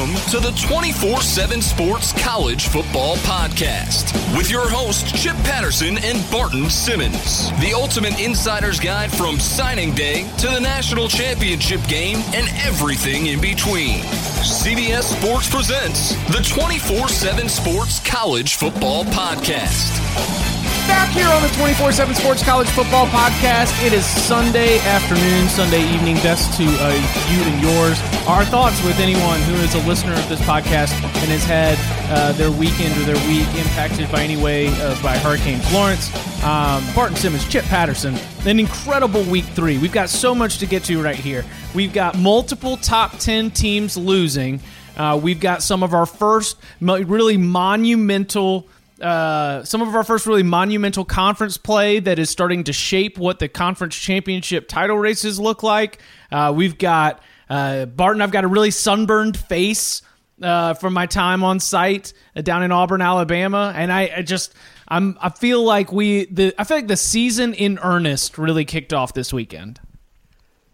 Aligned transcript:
Welcome 0.00 0.30
to 0.30 0.40
the 0.40 0.52
24 0.66 1.20
7 1.20 1.60
Sports 1.60 2.14
College 2.24 2.68
Football 2.68 3.16
Podcast 3.16 4.14
with 4.34 4.50
your 4.50 4.66
hosts, 4.66 5.12
Chip 5.12 5.36
Patterson 5.44 5.98
and 5.98 6.30
Barton 6.30 6.70
Simmons. 6.70 7.50
The 7.60 7.74
ultimate 7.74 8.18
insider's 8.18 8.80
guide 8.80 9.12
from 9.12 9.38
signing 9.38 9.94
day 9.94 10.26
to 10.38 10.46
the 10.46 10.58
national 10.58 11.08
championship 11.08 11.82
game 11.86 12.16
and 12.32 12.48
everything 12.60 13.26
in 13.26 13.42
between. 13.42 14.00
CBS 14.40 15.02
Sports 15.02 15.50
presents 15.50 16.14
the 16.34 16.42
24 16.48 17.06
7 17.08 17.46
Sports 17.50 18.00
College 18.00 18.54
Football 18.54 19.04
Podcast 19.04 20.59
back 20.90 21.10
here 21.10 21.28
on 21.28 21.40
the 21.40 21.48
24 21.50 21.92
7 21.92 22.16
Sports 22.16 22.42
College 22.42 22.68
Football 22.70 23.06
Podcast. 23.06 23.70
It 23.86 23.92
is 23.92 24.04
Sunday 24.04 24.80
afternoon, 24.80 25.48
Sunday 25.48 25.88
evening. 25.94 26.16
Best 26.16 26.52
to 26.56 26.64
uh, 26.64 26.90
you 27.30 27.40
and 27.44 27.62
yours. 27.62 27.96
Our 28.26 28.44
thoughts 28.44 28.82
with 28.84 28.98
anyone 28.98 29.40
who 29.42 29.54
is 29.62 29.72
a 29.76 29.86
listener 29.86 30.14
of 30.14 30.28
this 30.28 30.40
podcast 30.40 30.92
and 30.92 31.30
has 31.30 31.44
had 31.44 31.78
uh, 32.10 32.32
their 32.32 32.50
weekend 32.50 33.00
or 33.00 33.04
their 33.04 33.28
week 33.28 33.46
impacted 33.54 34.10
by 34.10 34.22
any 34.22 34.36
way 34.36 34.66
uh, 34.66 35.00
by 35.00 35.16
Hurricane 35.16 35.60
Florence. 35.60 36.12
Um, 36.42 36.84
Barton 36.92 37.16
Simmons, 37.16 37.48
Chip 37.48 37.64
Patterson, 37.66 38.16
an 38.44 38.58
incredible 38.58 39.22
week 39.22 39.44
three. 39.44 39.78
We've 39.78 39.92
got 39.92 40.08
so 40.08 40.34
much 40.34 40.58
to 40.58 40.66
get 40.66 40.82
to 40.84 41.00
right 41.00 41.14
here. 41.14 41.44
We've 41.72 41.92
got 41.92 42.18
multiple 42.18 42.76
top 42.76 43.16
10 43.20 43.52
teams 43.52 43.96
losing. 43.96 44.58
Uh, 44.96 45.20
we've 45.22 45.38
got 45.38 45.62
some 45.62 45.84
of 45.84 45.94
our 45.94 46.04
first 46.04 46.56
really 46.80 47.36
monumental 47.36 48.66
uh, 49.00 49.64
some 49.64 49.82
of 49.82 49.94
our 49.94 50.04
first 50.04 50.26
really 50.26 50.42
monumental 50.42 51.04
conference 51.04 51.56
play 51.56 52.00
that 52.00 52.18
is 52.18 52.30
starting 52.30 52.64
to 52.64 52.72
shape 52.72 53.18
what 53.18 53.38
the 53.38 53.48
conference 53.48 53.96
championship 53.96 54.68
title 54.68 54.98
races 54.98 55.40
look 55.40 55.62
like. 55.62 56.00
Uh, 56.30 56.52
we've 56.54 56.78
got 56.78 57.22
uh, 57.48 57.86
Barton. 57.86 58.22
I've 58.22 58.30
got 58.30 58.44
a 58.44 58.48
really 58.48 58.70
sunburned 58.70 59.36
face 59.36 60.02
uh, 60.42 60.74
from 60.74 60.92
my 60.92 61.06
time 61.06 61.44
on 61.44 61.60
site 61.60 62.12
uh, 62.36 62.42
down 62.42 62.62
in 62.62 62.72
Auburn, 62.72 63.02
Alabama, 63.02 63.72
and 63.74 63.92
I, 63.92 64.10
I, 64.18 64.22
just 64.22 64.54
I'm 64.88 65.18
I 65.20 65.30
feel 65.30 65.62
like 65.62 65.92
we 65.92 66.26
the 66.26 66.54
I 66.58 66.64
feel 66.64 66.78
like 66.78 66.88
the 66.88 66.96
season 66.96 67.54
in 67.54 67.78
earnest 67.82 68.38
really 68.38 68.64
kicked 68.64 68.92
off 68.92 69.14
this 69.14 69.32
weekend. 69.32 69.80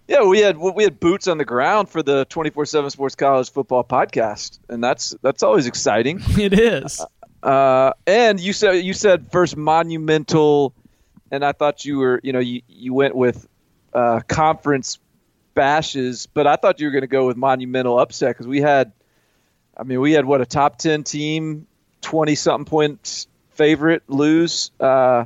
Yeah, 0.08 0.22
we 0.22 0.38
had 0.38 0.56
we 0.56 0.84
had 0.84 1.00
boots 1.00 1.26
on 1.26 1.38
the 1.38 1.44
ground 1.44 1.88
for 1.88 2.02
the 2.02 2.26
twenty 2.26 2.50
four 2.50 2.64
seven 2.64 2.90
Sports 2.90 3.16
College 3.16 3.50
Football 3.50 3.82
podcast, 3.82 4.60
and 4.68 4.82
that's 4.82 5.16
that's 5.22 5.42
always 5.42 5.66
exciting. 5.66 6.20
It 6.38 6.52
is. 6.58 7.00
Uh, 7.00 7.06
and 7.46 8.40
you 8.40 8.52
said 8.52 8.84
you 8.84 8.92
said 8.92 9.30
first 9.30 9.56
monumental, 9.56 10.74
and 11.30 11.44
I 11.44 11.52
thought 11.52 11.84
you 11.84 11.98
were 11.98 12.20
you 12.22 12.32
know 12.32 12.40
you 12.40 12.62
you 12.68 12.92
went 12.92 13.14
with 13.14 13.46
uh, 13.92 14.20
conference 14.28 14.98
bashes, 15.54 16.26
but 16.26 16.46
I 16.46 16.56
thought 16.56 16.80
you 16.80 16.86
were 16.86 16.92
going 16.92 17.02
to 17.02 17.08
go 17.08 17.26
with 17.26 17.36
monumental 17.36 17.98
upset 17.98 18.30
because 18.30 18.46
we 18.46 18.60
had, 18.60 18.92
I 19.76 19.84
mean, 19.84 20.00
we 20.00 20.12
had 20.12 20.24
what 20.24 20.40
a 20.40 20.46
top 20.46 20.78
ten 20.78 21.04
team, 21.04 21.66
twenty 22.00 22.34
something 22.34 22.64
point 22.64 23.26
favorite 23.50 24.02
lose 24.08 24.70
uh, 24.80 25.24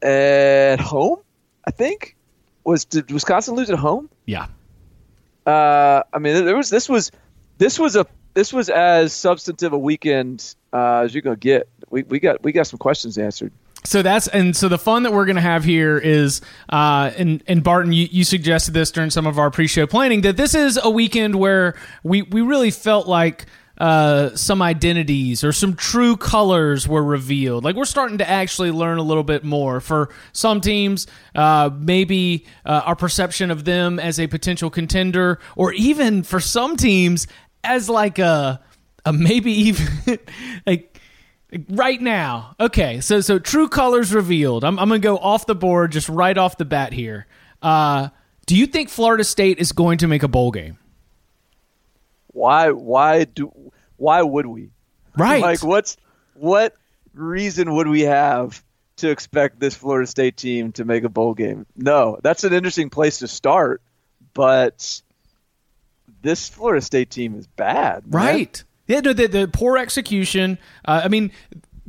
at 0.00 0.80
home. 0.80 1.18
I 1.64 1.70
think 1.70 2.16
was 2.64 2.84
did 2.84 3.10
Wisconsin 3.10 3.54
lose 3.54 3.70
at 3.70 3.78
home? 3.78 4.08
Yeah. 4.26 4.46
Uh, 5.46 6.02
I 6.12 6.18
mean, 6.18 6.44
there 6.44 6.56
was 6.56 6.70
this 6.70 6.88
was 6.88 7.10
this 7.58 7.78
was 7.78 7.96
a 7.96 8.06
this 8.34 8.52
was 8.52 8.68
as 8.68 9.12
substantive 9.12 9.72
a 9.72 9.78
weekend 9.78 10.54
uh, 10.72 11.00
as 11.00 11.14
you're 11.14 11.22
gonna 11.22 11.36
get. 11.36 11.68
We, 11.90 12.02
we 12.04 12.20
got 12.20 12.42
we 12.42 12.52
got 12.52 12.66
some 12.66 12.78
questions 12.78 13.18
answered. 13.18 13.52
So 13.84 14.02
that's 14.02 14.28
and 14.28 14.56
so 14.56 14.68
the 14.68 14.78
fun 14.78 15.02
that 15.02 15.12
we're 15.12 15.24
going 15.24 15.36
to 15.36 15.42
have 15.42 15.64
here 15.64 15.98
is, 15.98 16.40
uh, 16.68 17.10
and 17.16 17.42
and 17.48 17.64
Barton, 17.64 17.92
you, 17.92 18.06
you 18.10 18.22
suggested 18.22 18.74
this 18.74 18.92
during 18.92 19.10
some 19.10 19.26
of 19.26 19.40
our 19.40 19.50
pre-show 19.50 19.88
planning 19.88 20.20
that 20.20 20.36
this 20.36 20.54
is 20.54 20.78
a 20.80 20.88
weekend 20.88 21.34
where 21.34 21.74
we 22.04 22.22
we 22.22 22.42
really 22.42 22.70
felt 22.70 23.08
like 23.08 23.46
uh, 23.78 24.36
some 24.36 24.62
identities 24.62 25.42
or 25.42 25.50
some 25.50 25.74
true 25.74 26.16
colors 26.16 26.86
were 26.86 27.02
revealed. 27.02 27.64
Like 27.64 27.74
we're 27.74 27.84
starting 27.84 28.18
to 28.18 28.28
actually 28.28 28.70
learn 28.70 28.98
a 28.98 29.02
little 29.02 29.24
bit 29.24 29.42
more. 29.42 29.80
For 29.80 30.10
some 30.32 30.60
teams, 30.60 31.08
uh, 31.34 31.70
maybe 31.76 32.46
uh, 32.64 32.82
our 32.84 32.94
perception 32.94 33.50
of 33.50 33.64
them 33.64 33.98
as 33.98 34.20
a 34.20 34.28
potential 34.28 34.70
contender, 34.70 35.40
or 35.56 35.72
even 35.72 36.22
for 36.22 36.38
some 36.38 36.76
teams 36.76 37.26
as 37.64 37.88
like 37.88 38.18
a 38.18 38.60
a 39.04 39.12
maybe 39.12 39.52
even 39.52 40.18
like 40.66 41.00
right 41.68 42.00
now. 42.00 42.54
Okay, 42.60 43.00
so 43.00 43.20
so 43.20 43.38
true 43.38 43.68
colors 43.68 44.14
revealed. 44.14 44.64
I'm 44.64 44.78
I'm 44.78 44.88
gonna 44.88 45.00
go 45.00 45.18
off 45.18 45.46
the 45.46 45.54
board 45.54 45.92
just 45.92 46.08
right 46.08 46.36
off 46.36 46.56
the 46.56 46.64
bat 46.64 46.92
here. 46.92 47.26
Uh, 47.60 48.08
do 48.46 48.56
you 48.56 48.66
think 48.66 48.88
Florida 48.88 49.24
State 49.24 49.58
is 49.58 49.72
going 49.72 49.98
to 49.98 50.08
make 50.08 50.22
a 50.22 50.28
bowl 50.28 50.50
game? 50.50 50.78
Why? 52.28 52.70
Why 52.70 53.24
do? 53.24 53.52
Why 53.96 54.22
would 54.22 54.46
we? 54.46 54.70
Right. 55.16 55.42
Like 55.42 55.62
what's 55.62 55.96
what 56.34 56.74
reason 57.14 57.74
would 57.74 57.88
we 57.88 58.02
have 58.02 58.62
to 58.96 59.10
expect 59.10 59.60
this 59.60 59.74
Florida 59.74 60.06
State 60.06 60.36
team 60.36 60.72
to 60.72 60.84
make 60.84 61.04
a 61.04 61.08
bowl 61.08 61.34
game? 61.34 61.66
No, 61.76 62.18
that's 62.22 62.44
an 62.44 62.52
interesting 62.52 62.90
place 62.90 63.18
to 63.18 63.28
start, 63.28 63.82
but 64.32 65.02
this 66.22 66.48
Florida 66.48 66.80
State 66.80 67.10
team 67.10 67.34
is 67.34 67.46
bad. 67.46 68.06
Man. 68.06 68.24
Right. 68.24 68.64
Yeah, 68.86 69.00
no, 69.00 69.12
the, 69.12 69.28
the 69.28 69.48
poor 69.48 69.78
execution. 69.78 70.58
Uh, 70.84 71.02
I 71.04 71.08
mean, 71.08 71.32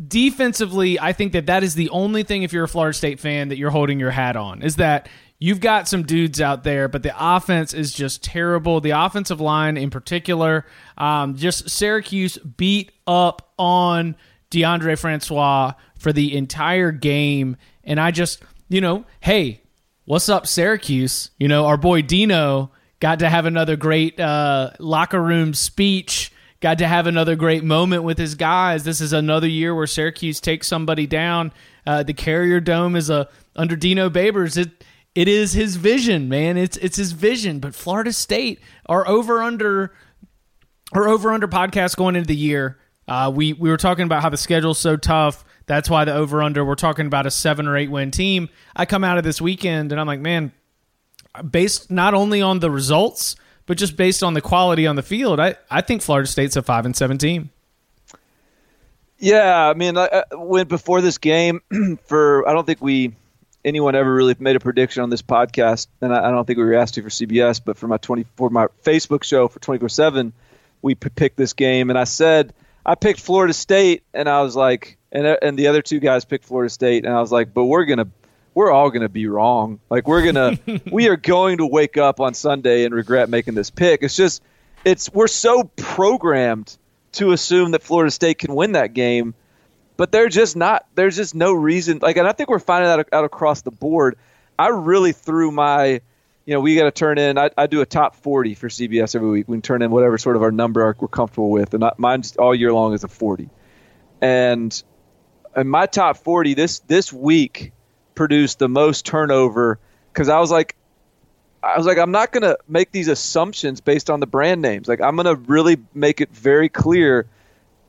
defensively, 0.08 1.00
I 1.00 1.14
think 1.14 1.34
that 1.34 1.48
that 1.48 1.64
is 1.64 1.76
the 1.76 1.90
only 1.90 2.24
thing, 2.24 2.44
if 2.44 2.54
you're 2.54 2.64
a 2.64 2.68
Florida 2.68 2.96
State 2.96 3.20
fan, 3.20 3.50
that 3.50 3.58
you're 3.58 3.72
holding 3.72 4.00
your 4.00 4.12
hat 4.12 4.36
on 4.36 4.62
is 4.62 4.78
that 4.78 5.10
you've 5.40 5.60
got 5.60 5.88
some 5.88 6.04
dudes 6.04 6.40
out 6.40 6.64
there, 6.64 6.88
but 6.88 7.04
the 7.04 7.14
offense 7.18 7.74
is 7.74 7.92
just 7.92 8.24
terrible. 8.24 8.80
The 8.80 8.92
offensive 8.92 9.42
line, 9.42 9.76
in 9.76 9.90
particular, 9.90 10.66
um, 10.98 11.36
just 11.36 11.70
Syracuse 11.70 12.38
beat 12.38 12.92
up 13.06 13.52
on 13.58 14.16
Deondre 14.52 14.98
Francois 14.98 15.74
for 15.98 16.14
the 16.14 16.36
entire 16.36 16.92
game. 16.92 17.58
And 17.84 18.00
I 18.00 18.12
just, 18.12 18.42
you 18.70 18.82
know, 18.82 19.06
hey, 19.20 19.62
what's 20.06 20.30
up, 20.30 20.48
Syracuse? 20.48 21.32
You 21.38 21.48
know, 21.48 21.66
our 21.66 21.78
boy 21.78 22.04
Dino 22.04 22.72
got 23.03 23.19
to 23.19 23.30
have 23.30 23.46
another 23.46 23.75
great 23.75 24.18
uh, 24.18 24.69
locker 24.80 25.22
room 25.22 25.53
speech. 25.53 26.31
Got 26.62 26.78
to 26.78 26.88
have 26.88 27.06
another 27.06 27.36
great 27.36 27.62
moment 27.62 28.03
with 28.03 28.18
his 28.18 28.36
guys. 28.36 28.86
This 28.86 29.02
is 29.02 29.12
another 29.12 29.46
year 29.46 29.75
where 29.75 29.88
Syracuse 29.88 30.40
takes 30.40 30.69
somebody 30.69 31.06
down. 31.06 31.52
Uh, 31.86 32.03
the 32.03 32.13
Carrier 32.13 32.62
Dome 32.62 32.96
is 32.96 33.09
a 33.09 33.28
under 33.58 33.75
Dino 33.75 34.09
Babers. 34.09 34.56
It 34.56 34.86
it 35.16 35.28
is 35.28 35.52
his 35.52 35.75
vision, 35.75 36.30
man. 36.30 36.56
It's 36.56 36.78
it's 36.78 36.96
his 36.96 37.12
vision. 37.12 37.59
But 37.59 37.75
Florida 37.75 38.13
State 38.13 38.62
are 38.86 39.06
over 39.06 39.44
under 39.44 39.94
our 40.94 41.09
over 41.09 41.34
under 41.34 41.50
podcast 41.50 41.97
going 41.97 42.16
into 42.16 42.28
the 42.28 42.38
year. 42.38 42.80
Uh, 43.06 43.30
we 43.36 43.52
we 43.52 43.69
were 43.69 43.75
talking 43.75 44.06
about 44.06 44.22
how 44.22 44.30
the 44.30 44.38
schedule's 44.38 44.80
so 44.80 44.96
tough. 44.96 45.44
That's 45.66 45.90
why 45.90 46.06
the 46.06 46.13
over 46.13 46.42
under. 46.42 46.63
We're 46.63 46.75
talking 46.75 47.08
about 47.08 47.25
a 47.25 47.31
seven 47.31 47.68
or 47.68 47.75
eight 47.75 47.92
win 47.92 48.12
team. 48.12 48.47
I 48.74 48.86
come 48.86 49.03
out 49.03 49.18
of 49.18 49.25
this 49.25 49.42
weekend 49.42 49.92
and 49.92 50.00
I'm 50.00 50.08
like, 50.08 50.22
man, 50.22 50.53
based 51.42 51.90
not 51.90 52.14
only 52.14 52.42
on 52.42 52.60
the 52.60 52.70
results 52.70 53.36
but 53.66 53.78
just 53.78 53.96
based 53.96 54.24
on 54.24 54.34
the 54.34 54.42
quality 54.42 54.86
on 54.86 54.96
the 54.96 55.04
field, 55.04 55.40
I, 55.40 55.56
I 55.70 55.82
think 55.82 56.02
Florida 56.02 56.28
State's 56.28 56.56
a 56.56 56.62
five 56.62 56.86
and 56.86 56.96
seven 56.96 57.18
team. 57.18 57.50
Yeah, 59.18 59.70
I 59.70 59.74
mean, 59.74 59.98
I, 59.98 60.24
when 60.34 60.68
before 60.68 61.00
this 61.02 61.18
game, 61.18 61.62
for 62.06 62.48
I 62.48 62.54
don't 62.54 62.66
think 62.66 62.82
we 62.82 63.16
anyone 63.64 63.96
ever 63.96 64.14
really 64.14 64.36
made 64.40 64.58
a 64.58 64.60
prediction 64.60 65.02
on 65.02 65.10
this 65.10 65.22
podcast, 65.22 65.88
and 66.02 66.14
I, 66.14 66.28
I 66.28 66.32
don't 66.32 66.46
think 66.46 66.58
we 66.58 66.66
were 66.66 66.74
asked 66.74 66.96
to 66.96 67.02
for 67.02 67.10
CBS, 67.10 67.62
but 67.64 67.78
for 67.78 67.88
my 67.88 67.98
twenty 67.98 68.26
for 68.36 68.50
my 68.50 68.68
Facebook 68.84 69.24
show 69.24 69.48
for 69.48 69.60
twenty 69.60 69.80
four 69.80 69.90
seven, 69.90 70.34
we 70.82 70.96
p- 70.96 71.10
picked 71.10 71.38
this 71.38 71.54
game, 71.54 71.90
and 71.90 71.98
I 71.98 72.04
said 72.04 72.54
I 72.86 72.96
picked 72.96 73.22
Florida 73.22 73.54
State, 73.54 74.04
and 74.14 74.28
I 74.28 74.42
was 74.42 74.58
like, 74.58 74.98
and 75.12 75.26
and 75.26 75.58
the 75.58 75.68
other 75.68 75.82
two 75.82 76.00
guys 76.00 76.26
picked 76.26 76.44
Florida 76.44 76.70
State, 76.70 77.06
and 77.06 77.14
I 77.14 77.22
was 77.22 77.32
like, 77.32 77.54
but 77.54 77.64
we're 77.64 77.86
gonna 77.86 78.10
we're 78.53 78.72
all 78.72 78.90
going 78.90 79.02
to 79.02 79.09
be 79.09 79.28
wrong. 79.28 79.80
Like 79.90 80.08
we're 80.08 80.31
going 80.31 80.58
to 80.66 80.81
we 80.91 81.09
are 81.09 81.18
going 81.18 81.58
to 81.58 81.66
wake 81.66 81.97
up 81.97 82.19
on 82.19 82.34
Sunday 82.34 82.86
and 82.86 82.94
regret 82.94 83.30
making 83.30 83.56
this 83.56 83.69
pick. 83.69 84.04
It's 84.04 84.16
just 84.16 84.42
it's 84.86 85.12
we're 85.13 85.28
so 85.28 85.63
programmed 85.75 86.78
to 87.13 87.31
assume 87.31 87.72
that 87.72 87.83
Florida 87.83 88.12
State 88.12 88.39
can 88.39 88.56
win 88.56 88.74
that 88.74 88.94
game, 88.94 89.33
but 89.98 90.12
they're 90.12 90.30
just 90.30 90.56
not 90.56 90.86
there's 90.95 91.16
just 91.16 91.36
no 91.36 91.54
reason 91.54 92.00
like 92.01 92.18
and 92.18 92.28
I 92.28 92.31
think 92.31 92.50
we're 92.50 92.60
finding 92.60 92.89
that 92.89 93.07
out, 93.13 93.25
across 93.25 93.62
the 93.62 93.72
board. 93.72 94.18
I 94.57 94.68
really 94.68 95.13
threw 95.13 95.51
my 95.51 96.01
you 96.45 96.54
know, 96.54 96.60
we 96.60 96.75
got 96.75 96.83
to 96.83 96.92
turn 96.92 97.18
in. 97.18 97.38
I, 97.38 97.51
I, 97.57 97.68
do 97.68 97.80
a 97.80 97.86
top 97.86 98.18
40 98.18 98.56
for 98.56 98.68
CBS 98.68 99.16
every 99.16 99.30
week. 99.30 99.48
We 99.48 99.56
can 99.56 99.62
turn 99.62 99.81
in 99.81 99.92
whatever 99.92 100.18
sort 100.18 100.36
of 100.36 100.44
our 100.44 100.51
number 100.51 100.94
we're 101.00 101.07
comfortable 101.07 101.50
with, 101.50 101.74
and 101.74 101.81
I, 101.86 101.94
mine's 101.98 102.36
all 102.36 102.54
year 102.54 102.74
long 102.74 102.94
is 102.94 103.06
a 103.06 103.07
40. 103.07 103.50
And 104.22 104.83
in 105.56 105.68
my 105.68 105.86
top 105.86 106.18
40 106.18 106.54
this 106.54 106.80
this 106.80 107.13
week, 107.13 107.72
produced 108.15 108.60
the 108.60 108.69
most 108.69 109.06
turnover 109.06 109.80
because 110.12 110.30
I 110.30 110.39
was 110.39 110.51
like, 110.51 110.75
I 111.62 111.77
was 111.77 111.86
like, 111.86 111.98
I'm 111.98 112.12
not 112.12 112.31
going 112.31 112.44
to 112.44 112.57
make 112.68 112.92
these 112.92 113.07
assumptions 113.07 113.80
based 113.80 114.10
on 114.10 114.19
the 114.19 114.27
brand 114.27 114.62
names. 114.62 114.88
Like, 114.88 115.00
I'm 115.01 115.15
going 115.15 115.25
to 115.33 115.36
really 115.36 115.77
make 115.94 116.19
it 116.19 116.30
very 116.30 116.68
clear 116.68 117.25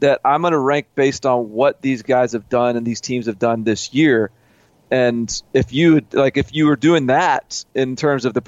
that 0.00 0.20
I'm 0.24 0.42
going 0.42 0.52
to 0.52 0.58
rank 0.58 0.86
based 0.94 1.26
on 1.26 1.50
what 1.50 1.82
these 1.82 2.02
guys 2.02 2.32
have 2.32 2.48
done 2.48 2.76
and 2.76 2.86
these 2.86 3.00
teams 3.00 3.26
have 3.26 3.38
done 3.38 3.64
this 3.64 3.92
year. 3.92 4.30
And 4.90 5.42
if 5.52 5.72
you 5.72 6.02
like, 6.12 6.36
if 6.36 6.54
you 6.54 6.66
were 6.66 6.76
doing 6.76 7.06
that 7.06 7.64
in 7.74 7.96
terms 7.96 8.24
of 8.24 8.34
the 8.34 8.42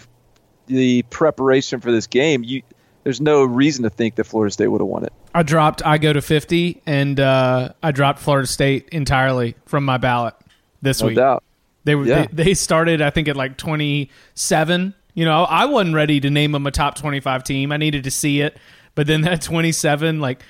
the 0.66 1.02
preparation 1.10 1.80
for 1.80 1.90
this 1.90 2.06
game, 2.06 2.44
you 2.44 2.62
there's 3.04 3.20
no 3.20 3.44
reason 3.44 3.84
to 3.84 3.90
think 3.90 4.16
that 4.16 4.24
Florida 4.24 4.52
State 4.52 4.66
would 4.68 4.80
have 4.80 4.88
won 4.88 5.04
it. 5.04 5.12
I 5.34 5.42
dropped 5.42 5.84
I 5.84 5.98
go 5.98 6.12
to 6.12 6.20
50 6.20 6.82
and 6.86 7.18
uh, 7.18 7.70
I 7.82 7.90
dropped 7.92 8.18
Florida 8.18 8.46
State 8.46 8.88
entirely 8.90 9.56
from 9.64 9.84
my 9.84 9.96
ballot 9.96 10.34
this 10.82 11.00
No 11.00 11.06
week. 11.08 11.16
doubt. 11.16 11.42
They 11.86 11.94
were 11.94 12.04
Yeah. 12.04 12.26
they, 12.32 12.44
they 12.44 12.54
started 12.54 13.00
I 13.00 13.08
think 13.10 13.28
at 13.28 13.36
like 13.36 13.56
27. 13.56 14.94
You 15.14 15.24
know, 15.24 15.44
I 15.44 15.64
wasn't 15.64 15.94
ready 15.94 16.20
to 16.20 16.28
name 16.28 16.52
them 16.52 16.66
a 16.66 16.70
top 16.70 16.96
25 16.96 17.42
team. 17.44 17.72
I 17.72 17.78
needed 17.78 18.04
to 18.04 18.10
see 18.10 18.42
it. 18.42 18.58
But 18.94 19.06
then 19.06 19.22
that 19.22 19.40
27 19.40 20.20
like 20.20 20.42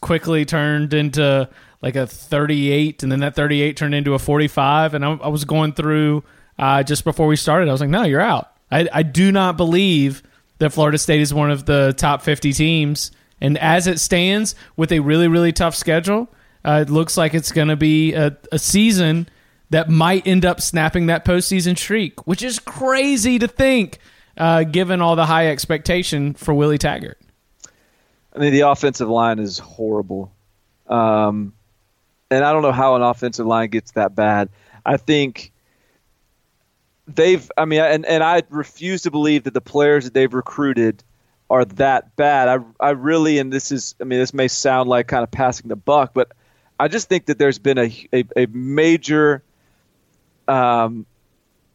quickly 0.00 0.44
turned 0.46 0.94
into 0.94 1.48
like 1.82 1.94
a 1.94 2.06
38 2.06 3.02
and 3.02 3.12
then 3.12 3.20
that 3.20 3.34
38 3.34 3.76
turned 3.76 3.94
into 3.94 4.14
a 4.14 4.18
45 4.18 4.94
and 4.94 5.04
I, 5.04 5.12
I 5.12 5.28
was 5.28 5.44
going 5.44 5.72
through 5.74 6.24
uh, 6.58 6.82
just 6.82 7.04
before 7.04 7.26
we 7.26 7.36
started. 7.36 7.68
I 7.68 7.72
was 7.72 7.80
like, 7.80 7.90
"No, 7.90 8.02
you're 8.02 8.20
out." 8.20 8.50
I, 8.70 8.88
I 8.92 9.02
do 9.04 9.30
not 9.30 9.56
believe 9.56 10.22
that 10.58 10.72
Florida 10.72 10.98
State 10.98 11.20
is 11.20 11.32
one 11.32 11.50
of 11.50 11.66
the 11.66 11.94
top 11.96 12.22
50 12.22 12.52
teams. 12.52 13.12
And 13.40 13.56
as 13.58 13.86
it 13.86 14.00
stands 14.00 14.56
with 14.76 14.90
a 14.90 14.98
really, 14.98 15.28
really 15.28 15.52
tough 15.52 15.76
schedule, 15.76 16.28
uh, 16.64 16.84
it 16.86 16.90
looks 16.90 17.16
like 17.16 17.32
it's 17.34 17.52
going 17.52 17.68
to 17.68 17.76
be 17.76 18.12
a, 18.14 18.36
a 18.50 18.58
season 18.58 19.28
that 19.70 19.88
might 19.88 20.26
end 20.26 20.44
up 20.44 20.60
snapping 20.60 21.06
that 21.06 21.24
postseason 21.24 21.76
streak, 21.76 22.26
which 22.26 22.42
is 22.42 22.58
crazy 22.58 23.38
to 23.38 23.48
think, 23.48 23.98
uh, 24.36 24.64
given 24.64 25.00
all 25.00 25.16
the 25.16 25.26
high 25.26 25.48
expectation 25.48 26.34
for 26.34 26.54
Willie 26.54 26.78
Taggart. 26.78 27.18
I 28.34 28.38
mean, 28.38 28.52
the 28.52 28.60
offensive 28.60 29.08
line 29.08 29.38
is 29.38 29.58
horrible. 29.58 30.32
Um, 30.86 31.52
and 32.30 32.44
I 32.44 32.52
don't 32.52 32.62
know 32.62 32.72
how 32.72 32.96
an 32.96 33.02
offensive 33.02 33.46
line 33.46 33.68
gets 33.70 33.92
that 33.92 34.14
bad. 34.14 34.48
I 34.86 34.96
think 34.96 35.52
they've, 37.06 37.50
I 37.56 37.64
mean, 37.64 37.80
and, 37.80 38.06
and 38.06 38.22
I 38.22 38.42
refuse 38.48 39.02
to 39.02 39.10
believe 39.10 39.44
that 39.44 39.54
the 39.54 39.60
players 39.60 40.04
that 40.04 40.14
they've 40.14 40.32
recruited 40.32 41.02
are 41.50 41.64
that 41.64 42.14
bad. 42.16 42.48
I, 42.48 42.58
I 42.78 42.90
really, 42.90 43.38
and 43.38 43.52
this 43.52 43.72
is, 43.72 43.94
I 44.00 44.04
mean, 44.04 44.18
this 44.18 44.34
may 44.34 44.48
sound 44.48 44.88
like 44.88 45.08
kind 45.08 45.24
of 45.24 45.30
passing 45.30 45.68
the 45.68 45.76
buck, 45.76 46.12
but 46.14 46.32
I 46.78 46.88
just 46.88 47.08
think 47.08 47.26
that 47.26 47.38
there's 47.38 47.58
been 47.58 47.78
a, 47.78 48.08
a, 48.12 48.24
a 48.36 48.46
major, 48.46 49.42
um, 50.48 51.06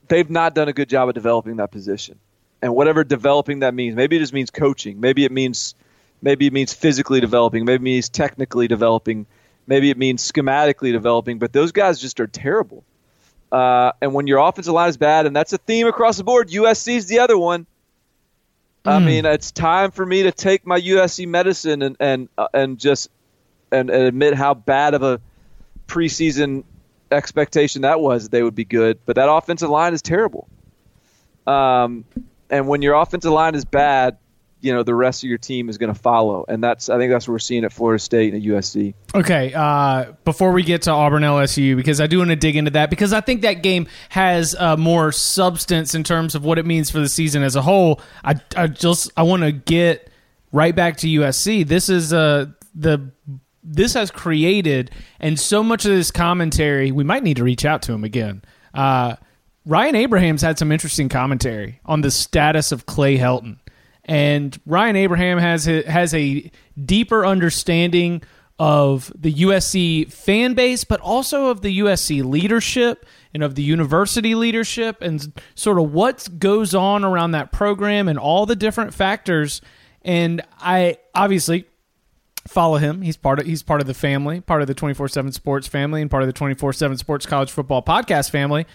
they've 0.07 0.29
not 0.29 0.55
done 0.55 0.67
a 0.67 0.73
good 0.73 0.89
job 0.89 1.07
of 1.07 1.15
developing 1.15 1.57
that 1.57 1.71
position. 1.71 2.19
And 2.61 2.73
whatever 2.75 3.03
developing 3.03 3.59
that 3.59 3.73
means, 3.73 3.95
maybe 3.95 4.15
it 4.15 4.19
just 4.19 4.33
means 4.33 4.49
coaching. 4.49 4.99
Maybe 4.99 5.25
it 5.25 5.31
means 5.31 5.75
maybe 6.21 6.47
it 6.47 6.53
means 6.53 6.73
physically 6.73 7.19
developing, 7.19 7.65
maybe 7.65 7.75
it 7.75 7.81
means 7.81 8.09
technically 8.09 8.67
developing, 8.67 9.25
maybe 9.67 9.89
it 9.89 9.97
means 9.97 10.29
schematically 10.31 10.93
developing, 10.93 11.37
but 11.37 11.51
those 11.51 11.73
guys 11.73 11.99
just 11.99 12.19
are 12.21 12.27
terrible. 12.27 12.83
Uh, 13.51 13.91
and 14.01 14.13
when 14.13 14.25
your 14.25 14.39
offensive 14.39 14.73
line 14.73 14.89
is 14.89 14.97
bad, 14.97 15.25
and 15.25 15.35
that's 15.35 15.51
a 15.51 15.57
theme 15.57 15.85
across 15.85 16.17
the 16.17 16.23
board, 16.23 16.49
USC's 16.49 17.07
the 17.07 17.19
other 17.19 17.37
one. 17.37 17.67
I 18.85 18.99
mean, 18.99 19.25
it's 19.25 19.51
time 19.51 19.91
for 19.91 20.05
me 20.05 20.23
to 20.23 20.31
take 20.31 20.65
my 20.65 20.79
USC 20.79 21.25
medicine 21.27 21.81
and 21.81 21.95
and 22.01 22.29
uh, 22.37 22.47
and 22.53 22.77
just 22.77 23.09
and, 23.71 23.89
and 23.89 24.03
admit 24.03 24.33
how 24.33 24.53
bad 24.53 24.93
of 24.93 25.03
a 25.03 25.21
preseason 25.87 26.63
expectation 27.13 27.83
that 27.83 27.99
was 27.99 28.23
that 28.23 28.31
they 28.31 28.43
would 28.43 28.55
be 28.55 28.65
good. 28.65 28.99
But 29.05 29.15
that 29.15 29.29
offensive 29.29 29.69
line 29.69 29.93
is 29.93 30.01
terrible. 30.01 30.47
Um, 31.47 32.05
and 32.49 32.67
when 32.67 32.81
your 32.81 32.95
offensive 32.95 33.31
line 33.31 33.55
is 33.55 33.65
bad, 33.65 34.17
you 34.63 34.73
know 34.73 34.81
the 34.81 34.95
rest 34.95 35.23
of 35.23 35.29
your 35.29 35.37
team 35.37 35.67
is 35.67 35.77
going 35.77 35.93
to 35.93 35.99
follow, 35.99 36.45
and 36.47 36.63
that's 36.63 36.89
I 36.89 36.97
think 36.97 37.11
that's 37.11 37.27
what 37.27 37.33
we're 37.33 37.39
seeing 37.39 37.65
at 37.65 37.73
Florida 37.73 37.99
State 37.99 38.33
and 38.33 38.41
at 38.41 38.49
USC. 38.49 38.93
Okay, 39.13 39.53
uh, 39.53 40.13
before 40.23 40.53
we 40.53 40.63
get 40.63 40.83
to 40.83 40.91
Auburn 40.91 41.21
LSU, 41.21 41.75
because 41.75 41.99
I 41.99 42.07
do 42.07 42.19
want 42.19 42.29
to 42.29 42.37
dig 42.37 42.55
into 42.55 42.71
that, 42.71 42.89
because 42.89 43.11
I 43.11 43.19
think 43.19 43.41
that 43.41 43.61
game 43.61 43.87
has 44.07 44.55
uh, 44.55 44.77
more 44.77 45.11
substance 45.11 45.95
in 45.95 46.05
terms 46.05 46.33
of 46.33 46.45
what 46.45 46.57
it 46.57 46.65
means 46.65 46.89
for 46.89 46.99
the 46.99 47.09
season 47.09 47.43
as 47.43 47.57
a 47.57 47.61
whole. 47.61 47.99
I, 48.23 48.35
I 48.55 48.67
just 48.67 49.11
I 49.17 49.23
want 49.23 49.43
to 49.43 49.51
get 49.51 50.09
right 50.53 50.73
back 50.73 50.95
to 50.97 51.07
USC. 51.07 51.67
This 51.67 51.89
is 51.89 52.13
uh, 52.13 52.45
the 52.73 53.11
this 53.63 53.93
has 53.93 54.11
created, 54.11 54.91
and 55.19 55.39
so 55.39 55.63
much 55.63 55.85
of 55.85 55.91
this 55.91 56.11
commentary, 56.11 56.91
we 56.91 57.03
might 57.03 57.23
need 57.23 57.37
to 57.37 57.43
reach 57.43 57.65
out 57.65 57.81
to 57.83 57.93
him 57.93 58.03
again. 58.03 58.41
Uh, 58.73 59.15
Ryan 59.65 59.95
Abrahams 59.95 60.41
had 60.41 60.59
some 60.59 60.71
interesting 60.71 61.09
commentary 61.09 61.79
on 61.85 62.01
the 62.01 62.11
status 62.11 62.71
of 62.71 62.85
Clay 62.85 63.17
Helton. 63.17 63.59
And 64.05 64.59
Ryan 64.65 64.97
Abraham 64.97 65.37
has 65.37 65.67
a, 65.67 65.83
has 65.83 66.13
a 66.13 66.51
deeper 66.83 67.25
understanding 67.25 68.21
of 68.59 69.11
the 69.15 69.33
USC 69.33 70.11
fan 70.11 70.53
base, 70.53 70.83
but 70.83 70.99
also 70.99 71.47
of 71.47 71.61
the 71.61 71.79
USC 71.79 72.23
leadership 72.23 73.05
and 73.33 73.41
of 73.41 73.55
the 73.55 73.63
university 73.63 74.35
leadership 74.35 75.01
and 75.01 75.33
sort 75.55 75.79
of 75.79 75.91
what 75.91 76.27
goes 76.37 76.75
on 76.75 77.03
around 77.03 77.31
that 77.31 77.51
program 77.51 78.07
and 78.07 78.19
all 78.19 78.45
the 78.45 78.55
different 78.55 78.93
factors. 78.93 79.61
And 80.03 80.41
I 80.59 80.97
obviously 81.15 81.65
follow 82.47 82.77
him. 82.77 83.01
He's 83.01 83.17
part 83.17 83.39
of 83.39 83.45
he's 83.45 83.63
part 83.63 83.81
of 83.81 83.87
the 83.87 83.93
family, 83.93 84.41
part 84.41 84.61
of 84.61 84.67
the 84.67 84.75
24/7 84.75 85.31
Sports 85.33 85.67
family 85.67 86.01
and 86.01 86.09
part 86.11 86.23
of 86.23 86.27
the 86.27 86.33
24/7 86.33 86.97
Sports 86.97 87.25
College 87.25 87.51
Football 87.51 87.81
Podcast 87.81 88.29
family. 88.29 88.65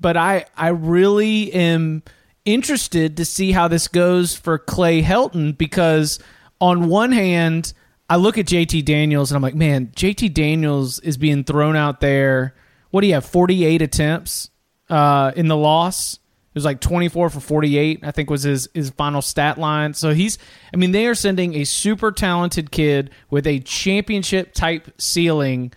But 0.00 0.16
I 0.16 0.46
I 0.56 0.68
really 0.68 1.52
am 1.52 2.02
interested 2.44 3.16
to 3.16 3.24
see 3.24 3.52
how 3.52 3.68
this 3.68 3.88
goes 3.88 4.34
for 4.34 4.58
Clay 4.58 5.02
Helton 5.02 5.56
because 5.56 6.18
on 6.60 6.88
one 6.88 7.12
hand, 7.12 7.72
I 8.08 8.16
look 8.16 8.36
at 8.36 8.46
JT 8.46 8.84
Daniels 8.84 9.30
and 9.30 9.36
I'm 9.36 9.42
like, 9.42 9.54
man, 9.54 9.92
JT 9.96 10.34
Daniels 10.34 10.98
is 11.00 11.16
being 11.16 11.44
thrown 11.44 11.76
out 11.76 12.00
there. 12.00 12.54
What 12.90 13.00
do 13.00 13.06
you 13.06 13.14
have? 13.14 13.24
48 13.24 13.82
attempts 13.82 14.50
uh, 14.90 15.32
in 15.34 15.48
the 15.48 15.56
loss. 15.56 16.18
It 16.54 16.58
was 16.58 16.64
like 16.64 16.80
24 16.80 17.30
for 17.30 17.40
48, 17.40 18.00
I 18.04 18.12
think 18.12 18.30
was 18.30 18.44
his, 18.44 18.68
his 18.72 18.90
final 18.90 19.20
stat 19.20 19.58
line. 19.58 19.92
So 19.92 20.14
he's, 20.14 20.38
I 20.72 20.76
mean, 20.76 20.92
they 20.92 21.08
are 21.08 21.16
sending 21.16 21.56
a 21.56 21.64
super 21.64 22.12
talented 22.12 22.70
kid 22.70 23.10
with 23.28 23.44
a 23.48 23.58
championship 23.58 24.54
type 24.54 24.88
ceiling 24.96 25.72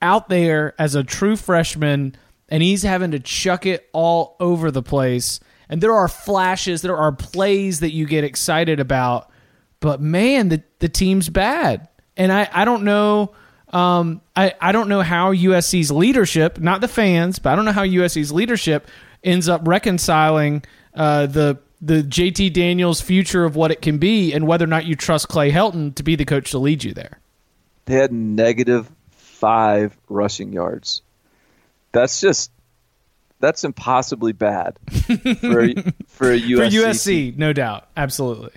out 0.00 0.28
there 0.28 0.74
as 0.78 0.94
a 0.94 1.02
true 1.02 1.34
freshman, 1.34 2.14
and 2.48 2.62
he's 2.62 2.84
having 2.84 3.10
to 3.10 3.18
chuck 3.18 3.66
it 3.66 3.88
all 3.92 4.36
over 4.38 4.70
the 4.70 4.84
place. 4.84 5.40
And 5.68 5.80
there 5.80 5.94
are 5.94 6.06
flashes, 6.06 6.80
there 6.80 6.96
are 6.96 7.10
plays 7.10 7.80
that 7.80 7.90
you 7.90 8.06
get 8.06 8.22
excited 8.22 8.78
about, 8.78 9.32
but 9.80 10.00
man, 10.00 10.48
the, 10.48 10.62
the 10.78 10.88
team's 10.88 11.28
bad. 11.28 11.88
And 12.16 12.30
I, 12.30 12.48
I 12.52 12.64
don't 12.64 12.84
know. 12.84 13.34
Um, 13.72 14.20
I, 14.36 14.54
I 14.60 14.70
don't 14.70 14.88
know 14.88 15.02
how 15.02 15.32
USC's 15.32 15.90
leadership, 15.90 16.60
not 16.60 16.80
the 16.80 16.88
fans, 16.88 17.40
but 17.40 17.50
I 17.50 17.56
don't 17.56 17.64
know 17.64 17.72
how 17.72 17.84
USC's 17.84 18.30
leadership 18.30 18.86
ends 19.22 19.48
up 19.48 19.62
reconciling 19.64 20.64
uh, 20.94 21.26
the 21.26 21.58
the 21.80 22.02
JT 22.02 22.52
Daniels 22.52 23.00
future 23.00 23.44
of 23.44 23.56
what 23.56 23.70
it 23.70 23.80
can 23.80 23.98
be 23.98 24.32
and 24.32 24.46
whether 24.46 24.64
or 24.64 24.68
not 24.68 24.84
you 24.84 24.94
trust 24.94 25.28
Clay 25.28 25.50
Helton 25.50 25.94
to 25.94 26.02
be 26.02 26.14
the 26.14 26.26
coach 26.26 26.50
to 26.50 26.58
lead 26.58 26.84
you 26.84 26.92
there. 26.92 27.20
They 27.86 27.94
had 27.94 28.12
negative 28.12 28.90
five 29.10 29.96
rushing 30.08 30.52
yards. 30.52 31.00
That's 31.92 32.20
just 32.20 32.50
that's 33.40 33.64
impossibly 33.64 34.32
bad 34.32 34.78
for 35.40 35.64
a, 35.64 35.74
for 36.06 36.30
a 36.30 36.38
USC. 36.40 36.98
For 36.98 37.04
team. 37.04 37.34
No 37.38 37.52
doubt, 37.52 37.88
absolutely. 37.96 38.52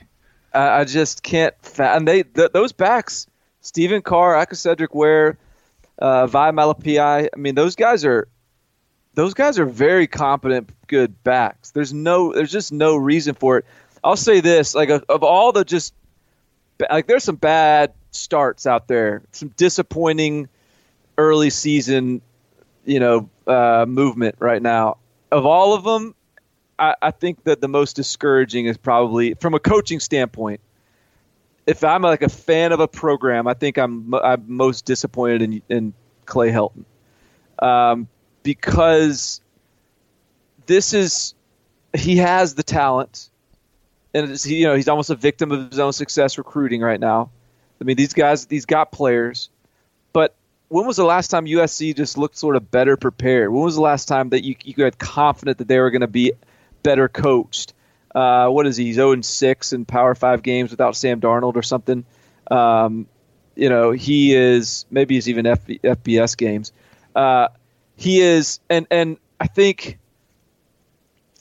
I, 0.54 0.82
I 0.82 0.84
just 0.84 1.24
can't. 1.24 1.56
Fa- 1.62 1.94
and 1.96 2.08
they 2.08 2.24
th- 2.24 2.52
those 2.52 2.74
backs, 2.74 3.28
Stephen 3.62 4.02
Carr, 4.02 4.34
Aca'Cedric 4.36 4.94
Ware, 4.94 5.38
uh, 6.00 6.28
Vi 6.28 6.52
Malepeai. 6.52 7.30
I 7.34 7.38
mean, 7.38 7.56
those 7.56 7.76
guys 7.76 8.04
are 8.04 8.28
those 9.14 9.34
guys 9.34 9.60
are 9.60 9.66
very 9.66 10.08
competent, 10.08 10.70
good 10.88 11.24
backs. 11.24 11.72
There's 11.72 11.94
no, 11.94 12.34
there's 12.34 12.52
just 12.52 12.72
no 12.72 12.96
reason 12.96 13.36
for 13.36 13.60
it. 13.60 13.66
I'll 14.04 14.18
say 14.18 14.42
this: 14.42 14.76
like 14.76 14.90
of, 14.90 15.06
of 15.10 15.24
all 15.24 15.52
the 15.52 15.64
just 15.64 15.94
like, 16.90 17.08
there's 17.08 17.24
some 17.24 17.36
bad 17.36 17.94
starts 18.12 18.68
out 18.68 18.88
there, 18.88 19.24
some 19.32 19.50
disappointing 19.50 20.50
early 21.18 21.50
season, 21.50 22.22
you 22.86 23.00
know, 23.00 23.30
uh, 23.48 23.86
movement 23.88 24.36
right 24.40 24.62
now. 24.62 24.98
Of 25.32 25.46
all 25.46 25.74
of 25.74 25.84
them, 25.84 26.16
I, 26.78 26.96
I 27.02 27.12
think 27.12 27.44
that 27.46 27.62
the 27.62 27.68
most 27.68 27.96
discouraging 27.96 28.66
is 28.66 28.78
probably 28.78 29.36
from 29.36 29.54
a 29.54 29.60
coaching 29.60 30.00
standpoint. 30.00 30.62
If 31.66 31.84
I'm 31.84 32.02
like 32.02 32.24
a 32.24 32.30
fan 32.30 32.74
of 32.74 32.82
a 32.82 32.88
program, 32.88 33.48
I 33.48 33.54
think 33.54 33.78
I'm 33.78 34.14
I'm 34.14 34.44
most 34.48 34.86
disappointed 34.86 35.42
in 35.42 35.62
in 35.70 35.94
Clay 36.26 36.52
Helton, 36.52 36.84
um, 37.60 38.10
because 38.44 39.42
this 40.66 40.94
is 40.94 41.34
he 41.96 42.18
has 42.18 42.56
the 42.56 42.64
talent, 42.64 43.30
and 44.14 44.44
you 44.46 44.68
know 44.68 44.76
he's 44.76 44.88
almost 44.88 45.10
a 45.10 45.16
victim 45.16 45.52
of 45.52 45.72
his 45.72 45.80
own 45.80 45.94
success 45.94 46.38
recruiting 46.38 46.82
right 46.82 47.00
now. 47.00 47.32
I 47.82 47.84
mean 47.86 47.96
these 47.96 48.14
guys 48.14 48.46
these 48.46 48.66
got 48.66 48.92
players, 48.92 49.50
but 50.12 50.36
when 50.70 50.86
was 50.86 50.98
the 50.98 51.06
last 51.06 51.30
time 51.30 51.46
USC 51.46 51.96
just 51.96 52.18
looked 52.18 52.38
sort 52.38 52.56
of 52.56 52.72
better 52.72 52.98
prepared? 52.98 53.52
When 53.52 53.64
was 53.64 53.76
the 53.76 53.82
last 53.82 54.08
time 54.08 54.30
that 54.30 54.44
you 54.44 54.56
you 54.64 54.74
got 54.74 54.98
confident 54.98 55.60
that 55.60 55.68
they 55.68 55.80
were 55.80 55.92
going 55.92 56.02
to 56.02 56.08
be 56.08 56.34
better 56.82 57.08
coached? 57.08 57.74
Uh, 58.14 58.48
what 58.50 58.68
is 58.68 58.78
he? 58.78 58.86
He's 58.86 58.96
0 58.96 59.22
6 59.22 59.74
in 59.74 59.86
Power 59.86 60.16
Five 60.16 60.44
games 60.44 60.72
without 60.72 60.96
Sam 60.96 61.20
Darnold 61.20 61.56
or 61.56 61.64
something. 61.64 62.06
Um, 62.50 63.08
you 63.56 63.70
know, 63.70 63.92
he 63.92 64.36
is 64.36 64.86
maybe 64.90 65.16
he's 65.16 65.30
even 65.30 65.46
F- 65.46 65.66
FBS 65.68 66.38
games. 66.38 66.72
Uh, 67.16 67.50
he 68.04 68.20
is, 68.20 68.60
and 68.70 68.86
and 68.92 69.18
I 69.40 69.48
think, 69.48 69.98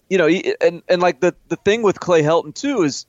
you 0.09 0.17
know, 0.17 0.29
he, 0.29 0.55
and 0.61 0.81
and 0.89 1.03
like 1.03 1.19
the 1.19 1.35
the 1.49 1.57
thing 1.57 1.83
with 1.83 1.99
Clay 1.99 2.23
Helton 2.23 2.55
too 2.55 2.83
is, 2.83 3.05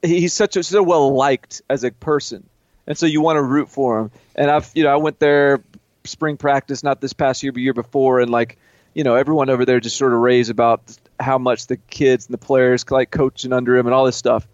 he's 0.00 0.32
such 0.32 0.56
a 0.56 0.62
so 0.62 0.82
well 0.82 1.14
liked 1.14 1.60
as 1.68 1.84
a 1.84 1.90
person, 1.90 2.48
and 2.86 2.96
so 2.96 3.04
you 3.04 3.20
want 3.20 3.36
to 3.36 3.42
root 3.42 3.68
for 3.68 4.00
him. 4.00 4.10
And 4.34 4.50
I've 4.50 4.70
you 4.74 4.84
know 4.84 4.90
I 4.90 4.96
went 4.96 5.18
there 5.18 5.62
spring 6.04 6.38
practice 6.38 6.82
not 6.82 7.02
this 7.02 7.12
past 7.12 7.42
year 7.42 7.52
but 7.52 7.60
year 7.60 7.74
before, 7.74 8.20
and 8.20 8.30
like 8.30 8.56
you 8.94 9.04
know 9.04 9.16
everyone 9.16 9.50
over 9.50 9.66
there 9.66 9.78
just 9.78 9.98
sort 9.98 10.14
of 10.14 10.20
raves 10.20 10.48
about 10.48 10.96
how 11.20 11.36
much 11.36 11.66
the 11.66 11.76
kids 11.76 12.26
and 12.26 12.32
the 12.32 12.38
players 12.38 12.90
like 12.90 13.10
coaching 13.10 13.52
under 13.52 13.76
him 13.76 13.86
and 13.86 13.92
all 13.92 14.06
this 14.06 14.16
stuff, 14.16 14.48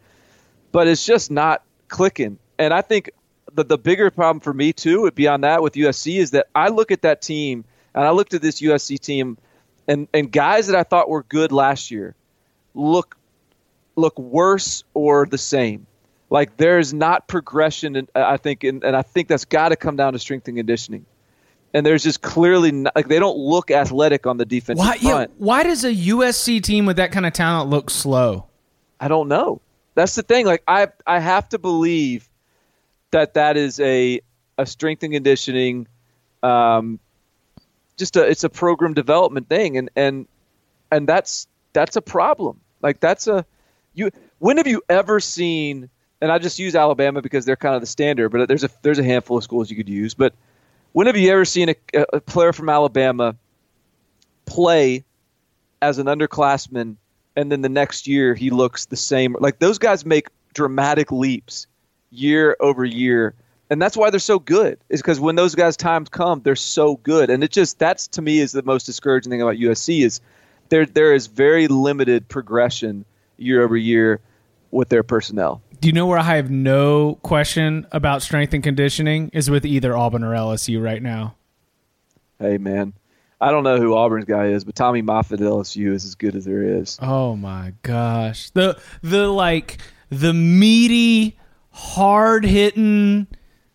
but 0.72 0.88
it's 0.88 1.06
just 1.06 1.30
not 1.30 1.62
clicking. 1.86 2.36
And 2.58 2.74
I 2.74 2.82
think 2.82 3.10
the 3.54 3.62
the 3.62 3.78
bigger 3.78 4.10
problem 4.10 4.40
for 4.40 4.52
me 4.52 4.72
too, 4.72 5.08
beyond 5.12 5.44
that 5.44 5.62
with 5.62 5.74
USC, 5.74 6.18
is 6.18 6.32
that 6.32 6.48
I 6.56 6.68
look 6.68 6.90
at 6.90 7.02
that 7.02 7.22
team 7.22 7.64
and 7.94 8.04
I 8.04 8.10
looked 8.10 8.34
at 8.34 8.42
this 8.42 8.60
USC 8.60 8.98
team, 8.98 9.38
and 9.86 10.08
and 10.14 10.30
guys 10.30 10.66
that 10.68 10.76
I 10.76 10.82
thought 10.82 11.08
were 11.08 11.22
good 11.22 11.52
last 11.52 11.90
year 11.90 12.14
look 12.74 13.16
look 13.96 14.18
worse 14.18 14.84
or 14.94 15.26
the 15.26 15.38
same. 15.38 15.86
Like 16.30 16.56
there's 16.56 16.92
not 16.94 17.26
progression, 17.26 17.96
and 17.96 18.08
I 18.14 18.36
think, 18.36 18.64
and, 18.64 18.84
and 18.84 18.94
I 18.94 19.02
think 19.02 19.28
that's 19.28 19.44
got 19.44 19.70
to 19.70 19.76
come 19.76 19.96
down 19.96 20.12
to 20.12 20.18
strength 20.18 20.46
and 20.48 20.56
conditioning. 20.56 21.06
And 21.74 21.84
there's 21.84 22.02
just 22.02 22.22
clearly 22.22 22.72
not, 22.72 22.94
like 22.96 23.08
they 23.08 23.18
don't 23.18 23.36
look 23.36 23.70
athletic 23.70 24.26
on 24.26 24.36
the 24.36 24.46
defensive 24.46 24.86
why, 24.86 24.98
front. 24.98 25.30
Yeah, 25.30 25.36
why 25.38 25.62
does 25.64 25.84
a 25.84 25.94
USC 25.94 26.62
team 26.62 26.86
with 26.86 26.96
that 26.96 27.12
kind 27.12 27.26
of 27.26 27.32
talent 27.32 27.70
look 27.70 27.90
slow? 27.90 28.46
I 29.00 29.08
don't 29.08 29.28
know. 29.28 29.60
That's 29.94 30.14
the 30.14 30.22
thing. 30.22 30.46
Like 30.46 30.62
I, 30.68 30.88
I 31.06 31.18
have 31.18 31.48
to 31.50 31.58
believe 31.58 32.28
that 33.10 33.34
that 33.34 33.56
is 33.56 33.80
a 33.80 34.20
a 34.58 34.66
strength 34.66 35.02
and 35.02 35.12
conditioning, 35.12 35.86
um, 36.42 36.98
just 37.98 38.16
a 38.16 38.26
it's 38.26 38.44
a 38.44 38.48
program 38.48 38.94
development 38.94 39.48
thing, 39.48 39.76
and 39.76 39.90
and 39.96 40.26
and 40.90 41.06
that's 41.06 41.46
that's 41.72 41.96
a 41.96 42.02
problem. 42.02 42.60
Like 42.80 43.00
that's 43.00 43.26
a 43.26 43.44
you. 43.94 44.10
When 44.38 44.56
have 44.56 44.66
you 44.66 44.82
ever 44.88 45.20
seen? 45.20 45.90
And 46.20 46.32
I 46.32 46.38
just 46.38 46.58
use 46.58 46.74
Alabama 46.74 47.22
because 47.22 47.44
they're 47.44 47.56
kind 47.56 47.76
of 47.76 47.80
the 47.80 47.86
standard, 47.86 48.30
but 48.30 48.48
there's 48.48 48.64
a 48.64 48.70
there's 48.82 48.98
a 48.98 49.04
handful 49.04 49.36
of 49.36 49.44
schools 49.44 49.70
you 49.70 49.76
could 49.76 49.88
use. 49.88 50.14
But 50.14 50.34
when 50.92 51.06
have 51.06 51.16
you 51.16 51.30
ever 51.30 51.44
seen 51.44 51.70
a, 51.70 52.04
a 52.12 52.20
player 52.20 52.52
from 52.52 52.68
Alabama 52.68 53.36
play 54.46 55.04
as 55.80 55.98
an 55.98 56.06
underclassman, 56.06 56.96
and 57.36 57.52
then 57.52 57.60
the 57.60 57.68
next 57.68 58.08
year 58.08 58.34
he 58.34 58.50
looks 58.50 58.86
the 58.86 58.96
same? 58.96 59.36
Like 59.38 59.58
those 59.60 59.78
guys 59.78 60.04
make 60.04 60.28
dramatic 60.54 61.12
leaps 61.12 61.68
year 62.10 62.56
over 62.58 62.84
year 62.84 63.34
and 63.70 63.80
that's 63.80 63.96
why 63.96 64.10
they're 64.10 64.20
so 64.20 64.38
good 64.38 64.78
is 64.88 65.02
because 65.02 65.20
when 65.20 65.36
those 65.36 65.54
guys 65.54 65.76
times 65.76 66.08
come 66.08 66.40
they're 66.42 66.56
so 66.56 66.96
good. 66.96 67.30
And 67.30 67.44
it 67.44 67.50
just 67.50 67.78
that's 67.78 68.08
to 68.08 68.22
me 68.22 68.40
is 68.40 68.52
the 68.52 68.62
most 68.62 68.84
discouraging 68.84 69.30
thing 69.30 69.42
about 69.42 69.56
usc 69.56 70.04
is 70.04 70.20
there 70.68 70.86
there 70.86 71.14
is 71.14 71.26
very 71.26 71.68
limited 71.68 72.28
progression 72.28 73.04
year 73.36 73.62
over 73.62 73.76
year 73.76 74.20
with 74.70 74.88
their 74.88 75.02
personnel. 75.02 75.62
Do 75.80 75.88
you 75.88 75.92
know 75.92 76.06
where 76.06 76.18
I 76.18 76.36
have 76.36 76.50
no 76.50 77.18
question 77.22 77.86
about 77.92 78.22
strength 78.22 78.52
and 78.52 78.62
conditioning? 78.62 79.30
Is 79.32 79.48
with 79.48 79.64
either 79.64 79.96
Auburn 79.96 80.24
or 80.24 80.34
LSU 80.34 80.82
right 80.82 81.02
now? 81.02 81.34
hey 82.38 82.58
man. 82.58 82.94
I 83.40 83.52
don't 83.52 83.62
know 83.62 83.78
who 83.78 83.94
auburn's 83.94 84.24
guy 84.24 84.46
is 84.46 84.64
but 84.64 84.74
tommy 84.74 85.02
Moffitt 85.02 85.40
at 85.40 85.46
lsu 85.46 85.92
is 85.92 86.04
as 86.04 86.14
good 86.14 86.34
as 86.34 86.44
there 86.44 86.62
is. 86.62 86.98
Oh 87.00 87.36
my 87.36 87.74
gosh. 87.82 88.50
The 88.50 88.78
the 89.02 89.28
like 89.28 89.78
the 90.10 90.32
meaty, 90.32 91.38
hard 91.70 92.44
hitting 92.44 93.28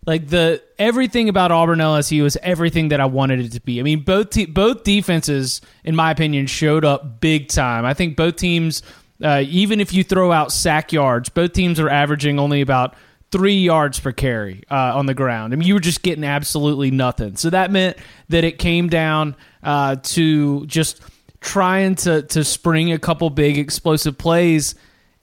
like 0.06 0.28
the 0.28 0.62
everything 0.78 1.28
about 1.28 1.50
Auburn 1.50 1.78
LSU 1.78 2.22
was 2.22 2.36
everything 2.42 2.88
that 2.88 3.00
I 3.00 3.06
wanted 3.06 3.40
it 3.40 3.52
to 3.52 3.60
be. 3.60 3.80
I 3.80 3.82
mean, 3.82 4.00
both 4.00 4.30
te- 4.30 4.46
both 4.46 4.84
defenses, 4.84 5.60
in 5.84 5.96
my 5.96 6.10
opinion, 6.10 6.46
showed 6.46 6.84
up 6.84 7.20
big 7.20 7.48
time. 7.48 7.84
I 7.84 7.94
think 7.94 8.16
both 8.16 8.36
teams, 8.36 8.82
uh, 9.22 9.42
even 9.46 9.80
if 9.80 9.92
you 9.92 10.04
throw 10.04 10.30
out 10.32 10.52
sack 10.52 10.92
yards, 10.92 11.28
both 11.28 11.52
teams 11.52 11.80
are 11.80 11.88
averaging 11.88 12.38
only 12.38 12.60
about 12.60 12.94
three 13.30 13.56
yards 13.56 13.98
per 13.98 14.12
carry 14.12 14.62
uh, 14.70 14.96
on 14.96 15.06
the 15.06 15.14
ground. 15.14 15.52
I 15.52 15.56
mean, 15.56 15.66
you 15.66 15.74
were 15.74 15.80
just 15.80 16.02
getting 16.02 16.24
absolutely 16.24 16.90
nothing. 16.90 17.36
So 17.36 17.50
that 17.50 17.70
meant 17.70 17.96
that 18.28 18.44
it 18.44 18.58
came 18.58 18.88
down 18.88 19.34
uh, 19.62 19.96
to 19.96 20.66
just 20.66 21.00
trying 21.40 21.94
to 21.94 22.22
to 22.22 22.44
spring 22.44 22.92
a 22.92 22.98
couple 22.98 23.30
big 23.30 23.58
explosive 23.58 24.18
plays, 24.18 24.74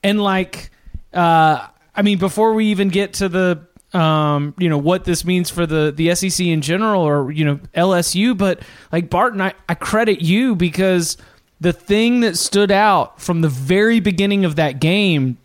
and 0.02 0.22
like, 0.22 0.72
uh, 1.14 1.68
I 1.96 2.02
mean, 2.02 2.18
before 2.18 2.54
we 2.54 2.66
even 2.68 2.90
get 2.90 3.14
to 3.16 3.30
the 3.30 3.68
um, 3.94 4.54
you 4.58 4.70
know 4.70 4.78
what 4.78 5.04
this 5.04 5.26
means 5.26 5.50
for 5.50 5.66
the 5.66 5.92
the 5.92 6.14
SEC 6.16 6.46
in 6.46 6.62
general, 6.62 7.02
or 7.02 7.32
you 7.32 7.46
know 7.46 7.60
LSU, 7.76 8.38
but 8.38 8.62
like 8.92 9.10
Barton, 9.10 9.42
I, 9.42 9.54
I 9.68 9.76
credit 9.76 10.22
you 10.22 10.56
because 10.56 11.18
the 11.60 11.74
thing 11.74 12.22
that 12.22 12.38
stood 12.38 12.72
out 12.72 13.22
from 13.22 13.42
the 13.42 13.50
very 13.50 14.00
beginning 14.00 14.46
of 14.46 14.56
that 14.56 14.80
game 14.80 15.38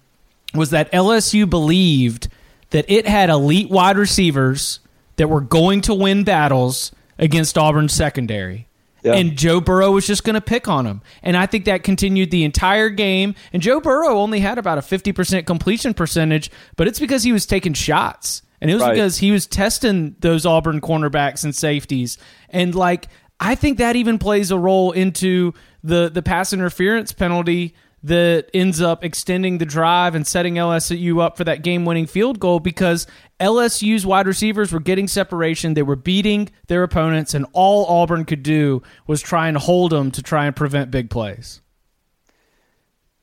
was 0.55 0.71
that 0.71 0.91
LSU 0.93 1.49
believed 1.49 2.29
that 2.71 2.85
it 2.89 3.07
had 3.07 3.31
elite 3.31 3.71
wide 3.71 3.99
receivers 3.99 4.81
that 5.17 5.29
were 5.29 5.41
going 5.41 5.81
to 5.83 5.95
win 5.95 6.25
battles 6.25 6.93
against 7.19 7.59
Auburn's 7.59 7.93
secondary. 7.93 8.66
Yeah. 9.07 9.15
And 9.15 9.37
Joe 9.39 9.61
Burrow 9.61 9.93
was 9.93 10.07
just 10.07 10.25
going 10.25 10.35
to 10.35 10.41
pick 10.41 10.67
on 10.69 10.85
him. 10.87 11.01
And 11.23 11.37
I 11.37 11.47
think 11.47 11.65
that 11.67 11.85
continued 11.85 12.31
the 12.31 12.45
entire 12.45 12.91
game. 12.91 13.35
And 13.53 13.63
Joe 13.63 13.81
Burrow 13.81 14.19
only 14.19 14.41
had 14.41 14.59
about 14.59 14.79
a 14.79 14.81
50% 14.81 15.47
completion 15.47 15.95
percentage, 15.95 16.51
but 16.77 16.89
it's 16.89 16.99
because 16.99 17.23
he 17.23 17.33
was 17.33 17.47
taking 17.47 17.73
shots. 17.73 18.43
And 18.61 18.71
it 18.71 18.75
was 18.75 18.83
Right. 18.83 18.95
because 18.95 19.19
he 19.19 19.31
was 19.31 19.47
testing 19.47 20.17
those 20.21 20.45
Auburn 20.45 20.81
cornerbacks 20.81 21.45
and 21.45 21.55
safeties. 21.55 22.19
And 22.51 22.75
like 22.75 23.07
I 23.39 23.55
think 23.55 23.79
that 23.79 23.97
even 23.97 24.19
plays 24.19 24.51
a 24.51 24.59
role 24.59 24.93
into 24.93 25.53
the 25.85 26.11
the 26.13 26.23
pass 26.23 26.53
interference 26.53 27.13
penalty 27.13 27.75
that 28.07 28.49
ends 28.55 28.81
up 28.81 29.05
extending 29.05 29.59
the 29.59 29.67
drive 29.67 30.15
and 30.15 30.25
setting 30.25 30.55
LSU 30.55 31.21
up 31.21 31.37
for 31.37 31.43
that 31.43 31.63
game-winning 31.63 32.07
field 32.07 32.39
goal 32.39 32.61
because 32.61 33.05
LSU's 33.41 34.07
wide 34.07 34.29
receivers 34.29 34.73
were 34.73 34.79
getting 34.79 35.09
separation, 35.09 35.75
they 35.75 35.83
were 35.83 35.97
beating 35.97 36.49
their 36.69 36.85
opponents 36.85 37.35
and 37.35 37.47
all 37.53 37.85
Auburn 37.87 38.25
could 38.25 38.45
do 38.45 38.81
was 39.09 39.21
try 39.21 39.49
and 39.49 39.57
hold 39.57 39.91
them 39.91 40.13
to 40.13 40.23
try 40.23 40.47
and 40.47 40.55
prevent 40.55 40.93
big 40.93 41.11
plays. 41.11 41.61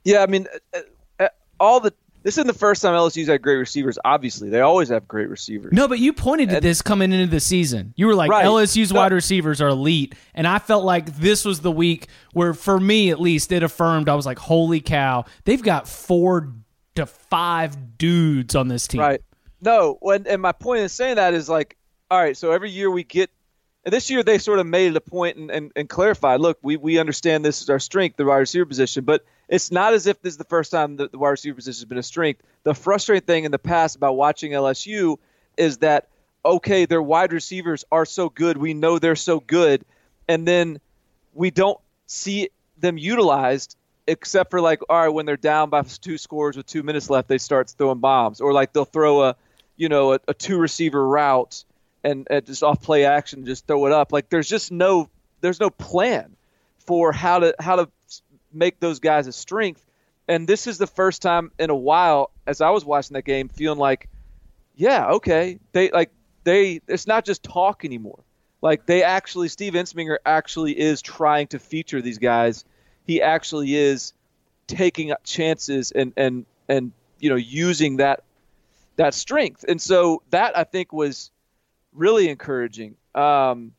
Yeah, 0.03 0.21
I 0.21 0.27
mean, 0.27 0.47
uh, 0.73 0.79
uh, 1.17 1.29
all 1.61 1.79
the 1.79 1.93
this 2.23 2.35
isn't 2.35 2.47
the 2.47 2.53
first 2.53 2.81
time 2.81 2.93
LSU's 2.93 3.27
had 3.27 3.41
great 3.41 3.57
receivers. 3.57 3.99
Obviously, 4.03 4.49
they 4.49 4.61
always 4.61 4.89
have 4.89 5.07
great 5.07 5.29
receivers. 5.29 5.73
No, 5.73 5.89
but 5.89 5.99
you 5.99 6.13
pointed 6.13 6.49
to 6.51 6.61
this 6.61 6.81
coming 6.81 7.11
into 7.11 7.27
the 7.27 7.41
season. 7.41 7.93
You 7.97 8.07
were 8.07 8.15
like, 8.15 8.31
Right. 8.31 8.45
LSU's 8.45 8.93
wide 8.93 9.11
receivers 9.11 9.61
are 9.61 9.67
elite. 9.67 10.15
And 10.33 10.47
I 10.47 10.59
felt 10.59 10.85
like 10.85 11.17
this 11.17 11.43
was 11.43 11.59
the 11.59 11.71
week 11.71 12.07
where, 12.31 12.53
for 12.53 12.79
me 12.79 13.09
at 13.11 13.19
least, 13.19 13.51
it 13.51 13.61
affirmed 13.61 14.07
I 14.07 14.15
was 14.15 14.25
like, 14.25 14.39
holy 14.39 14.79
cow, 14.79 15.25
they've 15.43 15.61
got 15.61 15.87
four 15.87 16.53
to 16.95 17.05
five 17.05 17.97
dudes 17.97 18.55
on 18.55 18.69
this 18.69 18.87
team. 18.87 19.01
Right. 19.01 19.21
No, 19.61 19.97
when, 20.01 20.25
and 20.27 20.41
my 20.41 20.51
point 20.53 20.81
in 20.81 20.89
saying 20.89 21.15
that 21.15 21.33
is 21.33 21.49
like, 21.49 21.77
all 22.09 22.19
right, 22.19 22.37
so 22.37 22.51
every 22.51 22.69
year 22.69 22.89
we 22.89 23.03
get, 23.03 23.29
and 23.83 23.93
this 23.93 24.09
year 24.09 24.23
they 24.23 24.37
sort 24.37 24.59
of 24.59 24.65
made 24.65 24.87
it 24.87 24.95
a 24.95 25.01
point 25.01 25.37
and, 25.37 25.51
and, 25.51 25.71
and 25.75 25.89
clarified, 25.89 26.39
look, 26.39 26.57
we, 26.61 26.77
we 26.77 26.99
understand 26.99 27.43
this 27.43 27.61
is 27.61 27.69
our 27.69 27.79
strength, 27.79 28.17
the 28.17 28.25
wide 28.25 28.37
receiver 28.37 28.65
position, 28.65 29.03
but 29.03 29.25
it's 29.47 29.71
not 29.71 29.93
as 29.93 30.07
if 30.07 30.21
this 30.21 30.33
is 30.33 30.37
the 30.37 30.43
first 30.45 30.71
time 30.71 30.97
that 30.97 31.11
the 31.11 31.17
wide 31.17 31.31
receiver 31.31 31.55
position 31.55 31.81
has 31.81 31.85
been 31.85 31.97
a 31.97 32.03
strength. 32.03 32.41
The 32.63 32.73
frustrating 32.73 33.25
thing 33.25 33.43
in 33.43 33.51
the 33.51 33.59
past 33.59 33.95
about 33.95 34.15
watching 34.15 34.51
LSU 34.51 35.17
is 35.57 35.77
that, 35.79 36.07
okay, 36.45 36.85
their 36.85 37.01
wide 37.01 37.33
receivers 37.33 37.85
are 37.91 38.05
so 38.05 38.29
good, 38.29 38.57
we 38.57 38.73
know 38.73 38.99
they're 38.99 39.15
so 39.15 39.39
good, 39.39 39.85
and 40.27 40.47
then 40.47 40.79
we 41.33 41.51
don't 41.51 41.79
see 42.07 42.49
them 42.77 42.97
utilized 42.97 43.75
except 44.07 44.51
for 44.51 44.59
like 44.59 44.81
all 44.89 44.99
right 44.99 45.09
when 45.09 45.25
they're 45.25 45.37
down 45.37 45.69
by 45.69 45.81
two 45.81 46.17
scores 46.17 46.57
with 46.57 46.65
two 46.65 46.83
minutes 46.83 47.09
left 47.09 47.29
they 47.29 47.37
start 47.37 47.69
throwing 47.69 47.99
bombs 47.99 48.41
or 48.41 48.51
like 48.51 48.73
they'll 48.73 48.83
throw 48.83 49.23
a 49.23 49.35
you 49.77 49.87
know 49.87 50.13
a, 50.13 50.19
a 50.27 50.33
two 50.33 50.57
receiver 50.57 51.07
route 51.07 51.63
and, 52.03 52.27
and 52.29 52.45
just 52.45 52.63
off 52.63 52.81
play 52.81 53.05
action 53.05 53.45
just 53.45 53.65
throw 53.65 53.85
it 53.85 53.93
up 53.93 54.11
like 54.11 54.29
there's 54.29 54.49
just 54.49 54.71
no 54.71 55.09
there's 55.39 55.59
no 55.59 55.69
plan 55.69 56.35
for 56.79 57.13
how 57.13 57.39
to 57.39 57.55
how 57.59 57.77
to 57.77 57.89
make 58.53 58.79
those 58.79 58.99
guys 58.99 59.27
a 59.27 59.31
strength. 59.31 59.85
And 60.27 60.47
this 60.47 60.67
is 60.67 60.77
the 60.77 60.87
first 60.87 61.21
time 61.21 61.51
in 61.59 61.69
a 61.69 61.75
while 61.75 62.31
as 62.47 62.61
I 62.61 62.69
was 62.69 62.85
watching 62.85 63.15
that 63.15 63.25
game 63.25 63.49
feeling 63.49 63.79
like 63.79 64.09
yeah 64.75 65.11
okay 65.11 65.59
they 65.71 65.91
like 65.91 66.11
they 66.43 66.81
it's 66.87 67.07
not 67.07 67.25
just 67.25 67.43
talk 67.43 67.85
anymore. 67.85 68.23
Like 68.61 68.85
they 68.85 69.03
actually 69.03 69.49
Steve 69.49 69.73
Ensminger 69.73 70.17
actually 70.25 70.79
is 70.79 71.01
trying 71.01 71.47
to 71.47 71.59
feature 71.59 72.01
these 72.01 72.17
guys. 72.17 72.63
He 73.05 73.21
actually 73.21 73.75
is 73.75 74.13
taking 74.67 75.13
chances 75.23 75.91
and 75.91 76.13
and 76.15 76.45
and 76.69 76.91
you 77.19 77.29
know 77.29 77.35
using 77.35 77.97
that 77.97 78.23
that 78.95 79.13
strength. 79.13 79.65
And 79.67 79.81
so 79.81 80.21
that 80.29 80.57
I 80.57 80.63
think 80.63 80.93
was 80.93 81.31
really 81.93 82.29
encouraging. 82.29 82.95
Um 83.15 83.73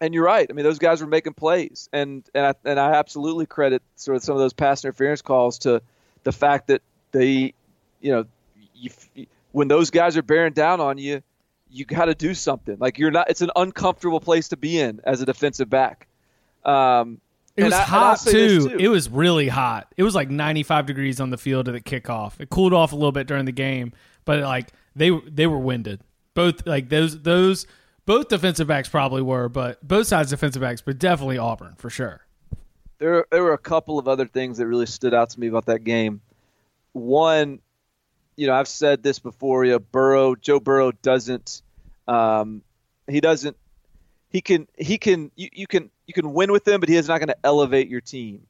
and 0.00 0.14
you're 0.14 0.24
right 0.24 0.46
I 0.48 0.52
mean 0.52 0.64
those 0.64 0.78
guys 0.78 1.00
were 1.00 1.06
making 1.06 1.34
plays 1.34 1.88
and 1.92 2.24
and 2.34 2.46
I 2.46 2.54
and 2.64 2.78
I 2.80 2.92
absolutely 2.92 3.46
credit 3.46 3.82
sort 3.96 4.16
of 4.16 4.22
some 4.22 4.34
of 4.34 4.40
those 4.40 4.52
pass 4.52 4.84
interference 4.84 5.22
calls 5.22 5.58
to 5.60 5.82
the 6.24 6.32
fact 6.32 6.68
that 6.68 6.82
they 7.12 7.54
you 8.00 8.12
know 8.12 8.24
you, 8.74 8.90
when 9.52 9.68
those 9.68 9.90
guys 9.90 10.16
are 10.16 10.22
bearing 10.22 10.52
down 10.52 10.80
on 10.80 10.98
you 10.98 11.22
you 11.70 11.84
got 11.84 12.06
to 12.06 12.14
do 12.14 12.32
something 12.34 12.76
like 12.80 12.98
you're 12.98 13.10
not 13.10 13.28
it's 13.28 13.42
an 13.42 13.50
uncomfortable 13.56 14.20
place 14.20 14.48
to 14.48 14.56
be 14.56 14.78
in 14.78 15.00
as 15.04 15.20
a 15.20 15.26
defensive 15.26 15.68
back 15.68 16.06
um 16.64 17.20
It 17.56 17.64
was 17.64 17.72
I- 17.74 17.82
hot 17.82 18.20
too. 18.20 18.68
too. 18.70 18.76
It 18.78 18.88
was 18.88 19.08
really 19.10 19.48
hot. 19.48 19.92
It 19.96 20.02
was 20.04 20.14
like 20.14 20.30
95 20.30 20.86
degrees 20.86 21.20
on 21.20 21.30
the 21.30 21.36
field 21.38 21.68
at 21.68 21.74
the 21.74 21.80
kickoff. 21.80 22.40
It 22.40 22.50
cooled 22.50 22.72
off 22.72 22.92
a 22.92 22.94
little 22.94 23.10
bit 23.12 23.26
during 23.26 23.46
the 23.46 23.52
game, 23.52 23.92
but 24.24 24.40
like 24.42 24.68
they 24.94 25.10
they 25.26 25.46
were 25.48 25.58
winded. 25.58 26.00
Both 26.34 26.66
like 26.66 26.88
those 26.88 27.20
those 27.22 27.66
both 28.08 28.28
defensive 28.28 28.66
backs 28.66 28.88
probably 28.88 29.20
were, 29.20 29.50
but 29.50 29.86
both 29.86 30.06
sides 30.06 30.30
defensive 30.30 30.62
backs, 30.62 30.80
but 30.80 30.98
definitely 30.98 31.36
Auburn 31.36 31.74
for 31.76 31.90
sure. 31.90 32.24
There, 32.96 33.26
there 33.30 33.42
were 33.42 33.52
a 33.52 33.58
couple 33.58 33.98
of 33.98 34.08
other 34.08 34.26
things 34.26 34.56
that 34.56 34.66
really 34.66 34.86
stood 34.86 35.12
out 35.12 35.28
to 35.30 35.38
me 35.38 35.46
about 35.46 35.66
that 35.66 35.84
game. 35.84 36.22
One, 36.92 37.58
you 38.34 38.46
know, 38.46 38.54
I've 38.54 38.66
said 38.66 39.02
this 39.02 39.18
before. 39.18 39.66
You 39.66 39.72
know, 39.72 39.78
Burrow, 39.78 40.34
Joe 40.34 40.58
Burrow 40.58 40.90
doesn't, 40.90 41.60
um, 42.08 42.62
he 43.06 43.20
doesn't, 43.20 43.58
he 44.30 44.40
can, 44.40 44.66
he 44.78 44.96
can, 44.96 45.30
you, 45.36 45.50
you 45.52 45.66
can, 45.66 45.90
you 46.06 46.14
can 46.14 46.32
win 46.32 46.50
with 46.50 46.66
him, 46.66 46.80
but 46.80 46.88
he 46.88 46.96
is 46.96 47.08
not 47.08 47.18
going 47.18 47.28
to 47.28 47.36
elevate 47.44 47.88
your 47.88 48.00
team. 48.00 48.46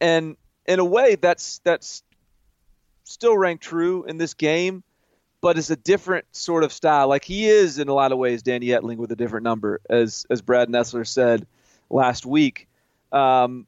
And 0.00 0.38
in 0.64 0.78
a 0.78 0.84
way, 0.84 1.16
that's 1.16 1.60
that's 1.62 2.02
still 3.04 3.36
rang 3.36 3.58
true 3.58 4.04
in 4.04 4.16
this 4.16 4.32
game, 4.32 4.82
but 5.44 5.58
it's 5.58 5.68
a 5.68 5.76
different 5.76 6.24
sort 6.32 6.64
of 6.64 6.72
style. 6.72 7.06
Like 7.06 7.22
he 7.22 7.46
is 7.46 7.78
in 7.78 7.88
a 7.88 7.92
lot 7.92 8.12
of 8.12 8.18
ways, 8.18 8.42
Danny 8.42 8.68
Etling 8.68 8.96
with 8.96 9.12
a 9.12 9.14
different 9.14 9.44
number, 9.44 9.78
as 9.90 10.24
as 10.30 10.40
Brad 10.40 10.70
Nessler 10.70 11.06
said 11.06 11.46
last 11.90 12.24
week. 12.24 12.66
Um, 13.12 13.66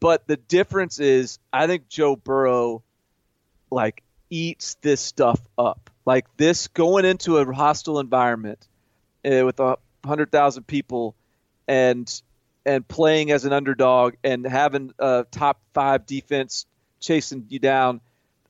but 0.00 0.26
the 0.26 0.38
difference 0.38 0.98
is, 0.98 1.38
I 1.52 1.66
think 1.66 1.90
Joe 1.90 2.16
Burrow 2.16 2.82
like 3.70 4.04
eats 4.30 4.76
this 4.76 5.02
stuff 5.02 5.38
up. 5.58 5.90
Like 6.06 6.34
this 6.38 6.68
going 6.68 7.04
into 7.04 7.36
a 7.36 7.52
hostile 7.52 8.00
environment 8.00 8.66
uh, 9.22 9.44
with 9.44 9.60
a 9.60 9.76
hundred 10.02 10.32
thousand 10.32 10.66
people 10.66 11.14
and 11.68 12.10
and 12.64 12.88
playing 12.88 13.32
as 13.32 13.44
an 13.44 13.52
underdog 13.52 14.14
and 14.24 14.46
having 14.46 14.94
a 14.98 15.26
top 15.30 15.60
five 15.74 16.06
defense 16.06 16.64
chasing 17.00 17.44
you 17.50 17.58
down. 17.58 18.00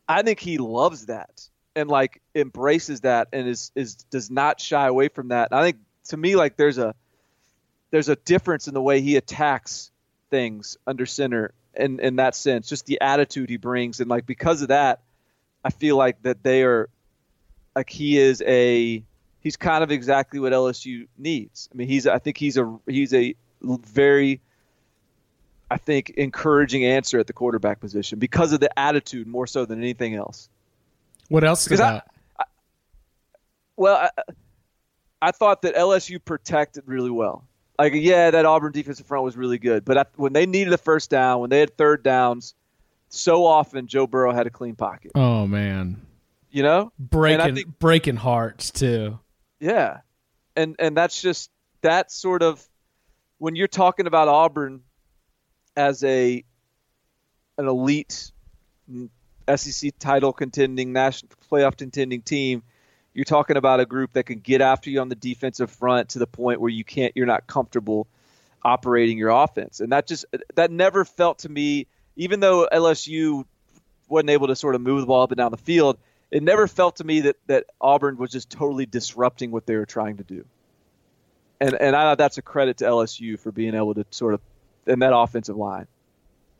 I 0.09 0.23
think 0.23 0.39
he 0.39 0.59
loves 0.59 1.07
that 1.07 1.49
and 1.77 1.91
like 1.91 2.23
embraces 2.35 3.03
that 3.03 3.29
and 3.33 3.47
is 3.47 3.71
is 3.77 3.95
does 4.11 4.31
not 4.31 4.61
shy 4.61 4.89
away 4.89 5.09
from 5.09 5.29
that. 5.29 5.53
I 5.53 5.63
think 5.63 5.77
to 6.07 6.17
me 6.17 6.35
like 6.35 6.57
there's 6.57 6.79
a 6.79 6.95
there's 7.91 8.09
a 8.09 8.17
difference 8.17 8.67
in 8.67 8.75
the 8.75 8.83
way 8.83 9.01
he 9.01 9.17
attacks 9.17 9.93
things 10.31 10.79
under 10.87 11.07
center 11.07 11.53
in 11.77 12.01
in 12.01 12.17
that 12.17 12.35
sense. 12.35 12.69
Just 12.69 12.87
the 12.87 13.01
attitude 13.03 13.51
he 13.51 13.59
brings 13.59 14.01
and 14.01 14.09
like 14.09 14.27
because 14.27 14.63
of 14.63 14.69
that, 14.69 15.03
I 15.63 15.71
feel 15.71 15.97
like 15.97 16.23
that 16.23 16.43
they 16.43 16.65
are 16.65 16.89
like 17.77 17.91
he 17.91 18.19
is 18.19 18.43
a 18.47 19.05
he's 19.41 19.57
kind 19.57 19.85
of 19.85 19.93
exactly 19.93 20.41
what 20.41 20.53
LSU 20.53 21.07
needs. 21.19 21.69
I 21.73 21.77
mean, 21.77 21.89
he's 21.89 22.07
I 22.07 22.19
think 22.19 22.39
he's 22.39 22.57
a 22.57 22.79
he's 22.87 23.13
a 23.13 23.37
very 23.63 24.41
I 25.71 25.77
think 25.77 26.11
encouraging 26.11 26.87
answer 26.87 27.19
at 27.19 27.27
the 27.27 27.33
quarterback 27.35 27.81
position 27.81 28.19
because 28.19 28.53
of 28.53 28.61
the 28.61 28.79
attitude 28.79 29.27
more 29.27 29.47
so 29.47 29.67
than 29.67 29.79
anything 29.79 30.15
else. 30.15 30.49
What 31.29 31.45
else 31.45 31.63
stood 31.63 31.79
Because 31.79 31.81
I- 32.39 32.45
Well, 33.77 33.97
I, 33.97 34.11
I 35.21 35.31
thought 35.33 35.63
that 35.63 35.75
LSU 35.75 36.23
protected 36.25 36.85
really 36.87 37.11
well. 37.11 37.45
Like, 37.79 37.93
yeah, 37.95 38.31
that 38.31 38.47
Auburn 38.47 38.73
defensive 38.73 39.07
front 39.07 39.25
was 39.25 39.37
really 39.37 39.59
good, 39.59 39.85
but 39.85 39.99
I, 39.99 40.05
when 40.17 40.33
they 40.33 40.47
needed 40.47 40.73
a 40.73 40.79
first 40.79 41.11
down, 41.11 41.41
when 41.41 41.51
they 41.51 41.61
had 41.61 41.77
third 41.77 42.03
downs, 42.03 42.55
so 43.11 43.45
often 43.45 43.87
Joe 43.87 44.07
Burrow 44.07 44.33
had 44.33 44.47
a 44.47 44.51
clean 44.51 44.75
pocket. 44.77 45.13
Oh 45.15 45.47
man, 45.47 46.01
You 46.51 46.63
know, 46.63 46.91
breaking 46.99 47.55
think- 47.55 47.79
breaking 47.79 48.17
hearts 48.17 48.71
too. 48.71 49.19
Yeah, 49.61 49.99
and 50.55 50.75
and 50.79 50.97
that's 50.97 51.21
just 51.21 51.51
that 51.83 52.11
sort 52.11 52.43
of 52.43 52.67
when 53.39 53.57
you're 53.57 53.69
talking 53.69 54.07
about 54.07 54.29
Auburn 54.29 54.81
as 55.77 56.03
a 56.03 56.43
an 57.59 57.67
elite 57.69 58.33
SEC 59.55 59.93
title 59.99 60.33
contending 60.33 60.93
national 60.93 61.31
playoff 61.51 61.77
contending 61.77 62.23
team, 62.23 62.63
you're 63.15 63.25
talking 63.25 63.57
about 63.57 63.81
a 63.81 63.87
group 63.87 64.13
that 64.15 64.25
can 64.25 64.41
get 64.41 64.61
after 64.61 64.91
you 64.91 65.01
on 65.01 65.09
the 65.09 65.15
defensive 65.15 65.71
front 65.71 66.11
to 66.11 66.19
the 66.19 66.27
point 66.27 66.61
where 66.61 66.71
you 66.71 66.85
can't 66.85 67.13
you're 67.17 67.27
not 67.27 67.47
comfortable 67.47 68.07
operating 68.63 69.17
your 69.17 69.31
offense, 69.31 69.81
and 69.81 69.93
that 69.93 70.07
just 70.07 70.25
that 70.55 70.71
never 70.71 71.05
felt 71.05 71.41
to 71.41 71.49
me, 71.49 71.87
even 72.17 72.41
though 72.41 72.69
LSU 72.73 73.45
wasn't 74.09 74.31
able 74.31 74.49
to 74.49 74.57
sort 74.57 74.75
of 74.75 74.81
move 74.81 75.01
the 75.01 75.07
ball 75.07 75.23
up 75.23 75.31
and 75.31 75.39
down 75.39 75.51
the 75.51 75.57
field 75.57 75.99
it 76.31 76.43
never 76.43 76.67
felt 76.67 76.97
to 76.97 77.05
me 77.05 77.23
that, 77.23 77.37
that 77.47 77.67
Auburn 77.81 78.17
was 78.17 78.31
just 78.31 78.51
totally 78.51 78.87
disrupting 78.87 79.51
what 79.51 79.67
they 79.67 79.77
were 79.77 79.87
trying 79.87 80.17
to 80.17 80.25
do. 80.25 80.45
And 81.61 81.75
and 81.75 81.97
I 81.97 82.15
that's 82.17 82.37
a 82.37 82.43
credit 82.43 82.79
to 82.79 82.85
LSU 82.85 83.39
for 83.39 83.51
being 83.51 83.75
able 83.75 83.95
to 83.95 84.05
sort 84.11 84.35
of 84.35 84.41
in 84.87 84.99
that 84.99 85.17
offensive 85.17 85.57
line. 85.57 85.87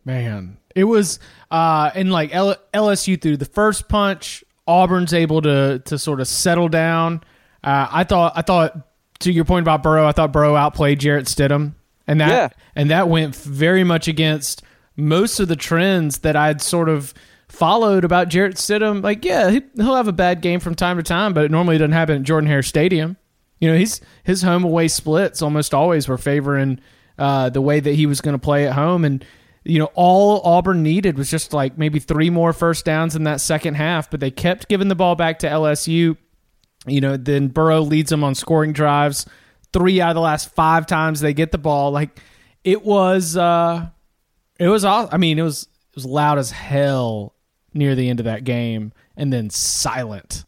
Man, 0.07 0.57
it 0.75 0.85
was 0.85 1.19
uh 1.51 1.91
and 1.95 2.11
like 2.11 2.35
L- 2.35 2.57
LSU 2.73 3.21
threw 3.21 3.37
the 3.37 3.45
first 3.45 3.89
punch. 3.89 4.43
Auburn's 4.67 5.13
able 5.13 5.43
to 5.43 5.81
to 5.85 5.99
sort 5.99 6.21
of 6.21 6.29
settle 6.29 6.69
down. 6.69 7.23
Uh, 7.63 7.89
I 7.91 8.05
thought 8.05 8.33
I 8.37 8.43
thought 8.43 8.77
to 9.21 9.33
your 9.33 9.45
point 9.45 9.65
about 9.65 9.83
Burrow, 9.83 10.07
I 10.07 10.13
thought 10.13 10.33
Burrow 10.33 10.55
outplayed 10.57 11.01
Jarrett 11.01 11.27
Stidham, 11.27 11.75
and 12.07 12.21
that 12.21 12.29
Yeah. 12.29 12.49
and 12.75 12.91
that 12.91 13.09
went 13.09 13.35
very 13.37 13.83
much 13.85 14.09
against 14.09 14.63
most 14.97 15.41
of 15.41 15.49
the 15.49 15.57
trends 15.57 16.19
that 16.19 16.37
I'd 16.37 16.63
sort 16.63 16.89
of 16.89 17.13
followed 17.49 18.05
about 18.05 18.29
Jarrett 18.29 18.57
Stidham. 18.57 19.03
Like, 19.03 19.25
yeah, 19.25 19.51
he, 19.51 19.63
he'll 19.77 19.95
have 19.97 20.09
a 20.09 20.13
bad 20.13 20.41
game 20.41 20.59
from 20.61 20.75
time 20.75 20.97
to 20.97 21.03
time, 21.03 21.33
but 21.33 21.45
it 21.45 21.51
normally 21.51 21.79
doesn't 21.79 21.93
happen 21.93 22.17
at 22.17 22.23
Jordan 22.23 22.49
Hare 22.49 22.63
Stadium. 22.63 23.17
You 23.61 23.71
know, 23.71 23.77
he's 23.79 24.01
his 24.25 24.43
home 24.43 24.65
away 24.65 24.89
splits 24.89 25.43
almost 25.43 25.73
always 25.75 26.09
were 26.09 26.19
favoring 26.19 26.81
uh, 27.19 27.49
the 27.51 27.61
way 27.61 27.81
that 27.81 27.95
he 27.95 28.07
was 28.07 28.21
going 28.21 28.35
to 28.35 28.39
play 28.39 28.67
at 28.67 28.75
home, 28.75 29.05
and 29.05 29.25
you 29.67 29.79
know, 29.79 29.91
all 29.95 30.41
Auburn 30.45 30.83
needed 30.83 31.19
was 31.19 31.31
just 31.31 31.53
like 31.53 31.77
maybe 31.77 31.99
three 31.99 32.31
more 32.31 32.53
first 32.53 32.85
downs 32.85 33.17
in 33.17 33.25
that 33.25 33.41
second 33.41 33.75
half, 33.75 34.11
but 34.11 34.21
they 34.21 34.31
kept 34.31 34.69
giving 34.69 34.89
the 34.89 34.95
ball 34.95 35.17
back 35.17 35.41
to 35.41 35.49
LSU. 35.49 36.17
You 36.87 37.01
know, 37.01 37.17
then 37.17 37.49
Burrow 37.49 37.81
leads 37.81 38.11
them 38.11 38.23
on 38.23 38.35
scoring 38.35 38.73
drives. 38.73 39.27
Three 39.73 40.01
out 40.01 40.11
of 40.11 40.15
the 40.15 40.21
last 40.21 40.55
five 40.55 40.87
times 40.87 41.21
they 41.21 41.35
get 41.35 41.51
the 41.51 41.59
ball, 41.59 41.91
like 41.91 42.19
it 42.65 42.85
was, 42.85 43.37
uh, 43.37 43.89
it 44.59 44.69
was. 44.69 44.85
aw- 44.85 45.09
I 45.11 45.17
mean, 45.17 45.39
it 45.39 45.43
was 45.43 45.65
it 45.65 45.97
was 45.97 46.07
loud 46.07 46.39
as 46.39 46.51
hell 46.51 47.35
near 47.75 47.95
the 47.95 48.09
end 48.09 48.21
of 48.21 48.25
that 48.25 48.45
game, 48.45 48.93
and 49.17 49.33
then 49.33 49.51
silent. 49.51 50.45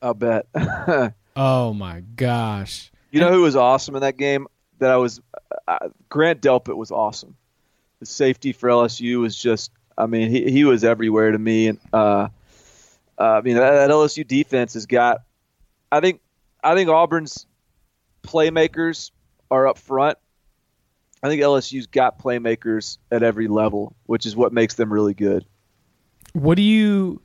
I'll 0.00 0.14
bet. 0.14 0.46
Oh 1.36 1.72
my 1.72 2.00
gosh! 2.00 2.90
You 3.12 3.20
know 3.20 3.30
who 3.32 3.42
was 3.42 3.54
awesome 3.54 3.94
in 3.94 4.00
that 4.02 4.16
game? 4.16 4.46
That 4.80 4.90
I 4.90 4.96
was 4.96 5.20
uh, 5.68 5.88
Grant 6.08 6.42
Delpit 6.42 6.76
was 6.76 6.90
awesome. 6.90 7.36
The 8.00 8.06
safety 8.06 8.52
for 8.52 8.68
LSU 8.68 9.20
was 9.20 9.36
just. 9.36 9.70
I 9.96 10.06
mean, 10.06 10.30
he 10.30 10.50
he 10.50 10.64
was 10.64 10.82
everywhere 10.82 11.30
to 11.30 11.38
me, 11.38 11.68
and 11.68 11.78
uh, 11.92 12.28
uh, 13.18 13.22
I 13.22 13.40
mean 13.42 13.56
that, 13.56 13.70
that 13.70 13.90
LSU 13.90 14.26
defense 14.26 14.74
has 14.74 14.86
got. 14.86 15.22
I 15.92 16.00
think 16.00 16.20
I 16.64 16.74
think 16.74 16.88
Auburn's 16.88 17.46
playmakers 18.22 19.10
are 19.50 19.66
up 19.66 19.78
front. 19.78 20.18
I 21.22 21.28
think 21.28 21.42
LSU's 21.42 21.86
got 21.86 22.18
playmakers 22.18 22.98
at 23.10 23.22
every 23.22 23.46
level, 23.46 23.94
which 24.06 24.24
is 24.24 24.34
what 24.34 24.52
makes 24.52 24.74
them 24.74 24.92
really 24.92 25.14
good. 25.14 25.44
What 26.32 26.56
do 26.56 26.62
you 26.62 27.20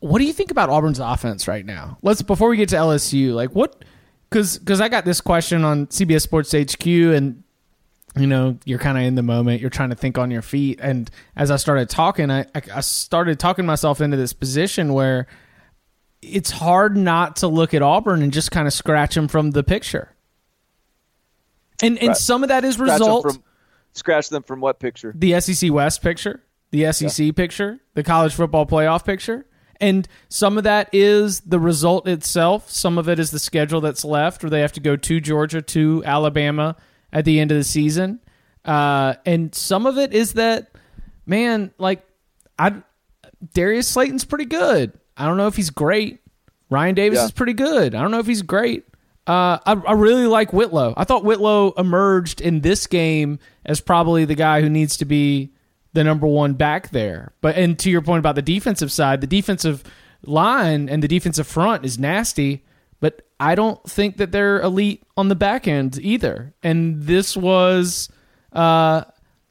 what 0.00 0.18
do 0.18 0.24
you 0.24 0.32
think 0.32 0.50
about 0.50 0.68
Auburn's 0.68 0.98
offense 0.98 1.48
right 1.48 1.64
now? 1.64 1.96
Let's 2.02 2.22
before 2.22 2.48
we 2.48 2.56
get 2.56 2.68
to 2.70 2.76
LSU, 2.76 3.32
like 3.32 3.54
what 3.54 3.84
cuz 4.30 4.58
cuz 4.58 4.80
I 4.80 4.88
got 4.88 5.04
this 5.04 5.20
question 5.20 5.64
on 5.64 5.86
CBS 5.86 6.22
Sports 6.22 6.52
HQ 6.52 6.86
and 6.86 7.41
you 8.16 8.26
know, 8.26 8.58
you're 8.64 8.78
kind 8.78 8.98
of 8.98 9.04
in 9.04 9.14
the 9.14 9.22
moment, 9.22 9.60
you're 9.60 9.70
trying 9.70 9.90
to 9.90 9.96
think 9.96 10.18
on 10.18 10.30
your 10.30 10.42
feet 10.42 10.78
and 10.82 11.10
as 11.36 11.50
I 11.50 11.56
started 11.56 11.88
talking, 11.88 12.30
I 12.30 12.46
I 12.54 12.80
started 12.80 13.38
talking 13.40 13.64
myself 13.66 14.00
into 14.00 14.16
this 14.16 14.32
position 14.32 14.92
where 14.92 15.26
it's 16.20 16.50
hard 16.50 16.96
not 16.96 17.36
to 17.36 17.48
look 17.48 17.74
at 17.74 17.82
Auburn 17.82 18.22
and 18.22 18.32
just 18.32 18.50
kind 18.50 18.66
of 18.66 18.72
scratch 18.72 19.14
them 19.14 19.28
from 19.28 19.50
the 19.52 19.64
picture. 19.64 20.14
And 21.82 21.98
and 21.98 22.08
Right. 22.08 22.16
some 22.16 22.42
of 22.42 22.48
that 22.50 22.64
is 22.64 22.74
Scratch 22.74 22.88
them 22.88 22.94
result 23.00 23.22
from 23.24 23.42
scratch 23.92 24.28
them 24.28 24.42
from 24.42 24.60
what 24.60 24.78
picture? 24.78 25.12
the 25.16 25.40
SEC 25.40 25.70
West 25.72 26.02
picture, 26.02 26.42
the 26.70 26.92
SEC 26.92 27.32
picture, 27.34 27.80
the 27.94 28.02
college 28.02 28.34
football 28.34 28.66
playoff 28.66 29.04
picture. 29.04 29.46
And 29.80 30.06
some 30.28 30.58
of 30.58 30.64
that 30.64 30.90
is 30.92 31.40
the 31.40 31.58
result 31.58 32.06
itself. 32.06 32.70
Some 32.70 32.98
of 32.98 33.08
it 33.08 33.18
is 33.18 33.32
the 33.32 33.40
schedule 33.40 33.80
that's 33.80 34.04
left, 34.04 34.42
where 34.44 34.50
they 34.50 34.60
have 34.60 34.70
to 34.72 34.80
go 34.80 34.94
to 34.94 35.20
Georgia, 35.20 35.60
to 35.60 36.02
Alabama 36.06 36.76
at 37.12 37.24
the 37.24 37.40
end 37.40 37.50
of 37.50 37.56
the 37.58 37.64
season. 37.64 38.20
Uh, 38.64 39.14
and 39.26 39.54
some 39.54 39.86
of 39.86 39.98
it 39.98 40.12
is 40.14 40.34
that, 40.34 40.72
man, 41.26 41.72
like, 41.78 42.04
I 42.58 42.74
Darius 43.54 43.88
Slayton's 43.88 44.24
pretty 44.24 44.44
good. 44.44 44.92
I 45.16 45.26
don't 45.26 45.36
know 45.36 45.48
if 45.48 45.56
he's 45.56 45.70
great. 45.70 46.20
Ryan 46.70 46.94
Davis 46.94 47.18
Yeah. 47.18 47.24
is 47.26 47.32
pretty 47.32 47.54
good. 47.54 47.94
I 47.94 48.00
don't 48.00 48.10
know 48.12 48.20
if 48.20 48.26
he's 48.26 48.42
great. 48.42 48.84
Uh, 49.26 49.58
I, 49.66 49.72
I 49.86 49.92
really 49.92 50.26
like 50.26 50.52
Whitlow. 50.52 50.94
I 50.96 51.04
thought 51.04 51.24
Whitlow 51.24 51.72
emerged 51.76 52.40
in 52.40 52.60
this 52.60 52.86
game 52.86 53.38
as 53.64 53.80
probably 53.80 54.24
the 54.24 54.34
guy 54.34 54.60
who 54.62 54.68
needs 54.70 54.96
to 54.98 55.04
be 55.04 55.52
the 55.92 56.02
number 56.02 56.26
one 56.26 56.54
back 56.54 56.90
there. 56.90 57.32
But 57.40 57.56
and 57.56 57.78
to 57.80 57.90
your 57.90 58.00
point 58.02 58.20
about 58.20 58.34
the 58.36 58.42
defensive 58.42 58.90
side, 58.90 59.20
the 59.20 59.26
defensive 59.26 59.84
line 60.24 60.88
and 60.88 61.02
the 61.02 61.08
defensive 61.08 61.46
front 61.46 61.84
is 61.84 61.98
nasty. 61.98 62.64
But 63.02 63.26
I 63.40 63.56
don't 63.56 63.82
think 63.82 64.18
that 64.18 64.30
they're 64.30 64.60
elite 64.60 65.02
on 65.16 65.26
the 65.26 65.34
back 65.34 65.66
end 65.66 65.98
either. 66.00 66.54
And 66.62 67.02
this 67.02 67.36
was, 67.36 68.08
uh, 68.52 69.02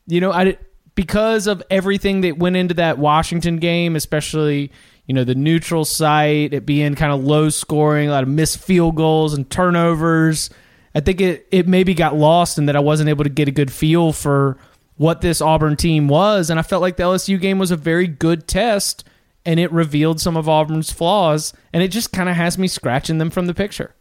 you 0.08 0.22
know, 0.22 0.32
I 0.32 0.58
because 0.96 1.48
of 1.48 1.62
everything 1.70 2.22
that 2.22 2.38
went 2.38 2.56
into 2.56 2.74
that 2.76 2.98
Washington 2.98 3.58
game, 3.58 3.98
especially 3.98 4.72
you 5.06 5.14
know 5.14 5.26
the 5.26 5.36
neutral 5.36 5.84
site, 5.84 6.54
it 6.54 6.66
being 6.66 6.96
kind 6.96 7.12
of 7.12 7.26
low 7.26 7.50
scoring, 7.50 8.08
a 8.08 8.12
lot 8.14 8.24
of 8.24 8.30
missed 8.30 8.58
field 8.58 8.96
goals 8.96 9.34
and 9.34 9.50
turnovers. 9.50 10.50
I 10.96 11.02
think 11.02 11.20
it 11.20 11.46
it 11.52 11.68
maybe 11.68 11.94
got 11.94 12.16
lost 12.16 12.58
in 12.58 12.68
that 12.68 12.78
I 12.78 12.80
wasn't 12.80 13.10
able 13.10 13.26
to 13.26 13.30
get 13.30 13.50
a 13.50 13.52
good 13.52 13.72
feel 13.72 14.14
for 14.14 14.58
what 14.96 15.20
this 15.20 15.42
Auburn 15.42 15.76
team 15.76 16.08
was, 16.08 16.50
and 16.50 16.58
I 16.58 16.64
felt 16.64 16.82
like 16.82 16.96
the 16.96 17.04
LSU 17.04 17.38
game 17.38 17.60
was 17.60 17.72
a 17.72 17.76
very 17.76 18.08
good 18.08 18.48
test, 18.48 19.04
and 19.46 19.60
it 19.60 19.72
revealed 19.72 20.20
some 20.20 20.38
of 20.38 20.48
Auburn's 20.48 20.92
flaws, 20.92 21.54
and 21.74 21.82
it 21.82 21.90
just 21.90 22.12
kind 22.12 22.30
of 22.30 22.36
has 22.36 22.58
me 22.58 22.68
scratching 22.68 23.18
them 23.18 23.30
from 23.30 23.48
the 23.48 23.54
picture. 23.54 23.96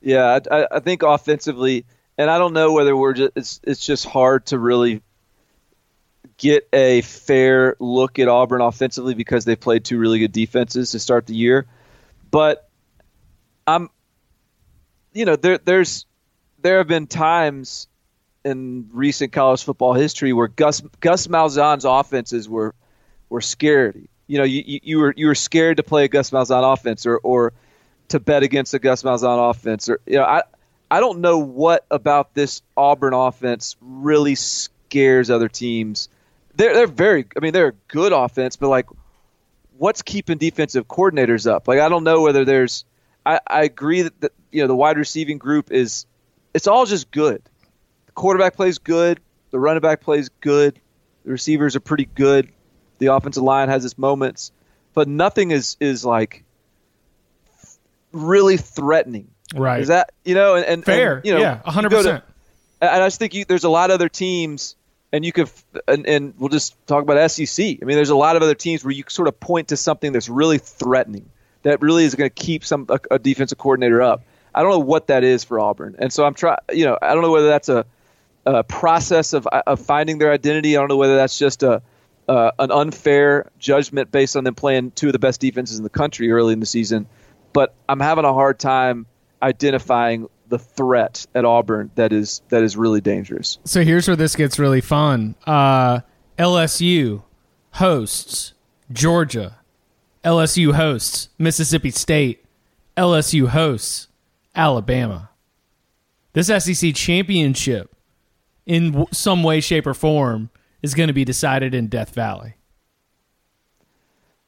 Yeah, 0.00 0.38
I, 0.50 0.66
I 0.70 0.80
think 0.80 1.02
offensively, 1.02 1.86
and 2.18 2.30
I 2.30 2.38
don't 2.38 2.52
know 2.52 2.72
whether 2.72 2.96
we're 2.96 3.14
just 3.14 3.32
it's 3.36 3.60
it's 3.64 3.84
just 3.84 4.04
hard 4.04 4.46
to 4.46 4.58
really 4.58 5.02
get 6.36 6.68
a 6.72 7.00
fair 7.02 7.76
look 7.78 8.18
at 8.18 8.28
Auburn 8.28 8.60
offensively 8.60 9.14
because 9.14 9.44
they 9.44 9.56
played 9.56 9.84
two 9.84 9.98
really 9.98 10.18
good 10.18 10.32
defenses 10.32 10.90
to 10.92 10.98
start 10.98 11.26
the 11.26 11.34
year. 11.34 11.66
But 12.30 12.68
I'm, 13.66 13.88
you 15.12 15.24
know, 15.24 15.36
there 15.36 15.58
there's 15.58 16.06
there 16.60 16.78
have 16.78 16.88
been 16.88 17.06
times 17.06 17.88
in 18.44 18.90
recent 18.92 19.32
college 19.32 19.62
football 19.62 19.94
history 19.94 20.32
where 20.32 20.48
Gus 20.48 20.82
Gus 21.00 21.26
Malzahn's 21.28 21.84
offenses 21.84 22.48
were 22.48 22.74
were 23.28 23.40
scary. 23.40 24.08
You 24.26 24.38
know, 24.38 24.44
you, 24.44 24.80
you 24.82 24.98
were 24.98 25.14
you 25.16 25.26
were 25.26 25.34
scared 25.34 25.76
to 25.78 25.82
play 25.82 26.04
a 26.04 26.08
Gus 26.08 26.30
Malzahn 26.30 26.72
offense 26.72 27.06
or 27.06 27.18
or 27.18 27.52
to 28.08 28.20
bet 28.20 28.42
against 28.42 28.74
a 28.74 28.78
Gus 28.78 29.02
Malzahn 29.02 29.50
offense 29.50 29.88
or 29.88 30.00
you 30.06 30.16
know 30.16 30.24
I 30.24 30.42
I 30.90 31.00
don't 31.00 31.20
know 31.20 31.38
what 31.38 31.84
about 31.90 32.34
this 32.34 32.62
Auburn 32.76 33.14
offense 33.14 33.76
really 33.80 34.34
scares 34.34 35.30
other 35.30 35.48
teams 35.48 36.08
they're 36.56 36.74
they're 36.74 36.86
very. 36.86 37.26
I 37.36 37.40
mean, 37.40 37.52
they're 37.52 37.68
a 37.68 37.74
good 37.88 38.12
offense, 38.12 38.56
but 38.56 38.68
like, 38.68 38.86
what's 39.76 40.02
keeping 40.02 40.38
defensive 40.38 40.86
coordinators 40.88 41.50
up? 41.50 41.68
Like, 41.68 41.80
I 41.80 41.88
don't 41.88 42.04
know 42.04 42.22
whether 42.22 42.44
there's. 42.44 42.84
I, 43.26 43.40
I 43.46 43.62
agree 43.64 44.02
that 44.02 44.20
the, 44.20 44.30
you 44.52 44.62
know 44.62 44.68
the 44.68 44.76
wide 44.76 44.98
receiving 44.98 45.38
group 45.38 45.70
is. 45.70 46.06
It's 46.52 46.68
all 46.68 46.86
just 46.86 47.10
good. 47.10 47.42
The 48.06 48.12
quarterback 48.12 48.54
plays 48.54 48.78
good. 48.78 49.18
The 49.50 49.58
running 49.58 49.80
back 49.80 50.00
plays 50.00 50.28
good. 50.40 50.78
The 51.24 51.32
receivers 51.32 51.74
are 51.74 51.80
pretty 51.80 52.04
good. 52.04 52.52
The 52.98 53.06
offensive 53.06 53.42
line 53.42 53.68
has 53.68 53.84
its 53.84 53.98
moments, 53.98 54.52
but 54.94 55.08
nothing 55.08 55.50
is 55.50 55.76
is 55.80 56.04
like 56.04 56.44
really 58.12 58.56
threatening. 58.56 59.28
Right. 59.54 59.80
Is 59.80 59.88
that 59.88 60.12
you 60.24 60.34
know 60.34 60.54
and, 60.54 60.64
and 60.64 60.84
fair? 60.84 61.16
And, 61.16 61.24
you 61.24 61.34
know, 61.34 61.40
yeah, 61.40 61.60
hundred 61.64 61.90
percent. 61.90 62.24
And 62.80 63.02
I 63.02 63.06
just 63.06 63.18
think 63.18 63.34
you, 63.34 63.44
there's 63.44 63.64
a 63.64 63.68
lot 63.68 63.90
of 63.90 63.94
other 63.94 64.08
teams 64.08 64.76
and 65.14 65.24
you 65.24 65.30
could 65.30 65.48
and, 65.86 66.06
and, 66.06 66.34
we'll 66.38 66.48
just 66.48 66.74
talk 66.88 67.02
about 67.02 67.30
SEC. 67.30 67.64
I 67.64 67.84
mean, 67.84 67.96
there's 67.96 68.10
a 68.10 68.16
lot 68.16 68.34
of 68.34 68.42
other 68.42 68.56
teams 68.56 68.84
where 68.84 68.90
you 68.90 69.04
sort 69.08 69.28
of 69.28 69.38
point 69.38 69.68
to 69.68 69.76
something 69.76 70.10
that's 70.10 70.28
really 70.28 70.58
threatening, 70.58 71.30
that 71.62 71.80
really 71.80 72.04
is 72.04 72.16
going 72.16 72.28
to 72.28 72.34
keep 72.34 72.64
some 72.64 72.86
a, 72.88 72.98
a, 73.12 73.18
defensive 73.20 73.56
coordinator 73.56 74.02
up. 74.02 74.24
I 74.52 74.62
don't 74.62 74.72
know 74.72 74.80
what 74.80 75.06
that 75.06 75.22
is 75.22 75.44
for 75.44 75.60
Auburn, 75.60 75.94
and 76.00 76.12
so 76.12 76.24
I'm 76.24 76.34
trying. 76.34 76.58
You 76.72 76.86
know, 76.86 76.98
I 77.00 77.14
don't 77.14 77.22
know 77.22 77.30
whether 77.30 77.46
that's 77.46 77.68
a, 77.68 77.86
a 78.44 78.64
process 78.64 79.32
of 79.34 79.46
of 79.46 79.80
finding 79.80 80.18
their 80.18 80.32
identity. 80.32 80.76
I 80.76 80.80
don't 80.80 80.88
know 80.88 80.96
whether 80.96 81.16
that's 81.16 81.38
just 81.38 81.62
a 81.62 81.80
uh, 82.28 82.52
an 82.58 82.70
unfair 82.70 83.50
judgment 83.58 84.10
based 84.10 84.36
on 84.36 84.44
them 84.44 84.54
playing 84.54 84.92
two 84.92 85.08
of 85.08 85.12
the 85.12 85.18
best 85.18 85.40
defenses 85.40 85.78
in 85.78 85.84
the 85.84 85.90
country 85.90 86.30
early 86.30 86.52
in 86.52 86.60
the 86.60 86.66
season. 86.66 87.06
But 87.52 87.74
I'm 87.88 88.00
having 88.00 88.24
a 88.24 88.32
hard 88.32 88.58
time 88.58 89.06
identifying 89.42 90.28
the 90.48 90.58
threat 90.58 91.26
at 91.34 91.44
Auburn 91.44 91.90
that 91.94 92.12
is 92.12 92.42
that 92.48 92.62
is 92.62 92.76
really 92.76 93.00
dangerous. 93.00 93.58
So 93.64 93.82
here's 93.82 94.06
where 94.06 94.16
this 94.16 94.36
gets 94.36 94.58
really 94.58 94.80
fun. 94.80 95.34
Uh, 95.46 96.00
LSU 96.38 97.22
hosts 97.72 98.54
Georgia. 98.92 99.58
LSU 100.24 100.74
hosts 100.74 101.28
Mississippi 101.38 101.90
State. 101.90 102.44
LSU 102.96 103.48
hosts 103.48 104.08
Alabama. 104.54 105.30
This 106.32 106.48
SEC 106.48 106.94
championship, 106.94 107.94
in 108.66 109.06
some 109.12 109.42
way, 109.42 109.60
shape, 109.60 109.86
or 109.86 109.94
form, 109.94 110.50
is 110.84 110.92
going 110.92 111.06
to 111.06 111.14
be 111.14 111.24
decided 111.24 111.74
in 111.74 111.88
Death 111.88 112.10
Valley. 112.10 112.56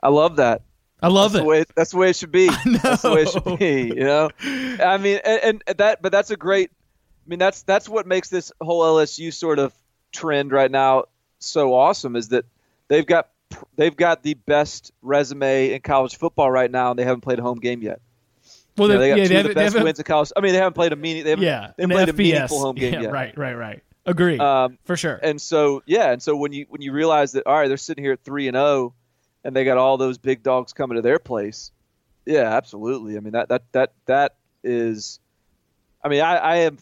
I 0.03 0.11
love 0.11 0.37
that. 0.37 0.61
I 1.03 1.09
love 1.09 1.33
that's 1.33 1.40
it. 1.40 1.44
The 1.44 1.49
way, 1.49 1.64
that's 1.75 1.90
the 1.92 1.96
way 1.96 2.11
it 2.11 2.16
should 2.16 2.31
be. 2.31 2.49
That's 2.83 3.03
the 3.03 3.12
way 3.12 3.22
it 3.22 3.29
should 3.31 3.59
be. 3.59 3.94
You 3.96 4.05
know, 4.05 4.31
I 4.42 4.99
mean, 4.99 5.18
and, 5.25 5.62
and, 5.66 5.79
that, 5.79 6.03
but 6.03 6.12
that's 6.12 6.31
a 6.31 6.37
great. 6.37 6.70
I 6.70 7.29
mean, 7.29 7.38
that's 7.38 7.62
that's 7.62 7.88
what 7.88 8.07
makes 8.07 8.29
this 8.29 8.53
whole 8.61 8.83
LSU 8.83 9.33
sort 9.33 9.59
of 9.59 9.75
trend 10.12 10.53
right 10.53 10.70
now 10.70 11.05
so 11.38 11.75
awesome 11.75 12.16
is 12.16 12.29
that 12.29 12.44
they've 12.88 13.07
got 13.07 13.29
they've 13.77 13.96
got 13.96 14.22
the 14.22 14.35
best 14.35 14.92
resume 15.03 15.72
in 15.72 15.81
college 15.81 16.16
football 16.16 16.51
right 16.51 16.70
now, 16.70 16.90
and 16.90 16.99
they 16.99 17.05
haven't 17.05 17.22
played 17.22 17.38
a 17.38 17.42
home 17.42 17.59
game 17.59 17.83
yet. 17.83 18.01
Well, 18.77 18.88
you 18.88 18.94
know, 18.94 19.01
they 19.01 19.09
got 19.09 19.18
yeah, 19.18 19.25
two 19.25 19.35
they 19.35 19.40
of 19.40 19.49
the 19.49 19.55
best 19.55 19.83
wins 19.83 19.99
in 19.99 20.05
college. 20.05 20.33
I 20.37 20.40
mean, 20.40 20.53
they 20.53 20.59
haven't 20.59 20.75
played 20.75 20.92
a 20.92 20.96
meaning. 20.96 21.25
They 21.25 21.31
haven't, 21.31 21.44
yeah, 21.44 21.72
they 21.77 21.83
haven't 21.83 21.96
played 21.96 22.09
FBS. 22.09 22.14
a 22.14 22.16
meaningful 22.16 22.61
home 22.61 22.77
game 22.77 22.94
yeah, 22.94 23.01
yet. 23.03 23.12
Right, 23.12 23.37
right, 23.37 23.55
right. 23.55 23.83
Agree. 24.07 24.38
Um, 24.38 24.79
for 24.85 24.97
sure. 24.97 25.19
And 25.21 25.40
so, 25.40 25.83
yeah, 25.85 26.12
and 26.12 26.23
so 26.23 26.37
when 26.37 26.53
you 26.53 26.66
when 26.69 26.81
you 26.81 26.92
realize 26.92 27.33
that, 27.33 27.47
all 27.47 27.55
right, 27.55 27.69
they're 27.69 27.77
sitting 27.77 28.05
here 28.05 28.12
at 28.12 28.23
three 28.23 28.47
and 28.47 28.55
zero 28.55 28.64
oh, 28.64 28.95
and 29.45 29.55
they 29.55 29.64
got 29.64 29.79
all 29.79 29.97
those 29.97 30.16
big 30.16 30.42
dogs 30.42 30.73
coming 30.73 30.97
to 30.97 31.03
their 31.03 31.19
place. 31.19 31.73
Yeah, 32.25 32.57
absolutely. 32.57 33.16
I 33.16 33.21
mean 33.21 33.33
that 33.33 33.49
that 33.49 33.62
that 33.73 33.92
that 34.07 34.37
is. 34.62 35.21
I 36.03 36.09
mean, 36.09 36.21
I, 36.21 36.37
I 36.37 36.57
am. 36.57 36.79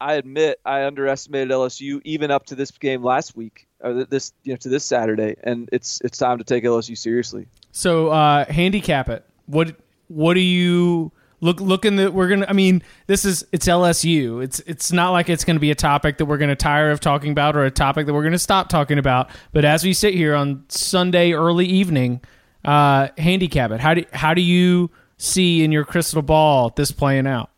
I 0.00 0.14
admit 0.14 0.60
I 0.64 0.84
underestimated 0.84 1.50
LSU 1.50 2.00
even 2.04 2.30
up 2.30 2.46
to 2.46 2.56
this 2.56 2.72
game 2.72 3.02
last 3.02 3.36
week, 3.36 3.68
or 3.80 4.04
this 4.04 4.32
you 4.42 4.52
know 4.52 4.56
to 4.58 4.68
this 4.68 4.84
Saturday, 4.84 5.36
and 5.42 5.68
it's 5.72 6.00
it's 6.02 6.18
time 6.18 6.38
to 6.38 6.44
take 6.44 6.64
LSU 6.64 6.96
seriously. 6.96 7.46
So 7.70 8.08
uh, 8.08 8.44
handicap 8.46 9.08
it. 9.08 9.24
What 9.46 9.76
what 10.08 10.34
do 10.34 10.40
you 10.40 11.12
look 11.42 11.60
look 11.60 11.84
in 11.84 11.96
the 11.96 12.10
we're 12.10 12.28
gonna 12.28 12.46
i 12.48 12.52
mean 12.54 12.82
this 13.08 13.24
is 13.24 13.44
it's 13.52 13.66
lsu 13.66 14.42
it's 14.42 14.60
it's 14.60 14.92
not 14.92 15.10
like 15.10 15.28
it's 15.28 15.44
gonna 15.44 15.58
be 15.58 15.72
a 15.72 15.74
topic 15.74 16.16
that 16.16 16.24
we're 16.24 16.38
gonna 16.38 16.56
tire 16.56 16.90
of 16.90 17.00
talking 17.00 17.32
about 17.32 17.56
or 17.56 17.64
a 17.64 17.70
topic 17.70 18.06
that 18.06 18.14
we're 18.14 18.22
gonna 18.22 18.38
stop 18.38 18.68
talking 18.68 18.98
about. 18.98 19.28
But 19.52 19.64
as 19.64 19.84
we 19.84 19.92
sit 19.92 20.14
here 20.14 20.34
on 20.34 20.64
sunday 20.68 21.32
early 21.32 21.66
evening 21.66 22.22
uh 22.64 23.08
handicap 23.18 23.72
it. 23.72 23.80
How 23.80 23.94
do 23.94 24.04
how 24.12 24.34
do 24.34 24.40
you 24.40 24.90
see 25.18 25.62
in 25.64 25.72
your 25.72 25.84
crystal 25.84 26.22
ball 26.22 26.70
this 26.70 26.92
playing 26.92 27.26
out? 27.26 27.50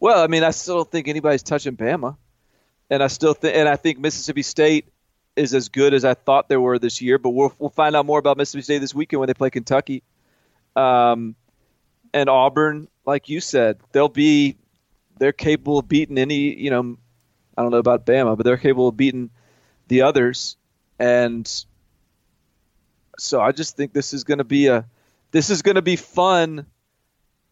Well 0.00 0.22
i 0.22 0.26
mean 0.26 0.42
i 0.42 0.50
still 0.50 0.78
don't 0.78 0.90
think 0.90 1.08
anybody's 1.08 1.44
touching 1.44 1.76
bama. 1.76 2.16
And 2.90 3.04
i 3.04 3.06
still 3.06 3.34
think 3.34 3.56
and 3.56 3.68
i 3.68 3.76
think 3.76 4.00
mississippi 4.00 4.42
state 4.42 4.88
is 5.36 5.54
as 5.54 5.68
good 5.68 5.94
as 5.94 6.04
i 6.04 6.14
thought 6.14 6.48
they 6.48 6.56
were 6.56 6.78
this 6.78 7.00
year 7.00 7.18
but 7.18 7.30
we'll, 7.30 7.54
we'll 7.60 7.70
find 7.70 7.94
out 7.94 8.04
more 8.04 8.18
about 8.18 8.36
mississippi 8.36 8.62
state 8.62 8.78
this 8.80 8.94
weekend 8.94 9.20
when 9.20 9.28
they 9.28 9.34
play 9.34 9.48
kentucky. 9.50 10.02
Um, 10.74 11.36
and 12.12 12.28
Auburn, 12.28 12.88
like 13.04 13.28
you 13.28 13.40
said, 13.40 13.78
they'll 13.92 14.08
be 14.08 14.56
they're 15.18 15.32
capable 15.32 15.78
of 15.78 15.88
beating 15.88 16.18
any 16.18 16.54
you 16.58 16.70
know 16.70 16.96
I 17.56 17.62
don't 17.62 17.70
know 17.70 17.78
about 17.78 18.06
Bama, 18.06 18.36
but 18.36 18.44
they're 18.44 18.56
capable 18.56 18.88
of 18.88 18.96
beating 18.96 19.30
the 19.88 20.02
others, 20.02 20.56
and 20.98 21.50
so 23.18 23.40
I 23.40 23.52
just 23.52 23.76
think 23.76 23.92
this 23.92 24.12
is 24.12 24.24
going 24.24 24.38
to 24.38 24.44
be 24.44 24.66
a 24.68 24.86
this 25.32 25.50
is 25.50 25.62
going 25.62 25.76
to 25.76 25.82
be 25.82 25.96
fun 25.96 26.66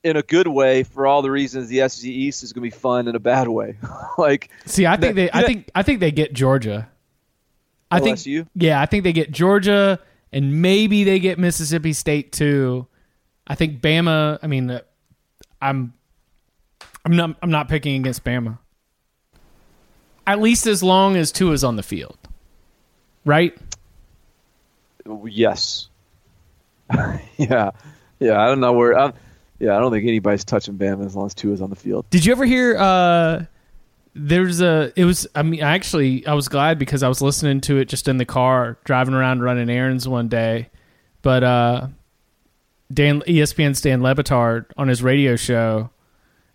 in 0.02 0.16
a 0.16 0.22
good 0.22 0.46
way 0.46 0.82
for 0.82 1.06
all 1.06 1.22
the 1.22 1.30
reasons 1.30 1.68
the 1.68 1.86
SEC 1.88 2.04
East 2.04 2.42
is 2.42 2.52
going 2.52 2.62
to 2.62 2.74
be 2.74 2.78
fun 2.78 3.08
in 3.08 3.14
a 3.14 3.20
bad 3.20 3.48
way. 3.48 3.76
like, 4.18 4.50
see, 4.64 4.86
I 4.86 4.96
think 4.96 5.14
they, 5.14 5.30
I 5.30 5.42
think, 5.42 5.70
I 5.74 5.82
think 5.82 6.00
they 6.00 6.10
get 6.10 6.32
Georgia. 6.32 6.88
I 7.90 8.00
LSU? 8.00 8.36
think, 8.38 8.48
yeah, 8.54 8.80
I 8.80 8.86
think 8.86 9.04
they 9.04 9.12
get 9.12 9.30
Georgia, 9.30 9.98
and 10.32 10.62
maybe 10.62 11.04
they 11.04 11.18
get 11.18 11.38
Mississippi 11.38 11.92
State 11.92 12.32
too. 12.32 12.86
I 13.50 13.56
think 13.56 13.80
Bama. 13.80 14.38
I 14.40 14.46
mean, 14.46 14.70
uh, 14.70 14.80
I'm 15.60 15.92
I'm 17.04 17.16
not 17.16 17.36
I'm 17.42 17.50
not 17.50 17.68
picking 17.68 17.96
against 17.96 18.22
Bama. 18.22 18.58
At 20.24 20.40
least 20.40 20.68
as 20.68 20.84
long 20.84 21.16
as 21.16 21.32
Tua 21.32 21.52
is 21.52 21.64
on 21.64 21.74
the 21.74 21.82
field, 21.82 22.16
right? 23.24 23.58
Yes. 25.24 25.88
yeah, 27.36 27.72
yeah. 28.20 28.40
I 28.40 28.46
don't 28.46 28.60
know 28.60 28.72
where. 28.72 28.96
I'm, 28.96 29.14
yeah, 29.58 29.76
I 29.76 29.80
don't 29.80 29.90
think 29.90 30.06
anybody's 30.06 30.44
touching 30.44 30.78
Bama 30.78 31.04
as 31.04 31.16
long 31.16 31.26
as 31.26 31.34
Tua 31.34 31.52
is 31.52 31.60
on 31.60 31.70
the 31.70 31.76
field. 31.76 32.08
Did 32.10 32.24
you 32.24 32.30
ever 32.30 32.44
hear? 32.44 32.76
Uh, 32.78 33.46
there's 34.14 34.60
a. 34.60 34.92
It 34.94 35.06
was. 35.06 35.26
I 35.34 35.42
mean, 35.42 35.60
actually, 35.60 36.24
I 36.24 36.34
was 36.34 36.46
glad 36.46 36.78
because 36.78 37.02
I 37.02 37.08
was 37.08 37.20
listening 37.20 37.62
to 37.62 37.78
it 37.78 37.86
just 37.86 38.06
in 38.06 38.16
the 38.16 38.24
car 38.24 38.78
driving 38.84 39.14
around 39.14 39.42
running 39.42 39.68
errands 39.68 40.06
one 40.06 40.28
day, 40.28 40.70
but 41.22 41.42
uh, 41.42 41.88
Dan 42.92 43.22
ESPN's 43.22 43.80
Dan 43.80 44.02
Le 44.02 44.14
Batard 44.14 44.66
on 44.76 44.88
his 44.88 45.02
radio 45.02 45.36
show. 45.36 45.90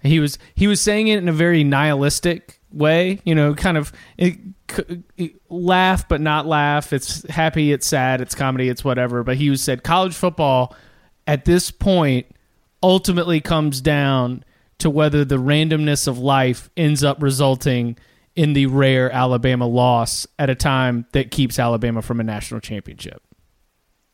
He 0.01 0.19
was 0.19 0.37
he 0.53 0.67
was 0.67 0.81
saying 0.81 1.07
it 1.07 1.17
in 1.17 1.27
a 1.27 1.33
very 1.33 1.63
nihilistic 1.63 2.59
way, 2.71 3.21
you 3.23 3.33
know, 3.33 3.55
kind 3.55 3.77
of 3.77 3.91
it, 4.17 4.37
laugh 5.49 6.07
but 6.07 6.21
not 6.21 6.45
laugh. 6.45 6.93
It's 6.93 7.27
happy, 7.29 7.71
it's 7.71 7.87
sad, 7.87 8.21
it's 8.21 8.35
comedy, 8.35 8.69
it's 8.69 8.83
whatever. 8.83 9.23
But 9.23 9.37
he 9.37 9.55
said 9.57 9.83
college 9.83 10.13
football 10.13 10.75
at 11.25 11.45
this 11.45 11.71
point 11.71 12.27
ultimately 12.83 13.41
comes 13.41 13.81
down 13.81 14.43
to 14.79 14.89
whether 14.89 15.25
the 15.25 15.37
randomness 15.37 16.07
of 16.07 16.19
life 16.19 16.69
ends 16.75 17.03
up 17.03 17.21
resulting 17.21 17.97
in 18.35 18.53
the 18.53 18.65
rare 18.65 19.09
Alabama 19.11 19.65
loss 19.65 20.27
at 20.37 20.49
a 20.49 20.55
time 20.55 21.05
that 21.13 21.31
keeps 21.31 21.57
Alabama 21.57 22.01
from 22.01 22.19
a 22.19 22.23
national 22.23 22.59
championship. 22.59 23.24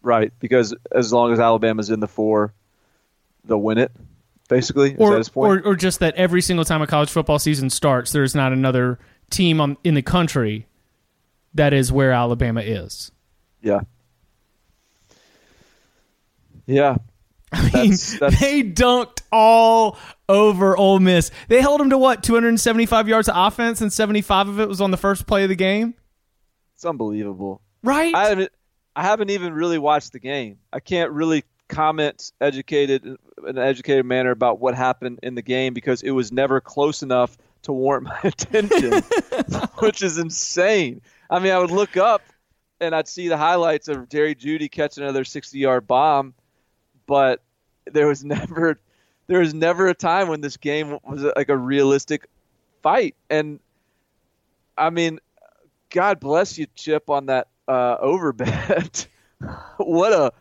Right, 0.03 0.33
because 0.39 0.73
as 0.91 1.13
long 1.13 1.31
as 1.31 1.39
Alabama's 1.39 1.89
in 1.89 1.99
the 1.99 2.07
four, 2.07 2.53
they'll 3.45 3.61
win 3.61 3.77
it. 3.77 3.91
Basically, 4.49 4.97
or, 4.97 5.21
or, 5.35 5.61
or 5.61 5.75
just 5.75 5.99
that 5.99 6.15
every 6.15 6.41
single 6.41 6.65
time 6.65 6.81
a 6.81 6.87
college 6.87 7.09
football 7.09 7.39
season 7.39 7.69
starts, 7.69 8.11
there's 8.11 8.35
not 8.35 8.51
another 8.51 8.99
team 9.29 9.61
on, 9.61 9.77
in 9.85 9.93
the 9.93 10.01
country 10.01 10.67
that 11.53 11.73
is 11.73 11.91
where 11.91 12.11
Alabama 12.11 12.61
is. 12.61 13.11
Yeah. 13.61 13.81
Yeah. 16.65 16.97
I 17.53 17.63
mean, 17.63 17.89
that's, 17.91 18.19
that's... 18.19 18.39
they 18.39 18.63
dunked 18.63 19.21
all 19.31 19.97
over 20.29 20.77
Ole 20.77 20.99
Miss. 20.99 21.31
They 21.49 21.61
held 21.61 21.79
them 21.79 21.89
to 21.89 21.97
what, 21.97 22.23
275 22.23 23.07
yards 23.09 23.27
of 23.27 23.35
offense, 23.37 23.81
and 23.81 23.91
75 23.91 24.47
of 24.47 24.59
it 24.59 24.69
was 24.69 24.79
on 24.79 24.91
the 24.91 24.97
first 24.97 25.27
play 25.27 25.43
of 25.43 25.49
the 25.49 25.55
game. 25.55 25.93
It's 26.75 26.85
unbelievable, 26.85 27.61
right? 27.83 28.15
I 28.15 28.29
haven't, 28.29 28.51
I 28.95 29.03
haven't 29.03 29.29
even 29.29 29.53
really 29.53 29.77
watched 29.77 30.11
the 30.11 30.19
game. 30.19 30.57
I 30.73 30.79
can't 30.79 31.11
really 31.11 31.43
comment 31.67 32.33
educated 32.41 33.05
in 33.05 33.17
an 33.45 33.57
educated 33.57 34.05
manner 34.05 34.31
about 34.31 34.59
what 34.59 34.75
happened 34.75 35.19
in 35.23 35.35
the 35.35 35.41
game 35.41 35.73
because 35.73 36.01
it 36.01 36.11
was 36.11 36.31
never 36.31 36.59
close 36.59 37.01
enough 37.01 37.37
to 37.63 37.71
warrant 37.71 38.05
my 38.07 38.19
attention, 38.23 39.01
which 39.79 40.01
is 40.01 40.17
insane. 40.17 41.01
I 41.29 41.39
mean, 41.39 41.53
I 41.53 41.59
would 41.59 41.71
look 41.71 41.97
up 41.97 42.21
and 42.79 42.93
I'd 42.93 43.07
see 43.07 43.27
the 43.27 43.37
highlights 43.37 43.87
of 43.87 44.09
Jerry 44.09 44.35
Jeudy 44.35 44.69
catching 44.69 45.03
another 45.03 45.23
60-yard 45.23 45.87
bomb, 45.87 46.33
but 47.05 47.41
there 47.85 48.07
was 48.07 48.23
never 48.25 48.79
there 49.27 49.39
was 49.39 49.53
never 49.53 49.87
a 49.87 49.93
time 49.93 50.27
when 50.27 50.41
this 50.41 50.57
game 50.57 50.99
was 51.05 51.23
like 51.37 51.47
a 51.47 51.55
realistic 51.55 52.27
fight. 52.83 53.15
And 53.29 53.61
I 54.77 54.89
mean, 54.89 55.19
God 55.89 56.19
bless 56.19 56.57
you, 56.57 56.67
Chip, 56.75 57.09
on 57.09 57.27
that 57.27 57.47
uh, 57.71 57.97
over 58.01 58.33
bet. 58.33 59.07
what 59.77 60.11
a 60.13 60.33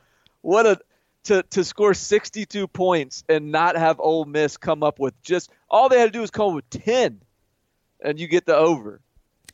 what 0.42 0.66
a 0.66 0.78
to 1.24 1.42
to 1.44 1.64
score 1.64 1.94
62 1.94 2.66
points 2.66 3.24
and 3.28 3.52
not 3.52 3.76
have 3.76 4.00
Ole 4.00 4.24
Miss 4.24 4.56
come 4.56 4.82
up 4.82 4.98
with 4.98 5.20
just 5.22 5.50
all 5.68 5.88
they 5.88 6.00
had 6.00 6.06
to 6.06 6.10
do 6.10 6.20
was 6.20 6.30
come 6.30 6.48
up 6.48 6.54
with 6.54 6.70
10, 6.70 7.20
and 8.02 8.18
you 8.18 8.26
get 8.26 8.46
the 8.46 8.56
over. 8.56 9.00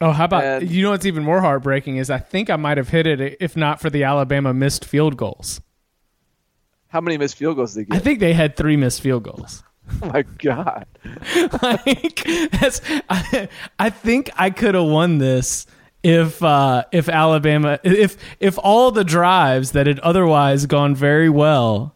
Oh, 0.01 0.13
how 0.13 0.25
about 0.25 0.45
and, 0.45 0.71
you 0.71 0.83
know 0.83 0.91
what's 0.91 1.07
even 1.07 1.25
more 1.25 1.41
heartbreaking 1.41 1.97
is 1.97 2.11
I 2.11 2.19
think 2.19 2.51
I 2.51 2.57
might 2.57 2.77
have 2.79 2.89
hit 2.89 3.07
it 3.07 3.37
if 3.41 3.57
not 3.57 3.81
for 3.81 3.91
the 3.91 4.05
Alabama 4.05 4.55
missed 4.55 4.85
field 4.85 5.17
goals. 5.17 5.61
How 6.89 7.01
many 7.01 7.19
missed 7.19 7.37
field 7.37 7.57
goals 7.57 7.75
did 7.75 7.89
they 7.89 7.91
get? 7.91 7.97
I 7.97 7.99
think 7.99 8.21
they 8.21 8.33
had 8.33 8.57
three 8.57 8.77
missed 8.77 9.03
field 9.03 9.25
goals. 9.25 9.63
Oh 10.03 10.09
my 10.09 10.23
god! 10.23 10.85
like 11.63 12.25
that's, 12.51 12.81
I, 13.09 13.49
I 13.79 13.89
think 13.89 14.31
I 14.37 14.51
could 14.51 14.75
have 14.75 14.89
won 14.89 15.19
this 15.19 15.65
if 16.03 16.43
uh, 16.43 16.85
if 16.93 17.09
Alabama 17.09 17.79
if 17.83 18.17
if 18.41 18.59
all 18.59 18.91
the 18.91 19.05
drives 19.05 19.73
that 19.73 19.87
had 19.87 19.99
otherwise 20.01 20.67
gone 20.67 20.95
very 20.95 21.29
well. 21.29 21.95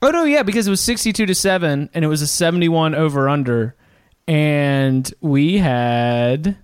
Oh 0.00 0.10
no, 0.10 0.24
yeah, 0.24 0.42
because 0.42 0.66
it 0.66 0.70
was 0.70 0.80
sixty-two 0.80 1.26
to 1.26 1.34
seven, 1.34 1.88
and 1.94 2.04
it 2.04 2.08
was 2.08 2.22
a 2.22 2.26
seventy-one 2.26 2.94
over 2.94 3.28
under, 3.28 3.76
and 4.26 5.12
we 5.20 5.58
had 5.58 6.56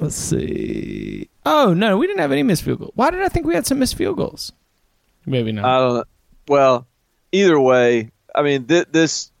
Let's 0.00 0.14
see. 0.14 1.28
Oh 1.44 1.74
no, 1.74 1.98
we 1.98 2.06
didn't 2.06 2.20
have 2.20 2.32
any 2.32 2.42
missed 2.42 2.62
field 2.62 2.78
goals. 2.78 2.92
Why 2.94 3.10
did 3.10 3.22
I 3.22 3.28
think 3.28 3.46
we 3.46 3.54
had 3.54 3.66
some 3.66 3.80
missed 3.80 3.96
field 3.96 4.16
goals? 4.16 4.52
Maybe 5.26 5.50
not. 5.50 5.64
I 5.64 5.78
don't 5.78 5.94
know. 5.96 6.04
Well, 6.46 6.86
either 7.32 7.58
way, 7.58 8.12
I 8.34 8.42
mean, 8.42 8.66
th- 8.66 8.86
this, 8.92 9.32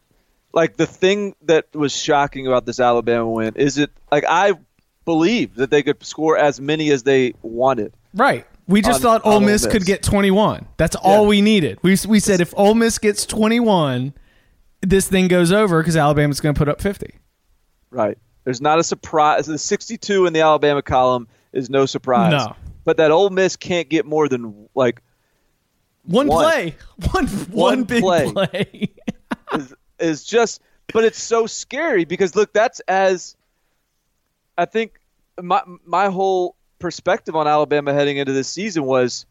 like, 0.52 0.76
the 0.76 0.86
thing 0.86 1.34
that 1.42 1.74
was 1.74 1.94
shocking 1.94 2.46
about 2.46 2.66
this 2.66 2.80
Alabama 2.80 3.28
win 3.28 3.54
is 3.56 3.78
it, 3.78 3.90
like, 4.10 4.24
I 4.28 4.54
believe 5.04 5.54
that 5.56 5.70
they 5.70 5.82
could 5.82 6.04
score 6.04 6.36
as 6.36 6.60
many 6.60 6.90
as 6.90 7.02
they 7.02 7.34
wanted. 7.42 7.92
Right. 8.14 8.46
We 8.66 8.82
just 8.82 9.04
on, 9.04 9.20
thought 9.20 9.26
Ole 9.26 9.40
Miss, 9.40 9.64
Miss, 9.64 9.72
could 9.72 9.86
get 9.86 10.02
21. 10.02 10.66
That's 10.76 10.96
all 10.96 11.26
we 11.26 11.40
needed. 11.40 11.78
We, 11.82 11.96
we 12.06 12.20
said 12.20 12.40
if 12.40 12.52
Ole 12.56 12.74
Miss 12.74 12.98
gets 12.98 13.24
21, 13.24 14.12
this 14.82 15.08
thing 15.08 15.28
goes 15.28 15.52
over 15.52 15.80
because 15.80 15.96
Alabama's 15.96 16.40
going 16.40 16.54
to 16.54 16.58
put 16.58 16.68
up 16.68 16.80
50. 16.80 17.14
Right. 17.90 18.18
There's 18.44 18.60
not 18.60 18.78
a 18.78 18.84
surprise. 18.84 19.46
The 19.46 19.58
62 19.58 20.26
in 20.26 20.32
the 20.32 20.40
Alabama 20.40 20.82
column 20.82 21.28
is 21.52 21.70
no 21.70 21.86
surprise. 21.86 22.32
No. 22.32 22.56
But 22.84 22.96
that 22.98 23.10
Ole 23.10 23.30
Miss 23.30 23.56
can't 23.56 23.88
get 23.88 24.06
more 24.06 24.28
than 24.28 24.68
like 24.74 25.02
one, 26.04 26.28
one. 26.28 26.44
play, 26.44 26.74
one 27.12 27.26
one, 27.26 27.84
big 27.84 28.02
play, 28.02 28.32
play. 28.32 28.88
is, 29.54 29.74
is 29.98 30.24
just. 30.24 30.60
But 30.92 31.04
it's 31.04 31.20
so 31.20 31.46
scary 31.46 32.06
because 32.06 32.34
look, 32.34 32.52
that's 32.54 32.80
as 32.80 33.36
I 34.56 34.64
think 34.64 34.98
my 35.40 35.62
my 35.84 36.08
whole 36.08 36.56
perspective 36.78 37.36
on 37.36 37.46
Alabama 37.46 37.92
heading 37.92 38.16
into 38.16 38.32
this 38.32 38.48
season 38.48 38.84
was, 38.84 39.26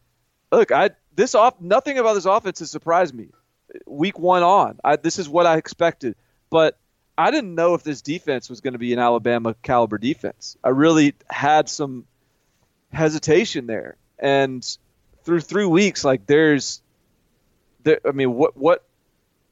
look, 0.52 0.72
I 0.72 0.92
this 1.16 1.36
off 1.36 1.60
nothing 1.60 1.98
about 1.98 2.14
this 2.14 2.26
offense 2.26 2.60
has 2.60 2.72
surprised 2.72 3.14
me. 3.14 3.30
Week 3.86 4.18
one 4.18 4.44
on, 4.44 4.80
I, 4.84 4.96
this 4.96 5.20
is 5.20 5.28
what 5.28 5.46
I 5.46 5.58
expected. 5.58 6.16
But 6.50 6.78
I 7.18 7.32
didn't 7.32 7.56
know 7.56 7.74
if 7.74 7.84
this 7.84 8.02
defense 8.02 8.50
was 8.50 8.62
going 8.62 8.74
to 8.74 8.80
be 8.80 8.94
an 8.94 9.00
Alabama 9.00 9.56
caliber 9.64 9.98
defense. 9.98 10.56
I 10.64 10.70
really 10.70 11.16
had 11.30 11.68
some 11.68 12.06
hesitation 12.94 13.68
there, 13.68 13.98
and 14.20 14.66
through 15.24 15.42
three 15.42 15.66
weeks, 15.66 16.06
like 16.06 16.28
there's, 16.28 16.82
there. 17.84 18.00
I 18.08 18.12
mean, 18.12 18.34
what 18.34 18.56
what? 18.56 18.87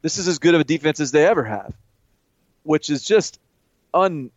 This 0.06 0.20
is 0.20 0.28
as 0.28 0.38
good 0.38 0.54
of 0.54 0.62
a 0.62 0.64
defense 0.64 1.00
as 1.00 1.10
they 1.10 1.26
ever 1.26 1.44
have, 1.44 1.74
which 2.62 2.92
is 2.92 3.04
just 3.04 3.40
un. 3.92 4.30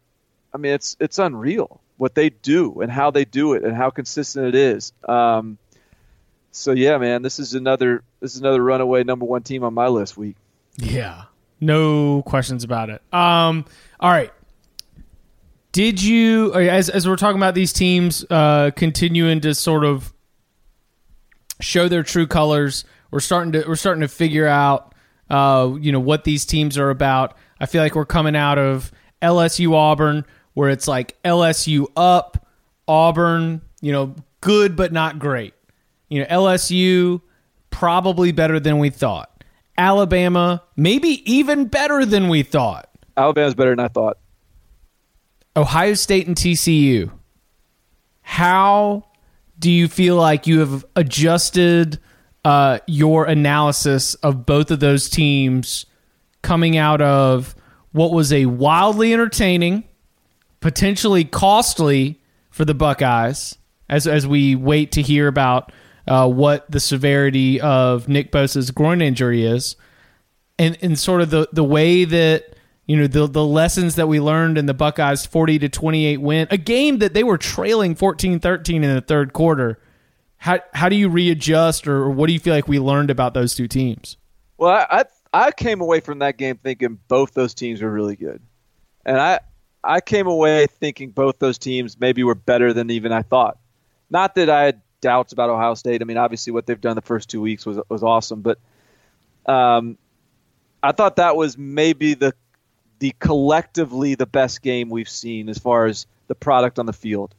I 0.55 0.57
mean, 0.57 0.73
it's 0.73 0.97
it's 0.99 1.19
unreal 1.19 1.83
what 1.99 2.15
they 2.15 2.31
do 2.31 2.81
and 2.81 2.91
how 2.91 3.11
they 3.11 3.27
do 3.27 3.53
it 3.53 3.65
and 3.65 3.77
how 3.77 3.91
consistent 3.91 4.47
it 4.47 4.55
is. 4.55 4.95
Um, 5.07 5.59
so 6.53 6.73
yeah, 6.73 6.97
man, 6.97 7.21
this 7.21 7.39
is 7.39 7.53
another 7.53 8.03
this 8.19 8.35
is 8.35 8.41
another 8.41 8.65
runaway 8.65 9.05
number 9.05 9.27
one 9.27 9.43
team 9.43 9.63
on 9.63 9.75
my 9.75 9.89
list 9.89 10.17
week. 10.17 10.37
Yeah, 10.79 11.25
no 11.61 12.23
questions 12.23 12.65
about 12.65 12.89
it. 12.89 13.03
Um, 13.13 13.67
all 14.01 14.11
right. 14.11 14.33
Did 15.73 16.03
you, 16.03 16.55
as 16.55 16.89
as 16.89 17.07
we're 17.07 17.17
talking 17.17 17.37
about 17.37 17.55
these 17.55 17.75
teams 17.75 18.25
uh, 18.31 18.71
continuing 18.75 19.43
to 19.43 19.55
sort 19.55 19.85
of 19.85 20.15
show 21.61 21.89
their 21.89 22.03
true 22.03 22.27
colors, 22.27 22.87
we're 23.11 23.21
starting 23.21 23.53
to 23.53 23.65
we're 23.69 23.77
starting 23.77 24.01
to 24.01 24.09
figure 24.09 24.47
out, 24.47 24.95
uh, 25.31 25.77
you 25.81 25.93
know, 25.93 26.01
what 26.01 26.25
these 26.25 26.45
teams 26.45 26.79
are 26.79 26.91
about. 26.91 27.37
I 27.61 27.67
feel 27.67 27.83
like 27.83 27.95
we're 27.95 28.05
coming 28.07 28.37
out 28.37 28.59
of 28.59 28.93
LSU 29.23 29.73
Auburn, 29.75 30.25
where 30.55 30.71
it's 30.71 30.89
like 30.89 31.21
LSU 31.23 31.87
up, 31.97 32.47
Auburn, 32.87 33.61
you 33.81 33.93
know, 33.93 34.15
good 34.41 34.77
but 34.77 34.93
not 34.93 35.19
great. 35.19 35.55
You 36.09 36.21
know, 36.21 36.27
LSU 36.27 37.21
probably 37.71 38.33
better 38.33 38.59
than 38.59 38.79
we 38.79 38.91
thought. 38.91 39.45
Alabama, 39.77 40.63
maybe 40.77 41.23
even 41.31 41.67
better 41.67 42.05
than 42.05 42.29
we 42.29 42.43
thought. 42.43 42.89
Alabama's 43.17 43.55
better 43.55 43.71
than 43.71 43.81
I 43.81 43.89
thought. 43.89 44.19
Ohio 45.57 45.95
State 45.95 46.27
and 46.27 46.37
TCU. 46.37 47.11
How 48.23 49.05
do 49.59 49.71
you 49.71 49.89
feel 49.89 50.17
like 50.17 50.47
you 50.47 50.61
have 50.61 50.85
adjusted 50.97 51.99
uh, 52.45 52.79
your 52.87 53.25
analysis 53.25 54.15
of 54.17 54.47
both 54.47 54.71
of 54.71 54.81
those 54.81 55.09
teams 55.09 55.87
coming 56.43 56.77
out 56.77 57.01
of 57.01 57.55
what 57.93 58.13
was 58.13 58.33
a 58.33 58.47
wildly 58.47 59.13
entertaining, 59.13 59.85
potentially 60.61 61.25
costly 61.25 62.21
for 62.51 62.65
the 62.65 62.75
Buckeyes 62.75 63.59
as 63.89 64.07
as 64.07 64.27
we 64.27 64.55
wait 64.55 64.93
to 64.93 65.03
hear 65.03 65.29
about 65.29 65.73
uh, 66.07 66.29
what 66.29 66.71
the 66.71 66.81
severity 66.81 67.61
of 67.61 68.09
Nick 68.09 68.33
Bosa's 68.33 68.71
groin 68.71 69.01
injury 69.03 69.45
is, 69.45 69.77
and 70.59 70.77
and 70.83 70.99
sort 70.99 71.21
of 71.21 71.31
the 71.31 71.49
the 71.53 71.65
way 71.65 72.05
that 72.05 72.57
you 72.87 72.97
know 72.97 73.07
the 73.07 73.27
the 73.27 73.45
lessons 73.45 73.97
that 73.97 74.09
we 74.09 74.21
learned 74.21 74.59
in 74.59 74.67
the 74.67 74.75
Buckeyes 74.75 75.27
40 75.27 75.59
to 75.61 75.69
28 75.69 76.21
win, 76.21 76.49
a 76.51 76.59
game 76.59 76.99
that 76.99 77.15
they 77.15 77.25
were 77.25 77.39
trailing 77.39 77.95
14-13 77.95 78.75
in 78.77 78.83
the 78.83 79.01
third 79.01 79.33
quarter. 79.33 79.79
How 80.39 80.61
how 80.73 80.89
do 80.89 80.97
you 80.97 81.09
readjust, 81.09 81.87
or 81.89 82.09
what 82.11 82.29
do 82.29 82.33
you 82.33 82.39
feel 82.39 82.55
like 82.55 82.69
we 82.69 82.79
learned 82.79 83.11
about 83.11 83.35
those 83.35 83.55
two 83.55 83.69
teams? 83.69 84.17
Well, 84.57 84.71
I 84.71 85.05
I, 85.33 85.51
came 85.51 85.81
away 85.81 86.01
from 86.01 86.21
that 86.21 86.37
game 86.37 86.57
thinking 86.57 86.99
both 87.09 87.35
those 87.35 87.55
teams 87.55 87.83
were 87.83 87.91
really 87.91 88.17
good, 88.17 88.41
and 89.05 89.19
I 89.19 89.41
I 89.83 90.01
came 90.01 90.27
away 90.27 90.67
thinking 90.67 91.11
both 91.11 91.39
those 91.39 91.59
teams 91.59 91.99
maybe 91.99 92.23
were 92.23 92.35
better 92.35 92.73
than 92.73 92.91
even 92.91 93.13
I 93.13 93.23
thought. 93.23 93.59
Not 94.11 94.37
that 94.37 94.49
I 94.49 94.65
had 94.65 94.81
doubts 95.01 95.33
about 95.33 95.51
Ohio 95.51 95.75
State. 95.75 96.03
I 96.03 96.05
mean, 96.05 96.17
obviously 96.17 96.53
what 96.53 96.67
they've 96.67 96.81
done 96.81 96.97
the 96.97 97.03
first 97.03 97.29
two 97.29 97.41
weeks 97.41 97.67
was 97.67 97.79
was 97.89 98.03
awesome, 98.03 98.43
but 98.43 98.59
um, 99.47 99.99
I 100.83 100.93
thought 100.93 101.17
that 101.17 101.37
was 101.37 101.59
maybe 101.59 102.15
the 102.15 102.35
the 103.01 103.15
collectively 103.19 104.15
the 104.15 104.27
best 104.27 104.63
game 104.63 104.89
we've 104.89 105.09
seen 105.09 105.49
as 105.49 105.59
far 105.59 105.87
as 105.87 106.07
the 106.27 106.35
product 106.35 106.79
on 106.79 106.87
the 106.87 106.93
field. 106.93 107.35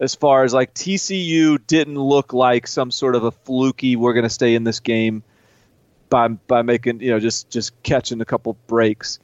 As 0.00 0.14
far 0.14 0.44
as 0.44 0.54
like 0.54 0.74
TCU 0.74 1.58
didn't 1.66 1.98
look 1.98 2.32
like 2.32 2.66
some 2.66 2.90
sort 2.90 3.16
of 3.16 3.24
a 3.24 3.32
fluky 3.32 3.96
we're 3.96 4.12
going 4.12 4.24
to 4.24 4.30
stay 4.30 4.54
in 4.54 4.64
this 4.64 4.80
game 4.80 5.24
by 6.08 6.28
by 6.28 6.62
making 6.62 7.00
you 7.00 7.10
know 7.10 7.20
just 7.20 7.50
just 7.50 7.82
catching 7.82 8.20
a 8.20 8.24
couple 8.24 8.56
breaks. 8.66 9.18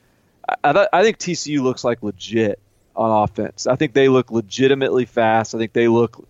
I, 0.63 0.89
I 0.93 1.03
think 1.03 1.19
TCU 1.19 1.63
looks 1.63 1.85
like 1.85 2.03
legit 2.03 2.59
on 2.97 3.25
offense. 3.25 3.67
I 3.67 3.77
think 3.77 3.93
they 3.93 4.09
look 4.09 4.31
legitimately 4.31 5.07
fast. 5.07 5.55
I 5.55 5.59
think 5.59 5.73
they 5.73 5.89
look 5.89 6.27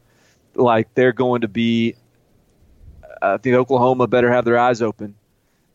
like 0.54 0.94
they're 0.94 1.12
going 1.12 1.42
to 1.42 1.48
be. 1.48 1.96
I 3.20 3.38
think 3.38 3.56
Oklahoma 3.56 4.06
better 4.06 4.30
have 4.30 4.44
their 4.44 4.58
eyes 4.58 4.82
open. 4.82 5.14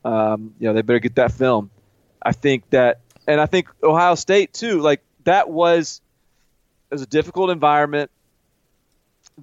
Um, 0.06 0.54
you 0.60 0.68
know, 0.68 0.74
they 0.74 0.82
better 0.82 1.00
get 1.00 1.16
that 1.16 1.32
film. 1.32 1.72
I 2.22 2.32
think 2.32 2.70
that, 2.70 3.00
and 3.28 3.42
I 3.42 3.46
think 3.46 3.70
Ohio 3.84 4.16
State 4.16 4.54
too. 4.54 4.82
Like 4.82 5.02
that 5.24 5.50
was, 5.50 6.02
it 6.92 6.96
was 6.96 7.02
a 7.02 7.08
difficult 7.08 7.50
environment. 7.50 8.12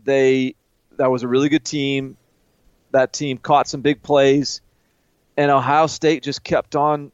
They, 0.04 0.54
that 0.96 1.10
was 1.10 1.22
a 1.22 1.28
really 1.28 1.48
good 1.48 1.64
team. 1.64 2.16
That 2.92 3.12
team 3.12 3.38
caught 3.38 3.68
some 3.68 3.80
big 3.80 4.02
plays, 4.02 4.60
and 5.36 5.50
Ohio 5.50 5.86
State 5.86 6.22
just 6.22 6.42
kept 6.42 6.76
on 6.76 7.12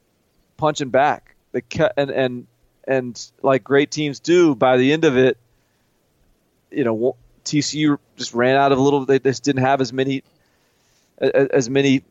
punching 0.57 0.89
back. 0.89 1.35
They 1.51 1.61
kept, 1.61 1.97
and 1.97 2.09
and 2.09 2.47
and 2.87 3.31
like 3.41 3.63
great 3.63 3.91
teams 3.91 4.19
do. 4.19 4.55
By 4.55 4.77
the 4.77 4.93
end 4.93 5.03
of 5.03 5.17
it, 5.17 5.37
you 6.71 6.83
know, 6.83 7.15
TCU 7.43 7.97
just 8.15 8.33
ran 8.33 8.55
out 8.55 8.71
of 8.71 8.77
a 8.77 8.81
little. 8.81 9.05
They 9.05 9.19
just 9.19 9.43
didn't 9.43 9.63
have 9.63 9.81
as 9.81 9.91
many 9.91 10.23
as 11.19 11.69
many 11.69 12.03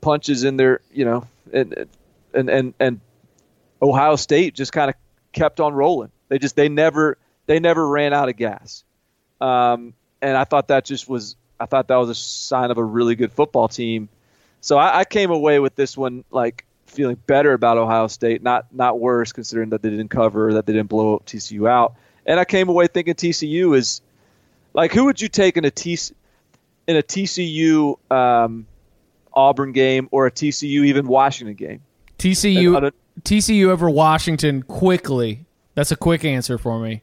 punches 0.00 0.44
in 0.44 0.56
their, 0.56 0.80
you 0.92 1.04
know, 1.04 1.26
and 1.52 1.86
and 2.32 2.50
and, 2.50 2.74
and 2.78 3.00
Ohio 3.80 4.16
State 4.16 4.54
just 4.54 4.72
kind 4.72 4.90
of 4.90 4.96
kept 5.32 5.60
on 5.60 5.74
rolling. 5.74 6.10
They 6.28 6.38
just 6.38 6.56
they 6.56 6.68
never 6.68 7.18
they 7.46 7.60
never 7.60 7.86
ran 7.86 8.12
out 8.12 8.28
of 8.28 8.36
gas. 8.36 8.84
Um, 9.40 9.94
and 10.24 10.38
I 10.38 10.44
thought 10.44 10.68
that 10.68 10.86
just 10.86 11.08
was 11.08 11.36
I 11.60 11.66
thought 11.66 11.88
that 11.88 11.96
was 11.96 12.08
a 12.08 12.14
sign 12.14 12.70
of 12.70 12.78
a 12.78 12.84
really 12.84 13.14
good 13.14 13.32
football 13.32 13.68
team. 13.68 14.08
So 14.60 14.78
I, 14.78 15.00
I 15.00 15.04
came 15.04 15.30
away 15.30 15.60
with 15.60 15.76
this 15.76 15.96
one 15.96 16.24
like 16.30 16.64
feeling 16.86 17.16
better 17.26 17.52
about 17.52 17.76
Ohio 17.76 18.06
State, 18.06 18.42
not 18.42 18.66
not 18.72 18.98
worse, 18.98 19.32
considering 19.32 19.70
that 19.70 19.82
they 19.82 19.90
didn't 19.90 20.08
cover, 20.08 20.54
that 20.54 20.66
they 20.66 20.72
didn't 20.72 20.88
blow 20.88 21.22
TCU 21.26 21.68
out. 21.68 21.94
And 22.24 22.40
I 22.40 22.46
came 22.46 22.70
away 22.70 22.86
thinking 22.86 23.14
TCU 23.14 23.76
is 23.76 24.00
like 24.72 24.92
who 24.92 25.04
would 25.04 25.20
you 25.20 25.28
take 25.28 25.58
in 25.58 25.64
a 25.64 25.68
a 25.68 25.70
T 25.70 25.98
in 26.86 26.96
a 26.96 27.02
TCU 27.02 27.98
um, 28.10 28.66
Auburn 29.34 29.72
game 29.72 30.08
or 30.10 30.26
a 30.26 30.30
TCU 30.30 30.86
even 30.86 31.06
Washington 31.06 31.54
game? 31.54 31.82
TCU 32.18 32.92
TCU 33.22 33.68
over 33.68 33.90
Washington 33.90 34.62
quickly. 34.62 35.44
That's 35.74 35.92
a 35.92 35.96
quick 35.96 36.24
answer 36.24 36.56
for 36.56 36.78
me. 36.78 37.02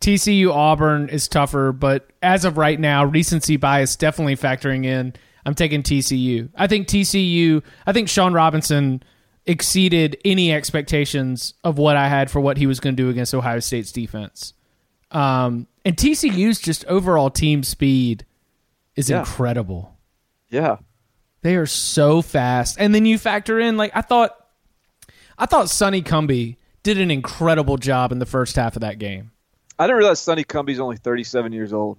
TCU 0.00 0.52
Auburn 0.52 1.08
is 1.08 1.28
tougher, 1.28 1.72
but 1.72 2.10
as 2.22 2.44
of 2.44 2.56
right 2.56 2.80
now, 2.80 3.04
recency 3.04 3.56
bias 3.56 3.96
definitely 3.96 4.36
factoring 4.36 4.84
in. 4.86 5.12
I'm 5.44 5.54
taking 5.54 5.82
TCU. 5.82 6.50
I 6.54 6.66
think 6.66 6.88
TCU. 6.88 7.62
I 7.86 7.92
think 7.92 8.08
Shawn 8.08 8.32
Robinson 8.32 9.02
exceeded 9.46 10.18
any 10.24 10.52
expectations 10.52 11.54
of 11.64 11.78
what 11.78 11.96
I 11.96 12.08
had 12.08 12.30
for 12.30 12.40
what 12.40 12.56
he 12.56 12.66
was 12.66 12.80
going 12.80 12.96
to 12.96 13.02
do 13.02 13.08
against 13.10 13.34
Ohio 13.34 13.60
State's 13.60 13.92
defense. 13.92 14.54
Um, 15.10 15.66
and 15.84 15.96
TCU's 15.96 16.60
just 16.60 16.84
overall 16.86 17.30
team 17.30 17.62
speed 17.62 18.24
is 18.96 19.10
yeah. 19.10 19.20
incredible. 19.20 19.96
Yeah. 20.50 20.76
They 21.42 21.56
are 21.56 21.66
so 21.66 22.22
fast. 22.22 22.76
And 22.78 22.94
then 22.94 23.06
you 23.06 23.18
factor 23.18 23.58
in 23.58 23.76
like 23.76 23.92
I 23.94 24.02
thought 24.02 24.36
I 25.38 25.46
thought 25.46 25.70
Sonny 25.70 26.02
Cumbie 26.02 26.56
did 26.82 26.98
an 26.98 27.10
incredible 27.10 27.76
job 27.76 28.12
in 28.12 28.18
the 28.18 28.26
first 28.26 28.56
half 28.56 28.76
of 28.76 28.80
that 28.80 28.98
game. 28.98 29.32
I 29.80 29.84
didn't 29.84 29.96
realize 29.96 30.20
Sonny 30.20 30.44
Cumbie's 30.44 30.78
only 30.78 30.98
37 30.98 31.54
years 31.54 31.72
old. 31.72 31.98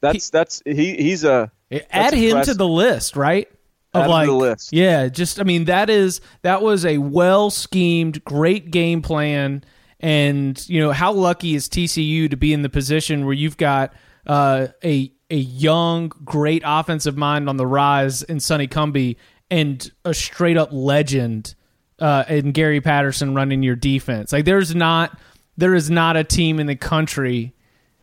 That's 0.00 0.26
he, 0.26 0.30
that's 0.32 0.62
he 0.64 0.96
he's 0.96 1.22
a 1.24 1.52
add 1.90 2.14
him 2.14 2.28
impressive. 2.28 2.54
to 2.54 2.58
the 2.58 2.66
list, 2.66 3.14
right? 3.14 3.46
Of 3.92 4.04
add 4.04 4.10
like 4.10 4.26
the 4.26 4.32
list. 4.32 4.72
Yeah, 4.72 5.08
just 5.08 5.38
I 5.38 5.42
mean 5.42 5.66
that 5.66 5.90
is 5.90 6.22
that 6.42 6.62
was 6.62 6.86
a 6.86 6.96
well 6.96 7.50
schemed, 7.50 8.24
great 8.24 8.70
game 8.70 9.02
plan 9.02 9.64
and 10.00 10.66
you 10.66 10.80
know 10.80 10.92
how 10.92 11.12
lucky 11.12 11.54
is 11.54 11.68
TCU 11.68 12.30
to 12.30 12.36
be 12.36 12.54
in 12.54 12.62
the 12.62 12.70
position 12.70 13.26
where 13.26 13.34
you've 13.34 13.58
got 13.58 13.92
uh, 14.26 14.68
a 14.82 15.12
a 15.28 15.36
young, 15.36 16.08
great 16.24 16.62
offensive 16.64 17.18
mind 17.18 17.50
on 17.50 17.58
the 17.58 17.66
rise 17.66 18.22
in 18.22 18.40
Sonny 18.40 18.66
Cumbie 18.66 19.16
and 19.50 19.92
a 20.06 20.14
straight 20.14 20.56
up 20.56 20.70
legend 20.72 21.54
uh, 21.98 22.24
in 22.28 22.52
Gary 22.52 22.80
Patterson 22.80 23.34
running 23.34 23.62
your 23.62 23.76
defense. 23.76 24.32
Like 24.32 24.46
there's 24.46 24.74
not 24.74 25.18
there 25.58 25.74
is 25.74 25.90
not 25.90 26.16
a 26.16 26.24
team 26.24 26.58
in 26.58 26.66
the 26.66 26.76
country. 26.76 27.52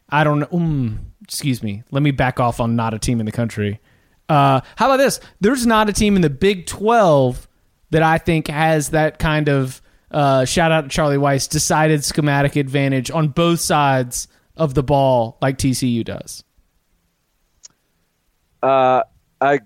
I 0.10 0.24
don't 0.24 0.42
know. 0.42 0.48
Mm, 0.48 1.00
excuse 1.24 1.64
me. 1.64 1.84
Let 1.90 2.04
me 2.04 2.12
back 2.12 2.40
off 2.40 2.60
on 2.60 2.76
not 2.76 2.94
a 2.94 3.00
team 3.00 3.20
in 3.20 3.26
the 3.26 3.32
country. 3.32 3.80
Uh, 4.30 4.62
how 4.76 4.86
about 4.86 4.98
this? 4.98 5.20
There's 5.40 5.66
not 5.66 5.90
a 5.90 5.94
team 5.94 6.16
in 6.16 6.22
the 6.22 6.30
Big 6.30 6.68
Twelve 6.68 7.48
that 7.90 8.04
I 8.04 8.18
think 8.18 8.48
has 8.48 8.90
that 8.90 9.20
kind 9.20 9.48
of 9.48 9.82
uh, 10.12 10.46
shout 10.46 10.72
out 10.72 10.82
to 10.82 10.90
Charlie 10.90 11.18
Weis 11.18 11.50
decided 11.50 12.04
schematic 12.04 12.56
advantage 12.56 13.10
on 13.10 13.30
both 13.30 13.62
sides 13.62 14.28
of 14.58 14.74
the 14.74 14.84
ball 14.84 15.38
like 15.42 15.58
TCU 15.58 16.04
does. 16.04 16.44
Uh, 18.62 19.04
I 19.40 19.60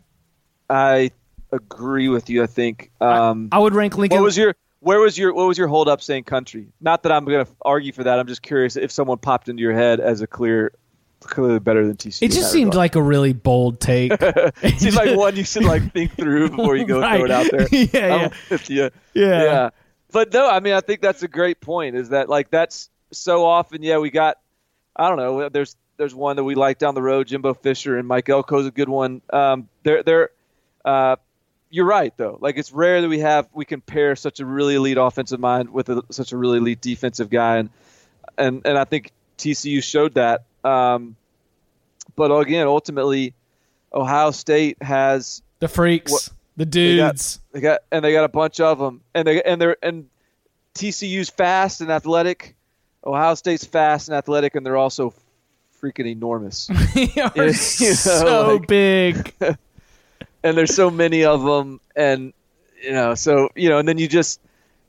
I 0.70 1.12
agree 1.52 2.08
with 2.10 2.30
you. 2.30 2.44
I 2.44 2.48
think 2.48 2.92
um, 3.02 3.50
I, 3.52 3.58
I, 3.58 3.60
would 3.60 3.74
rank 3.74 3.98
Lincoln. 3.98 4.20
What 4.20 4.26
was 4.26 4.38
your 4.38 4.56
where 4.80 5.00
was 5.00 5.18
your 5.18 5.34
what 5.34 5.48
was 5.48 5.58
your 5.58 5.68
hold 5.68 5.90
up 5.90 6.02
saying 6.02 6.24
country? 6.24 6.68
Not 6.80 7.04
that 7.04 7.12
I'm 7.12 7.26
going 7.26 7.46
to 7.46 7.52
argue 7.64 7.92
for 7.92 8.04
that. 8.04 8.20
I'm 8.20 8.28
just 8.28 8.42
curious 8.42 8.76
if 8.76 8.92
someone 8.92 9.18
popped 9.18 9.50
into 9.50 9.62
your 9.62 9.74
head 9.74 10.00
as 10.00 10.22
a 10.22 10.28
clear 10.28 10.74
clearly 11.22 11.60
better 11.60 11.86
than 11.86 11.98
TCU. 11.98 12.24
It 12.24 12.32
just 12.32 12.52
seemed 12.52 12.74
like 12.74 12.96
a 12.96 13.02
really 13.02 13.34
bold 13.34 13.80
take. 13.80 14.14
it 14.22 14.80
seems 14.80 14.96
like 14.96 15.18
one 15.18 15.36
you 15.36 15.44
should 15.44 15.66
like 15.66 15.92
think 15.92 16.16
through 16.16 16.50
before 16.50 16.78
you 16.78 16.86
go 16.86 17.00
right. 17.02 17.18
throw 17.18 17.26
it 17.26 17.32
out 17.32 17.48
there. 17.52 17.68
yeah, 17.72 18.30
yeah. 18.50 18.90
yeah, 19.14 19.44
yeah. 19.44 19.70
But 20.12 20.34
no, 20.34 20.50
I 20.50 20.60
mean, 20.60 20.74
I 20.74 20.82
think 20.82 21.02
that's 21.02 21.24
a 21.24 21.28
great 21.28 21.60
point. 21.60 21.96
Is 21.96 22.10
that 22.10 22.30
like 22.30 22.50
that's 22.50 22.90
so 23.12 23.46
often? 23.46 23.84
Yeah, 23.84 23.98
we 23.98 24.10
got. 24.12 24.38
I 24.96 25.08
don't 25.08 25.18
know. 25.18 25.50
There's 25.50 25.76
there's 25.98 26.16
one 26.16 26.38
that 26.38 26.44
we 26.44 26.56
like 26.56 26.78
down 26.78 26.96
the 26.96 27.02
road, 27.02 27.28
Jimbo 27.28 27.54
Fisher 27.54 27.98
and 27.98 28.08
Mike 28.08 28.30
Elko's 28.30 28.66
a 28.66 28.72
good 28.72 28.90
one. 28.90 29.22
Um, 29.32 29.68
they're 29.84 30.04
they're. 30.04 30.30
Uh, 30.86 31.18
you're 31.70 31.86
right 31.86 32.16
though. 32.18 32.38
Like 32.42 32.58
it's 32.58 32.72
rare 32.72 33.02
that 33.02 33.10
we 33.10 33.20
have 33.20 33.48
we 33.54 33.66
can 33.66 33.82
pair 33.82 34.16
such 34.16 34.40
a 34.40 34.46
really 34.46 34.76
elite 34.76 34.98
offensive 34.98 35.40
mind 35.40 35.70
with 35.70 35.90
a, 35.90 36.04
such 36.10 36.32
a 36.32 36.38
really 36.38 36.58
elite 36.58 36.82
defensive 36.82 37.30
guy, 37.30 37.58
and 37.58 37.70
and 38.38 38.62
and 38.66 38.78
I 38.78 38.86
think 38.86 39.12
TCU 39.38 39.84
showed 39.84 40.16
that. 40.16 40.44
Um, 40.64 41.16
but 42.16 42.32
again, 42.32 42.68
ultimately, 42.68 43.34
Ohio 43.94 44.32
State 44.32 44.82
has 44.82 45.42
the 45.60 45.68
freaks, 45.68 46.12
what, 46.12 46.30
the 46.58 46.66
dudes. 46.66 47.40
They 47.52 47.62
got, 47.62 47.80
they 47.80 47.82
got, 47.82 47.82
and 47.92 48.06
they 48.06 48.12
got 48.12 48.26
a 48.26 48.30
bunch 48.30 48.60
of 48.60 48.80
them, 48.80 49.02
and 49.14 49.28
they 49.28 49.42
and 49.42 49.62
they're 49.62 49.78
and 49.82 50.10
TCU's 50.76 51.30
fast 51.30 51.82
and 51.82 51.92
athletic. 51.92 52.56
Ohio 53.06 53.36
State's 53.36 53.66
fast 53.66 54.10
and 54.10 54.18
athletic, 54.18 54.56
and 54.56 54.66
they're 54.66 54.78
also 54.78 55.14
freaking 55.82 56.08
enormous. 56.08 56.68
they 56.94 57.10
are 57.22 57.32
you 57.36 57.46
know, 57.46 57.54
so 57.54 58.54
like, 58.56 58.68
big, 58.68 59.34
and 60.44 60.58
there's 60.58 60.76
so 60.76 60.90
many 60.90 61.26
of 61.26 61.44
them, 61.44 61.80
and 61.96 62.34
you 62.82 62.92
know, 62.92 63.16
so 63.16 63.50
you 63.56 63.70
know, 63.70 63.80
and 63.80 63.88
then 63.88 63.98
you 63.98 64.08
just, 64.08 64.40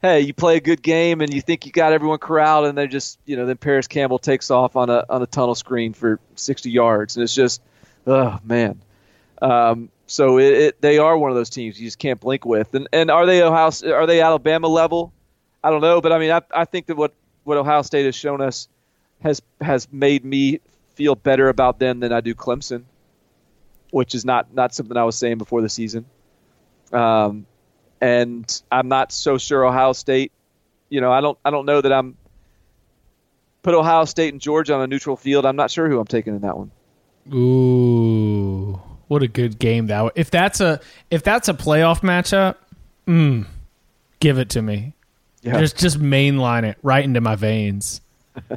hey, 0.03 0.21
you 0.21 0.35
play 0.35 0.57
a 0.57 0.61
good 0.61 0.83
game, 0.83 1.21
and 1.21 1.33
you 1.33 1.41
think 1.41 1.67
you 1.67 1.73
got 1.73 1.93
everyone 1.93 2.19
corralled, 2.19 2.67
and 2.67 2.77
they're 2.77 2.87
just, 2.87 3.19
you 3.25 3.37
know, 3.37 3.47
then 3.47 3.57
Parris 3.57 3.87
Campbell 3.87 4.19
takes 4.19 4.51
off 4.51 4.77
on 4.77 4.91
a 4.91 5.05
on 5.09 5.23
a 5.23 5.27
tunnel 5.27 5.55
screen 5.55 5.93
for 5.93 6.21
60 6.37 6.71
yards, 6.71 7.17
and 7.17 7.25
it's 7.25 7.35
just, 7.35 7.63
oh 8.07 8.39
man. 8.45 8.81
Um, 9.43 9.89
so 10.07 10.39
it, 10.39 10.53
it, 10.55 10.81
they 10.81 10.99
are 10.99 11.17
one 11.17 11.31
of 11.31 11.37
those 11.37 11.51
teams 11.51 11.81
you 11.81 11.87
just 11.87 11.99
can't 11.99 12.21
blink 12.21 12.45
with. 12.45 12.75
And 12.75 12.89
and 12.93 13.11
are 13.11 13.27
they 13.27 13.43
Ohio? 13.43 13.71
Are 13.95 14.07
they 14.07 14.21
Alabama 14.21 14.69
level? 14.69 15.13
I 15.63 15.71
don't 15.71 15.81
know, 15.81 16.01
but 16.01 16.13
I 16.13 16.19
mean, 16.19 16.31
I, 16.31 16.43
I 16.55 16.65
think 16.65 16.87
that 16.87 16.97
what 16.97 17.15
what 17.45 17.57
Ohio 17.57 17.83
State 17.83 18.07
has 18.07 18.15
shown 18.15 18.41
us 18.41 18.69
has 19.21 19.41
has 19.61 19.91
made 19.93 20.25
me 20.25 20.61
feel 20.95 21.15
better 21.15 21.49
about 21.49 21.79
them 21.79 22.01
than 22.01 22.13
I 22.13 22.21
do 22.21 22.35
Clemson, 22.35 22.85
which 23.90 24.14
is 24.14 24.24
not 24.24 24.55
not 24.55 24.74
something 24.74 24.96
I 24.96 25.05
was 25.05 25.16
saying 25.16 25.38
before 25.38 25.62
the 25.62 25.68
season. 25.68 26.05
Um, 26.92 27.46
and 28.00 28.62
I'm 28.70 28.88
not 28.88 29.12
so 29.12 29.38
sure 29.38 29.65
Ohio 29.65 29.92
State. 29.92 30.33
You 30.88 31.00
know, 31.00 31.12
I 31.12 31.21
don't 31.21 31.38
I 31.44 31.50
don't 31.50 31.67
know 31.67 31.81
that 31.81 31.92
I'm 31.92 32.17
put 33.62 33.75
Ohio 33.75 34.04
State 34.04 34.33
and 34.33 34.40
Georgia 34.40 34.75
on 34.75 34.83
a 34.83 34.87
neutral 34.87 35.17
field. 35.17 35.46
I'm 35.46 35.56
not 35.56 35.71
sure 35.71 35.88
who 35.88 35.98
I'm 35.98 36.06
taking 36.06 36.35
in 36.35 36.42
that 36.42 36.56
one. 36.56 36.71
Ooh, 37.33 38.81
what 39.08 39.23
a 39.23 39.29
good 39.29 39.58
game 39.58 39.87
that! 39.88 40.12
If 40.17 40.31
that's 40.31 40.60
a 40.60 40.81
if 41.10 41.23
that's 41.23 41.48
a 41.48 41.54
playoff 41.54 42.00
matchup, 42.00 42.56
mm, 43.06 43.46
give 44.21 44.38
it 44.38 44.48
to 44.50 44.62
me. 44.62 44.94
Yeah. 45.42 45.58
Just 45.60 45.79
just 45.79 45.98
mainline 46.00 46.65
it 46.65 46.79
right 46.83 47.04
into 47.04 47.21
my 47.21 47.37
veins. 47.37 48.00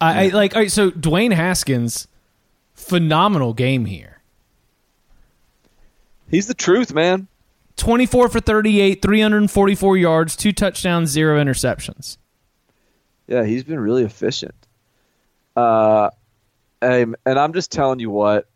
I, 0.00 0.26
I 0.26 0.28
like. 0.28 0.54
All 0.54 0.62
right, 0.62 0.70
so 0.70 0.90
Dwayne 0.90 1.32
Haskins, 1.32 2.08
phenomenal 2.74 3.54
game 3.54 3.84
here. 3.84 4.11
He's 6.32 6.48
the 6.48 6.54
truth, 6.54 6.92
man. 6.92 7.28
24 7.76 8.28
for 8.28 8.40
38, 8.40 9.00
344 9.00 9.96
yards, 9.96 10.34
two 10.34 10.52
touchdowns, 10.52 11.10
zero 11.10 11.42
interceptions. 11.42 12.16
Yeah, 13.28 13.44
he's 13.44 13.62
been 13.62 13.78
really 13.78 14.02
efficient. 14.02 14.54
Uh, 15.54 16.10
and, 16.80 17.14
and 17.24 17.38
I'm 17.38 17.52
just 17.52 17.70
telling 17.70 18.00
you 18.00 18.10
what, 18.10 18.48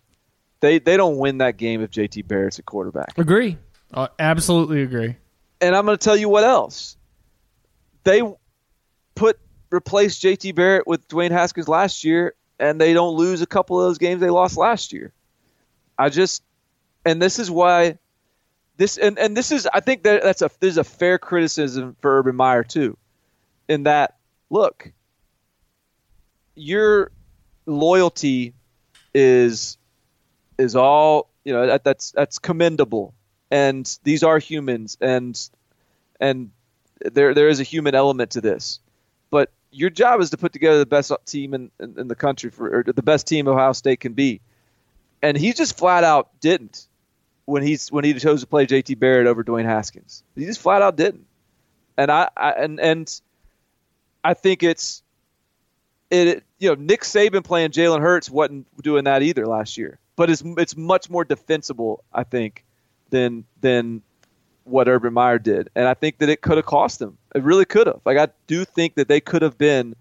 they 0.61 0.79
they 0.79 0.97
don't 0.97 1.19
win 1.19 1.39
that 1.39 1.59
game 1.59 1.83
if 1.83 1.91
JT 1.91 2.27
Barrett's 2.27 2.59
a 2.59 2.63
quarterback. 2.63 3.19
Agree. 3.19 3.59
Uh, 3.93 4.09
absolutely 4.19 4.83
agree. 4.83 5.15
And 5.61 5.77
I'm 5.77 5.85
going 5.85 5.97
to 5.97 6.03
tell 6.03 6.17
you 6.17 6.29
what 6.29 6.45
else 6.45 6.97
they 8.05 8.23
put 9.15 9.39
replace 9.71 10.19
JT 10.19 10.55
Barrett 10.55 10.87
with 10.87 11.07
Dwayne 11.09 11.31
Haskins 11.31 11.69
last 11.69 12.05
year, 12.05 12.35
and 12.59 12.81
they 12.81 12.95
don't 12.95 13.17
lose 13.17 13.43
a 13.43 13.47
couple 13.47 13.79
of 13.79 13.87
those 13.87 13.99
games 13.99 14.21
they 14.21 14.31
lost 14.31 14.57
last 14.57 14.93
year. 14.93 15.13
I 15.99 16.09
just, 16.09 16.43
and 17.07 17.23
this 17.23 17.39
is 17.39 17.51
why 17.51 17.99
this, 18.77 18.99
and, 18.99 19.19
and 19.19 19.35
this 19.37 19.53
is, 19.53 19.67
I 19.73 19.81
think 19.81 20.03
that 20.03 20.23
that's 20.23 20.43
a, 20.43 20.51
this 20.61 20.73
is 20.73 20.79
a 20.79 20.85
fair 20.85 21.19
criticism 21.19 21.97
for 22.01 22.19
Urban 22.19 22.37
Meyer 22.37 22.65
too, 22.65 22.99
in 23.69 23.85
that, 23.85 24.17
look, 24.51 24.93
your 26.57 27.13
loyalty 27.65 28.55
is, 29.15 29.79
is 30.59 30.75
all, 30.75 31.31
you 31.45 31.53
know, 31.53 31.69
that, 31.69 31.85
that's, 31.85 32.11
that's 32.11 32.39
commendable. 32.39 33.15
And 33.51 33.99
these 34.03 34.25
are 34.25 34.39
humans 34.39 34.99
and, 35.01 35.41
and 36.21 36.51
there, 37.01 37.35
there 37.35 37.49
is 37.49 37.61
a 37.61 37.63
human 37.63 37.95
element 37.95 38.33
to 38.33 38.41
this, 38.41 38.81
but 39.31 39.53
your 39.71 39.91
job 39.91 40.21
is 40.21 40.31
to 40.31 40.37
put 40.37 40.53
together 40.53 40.81
the 40.81 40.87
best 40.87 41.13
team 41.25 41.55
in, 41.55 41.71
in, 41.79 42.01
in 42.01 42.09
the 42.09 42.17
country 42.17 42.51
for, 42.51 42.81
or 42.81 42.83
the 42.83 43.03
best 43.03 43.29
team 43.29 43.47
Ohio 43.47 43.73
State 43.73 44.01
can 44.01 44.15
be 44.15 44.41
and 45.23 45.37
he 45.37 45.53
just 45.53 45.77
flat 45.77 46.05
out 46.05 46.41
didn't 46.41 46.87
when 47.47 47.63
he's 47.63 47.91
when 47.91 48.05
he 48.05 48.13
chose 48.15 48.43
to 48.43 48.47
play 48.47 48.67
JT 48.67 48.99
Barrett 48.99 49.27
over 49.27 49.43
Dwayne 49.43 49.65
Haskins. 49.65 50.23
He 50.35 50.45
just 50.45 50.61
flat 50.61 50.83
out 50.83 50.97
didn't. 50.97 51.27
And 51.97 52.11
I, 52.11 52.29
I 52.37 52.51
and 52.53 52.79
and 52.79 53.21
I 54.23 54.35
think 54.35 54.63
it's 54.63 55.03
it 56.11 56.45
you 56.59 56.69
know 56.69 56.75
Nick 56.75 57.03
Saban 57.03 57.43
playing 57.43 57.71
Jalen 57.71 58.01
Hurts 58.01 58.29
wasn't 58.29 58.67
doing 58.83 59.05
that 59.05 59.23
either 59.23 59.47
last 59.47 59.79
year, 59.79 59.99
but 60.17 60.29
it's 60.29 60.43
it's 60.59 60.77
much 60.77 61.09
more 61.09 61.25
defensible 61.25 62.05
I 62.13 62.25
think 62.25 62.65
than 63.11 63.45
than 63.61 64.03
what 64.65 64.89
Urban 64.89 65.15
Meyer 65.15 65.39
did, 65.39 65.71
and 65.77 65.87
I 65.87 65.95
think 65.95 66.19
that 66.19 66.29
it 66.29 66.43
could 66.43 66.57
have 66.57 66.67
cost 66.67 66.99
them. 66.99 67.17
It 67.35 67.45
really 67.45 67.65
could 67.65 67.87
have. 67.87 68.01
Like 68.05 68.19
I 68.19 68.29
do 68.49 68.65
think 68.65 68.97
that 68.97 69.09
they 69.09 69.21
could 69.21 69.43
have 69.43 69.57
been 69.57 69.95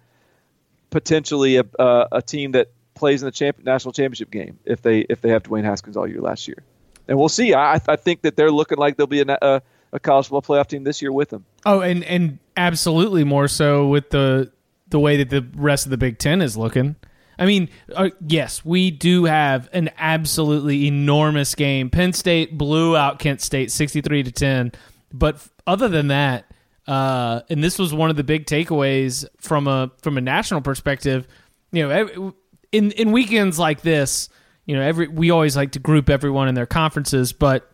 potentially 0.89 1.57
a, 1.57 1.65
a, 1.77 2.07
a 2.13 2.21
team 2.21 2.53
that 2.53 2.69
plays 2.95 3.21
in 3.21 3.27
the 3.27 3.31
champ- 3.31 3.63
national 3.63 3.91
championship 3.91 4.31
game 4.31 4.57
if 4.65 4.81
they 4.81 5.01
if 5.01 5.21
they 5.21 5.29
have 5.29 5.43
Dwayne 5.43 5.63
Haskins 5.63 5.95
all 5.95 6.07
year 6.07 6.21
last 6.21 6.47
year. 6.47 6.63
And 7.07 7.17
we'll 7.17 7.29
see. 7.29 7.53
I, 7.53 7.75
I 7.87 7.95
think 7.95 8.21
that 8.21 8.35
they're 8.35 8.51
looking 8.51 8.77
like 8.77 8.97
they'll 8.97 9.07
be 9.07 9.21
a, 9.21 9.37
a, 9.41 9.61
a 9.93 9.99
college 9.99 10.27
football 10.27 10.41
playoff 10.41 10.67
team 10.67 10.83
this 10.83 11.01
year 11.01 11.11
with 11.11 11.29
them. 11.29 11.45
Oh, 11.65 11.81
and 11.81 12.03
and 12.03 12.39
absolutely 12.57 13.23
more 13.23 13.47
so 13.47 13.87
with 13.87 14.09
the 14.09 14.51
the 14.87 14.99
way 14.99 15.17
that 15.17 15.29
the 15.29 15.45
rest 15.55 15.85
of 15.85 15.91
the 15.91 15.97
Big 15.97 16.17
Ten 16.17 16.41
is 16.41 16.57
looking. 16.57 16.95
I 17.37 17.45
mean, 17.45 17.69
uh, 17.93 18.09
yes, 18.25 18.63
we 18.63 18.91
do 18.91 19.25
have 19.25 19.69
an 19.73 19.89
absolutely 19.97 20.87
enormous 20.87 21.53
game. 21.53 21.89
Penn 21.89 22.13
State 22.13 22.57
blew 22.57 22.95
out 22.95 23.19
Kent 23.19 23.41
State 23.41 23.71
sixty-three 23.71 24.23
to 24.23 24.31
ten, 24.31 24.71
but 25.13 25.45
other 25.67 25.89
than 25.89 26.07
that, 26.07 26.45
uh, 26.87 27.41
and 27.49 27.63
this 27.63 27.77
was 27.77 27.93
one 27.93 28.09
of 28.09 28.15
the 28.15 28.23
big 28.23 28.45
takeaways 28.45 29.25
from 29.37 29.67
a 29.67 29.91
from 30.01 30.17
a 30.17 30.21
national 30.21 30.61
perspective. 30.61 31.27
You 31.71 31.87
know, 31.87 32.33
in 32.71 32.91
in 32.91 33.11
weekends 33.11 33.59
like 33.59 33.81
this, 33.81 34.29
you 34.65 34.75
know, 34.75 34.81
every 34.81 35.07
we 35.07 35.31
always 35.31 35.55
like 35.55 35.71
to 35.73 35.79
group 35.79 36.09
everyone 36.09 36.47
in 36.47 36.55
their 36.55 36.65
conferences, 36.65 37.33
but 37.33 37.71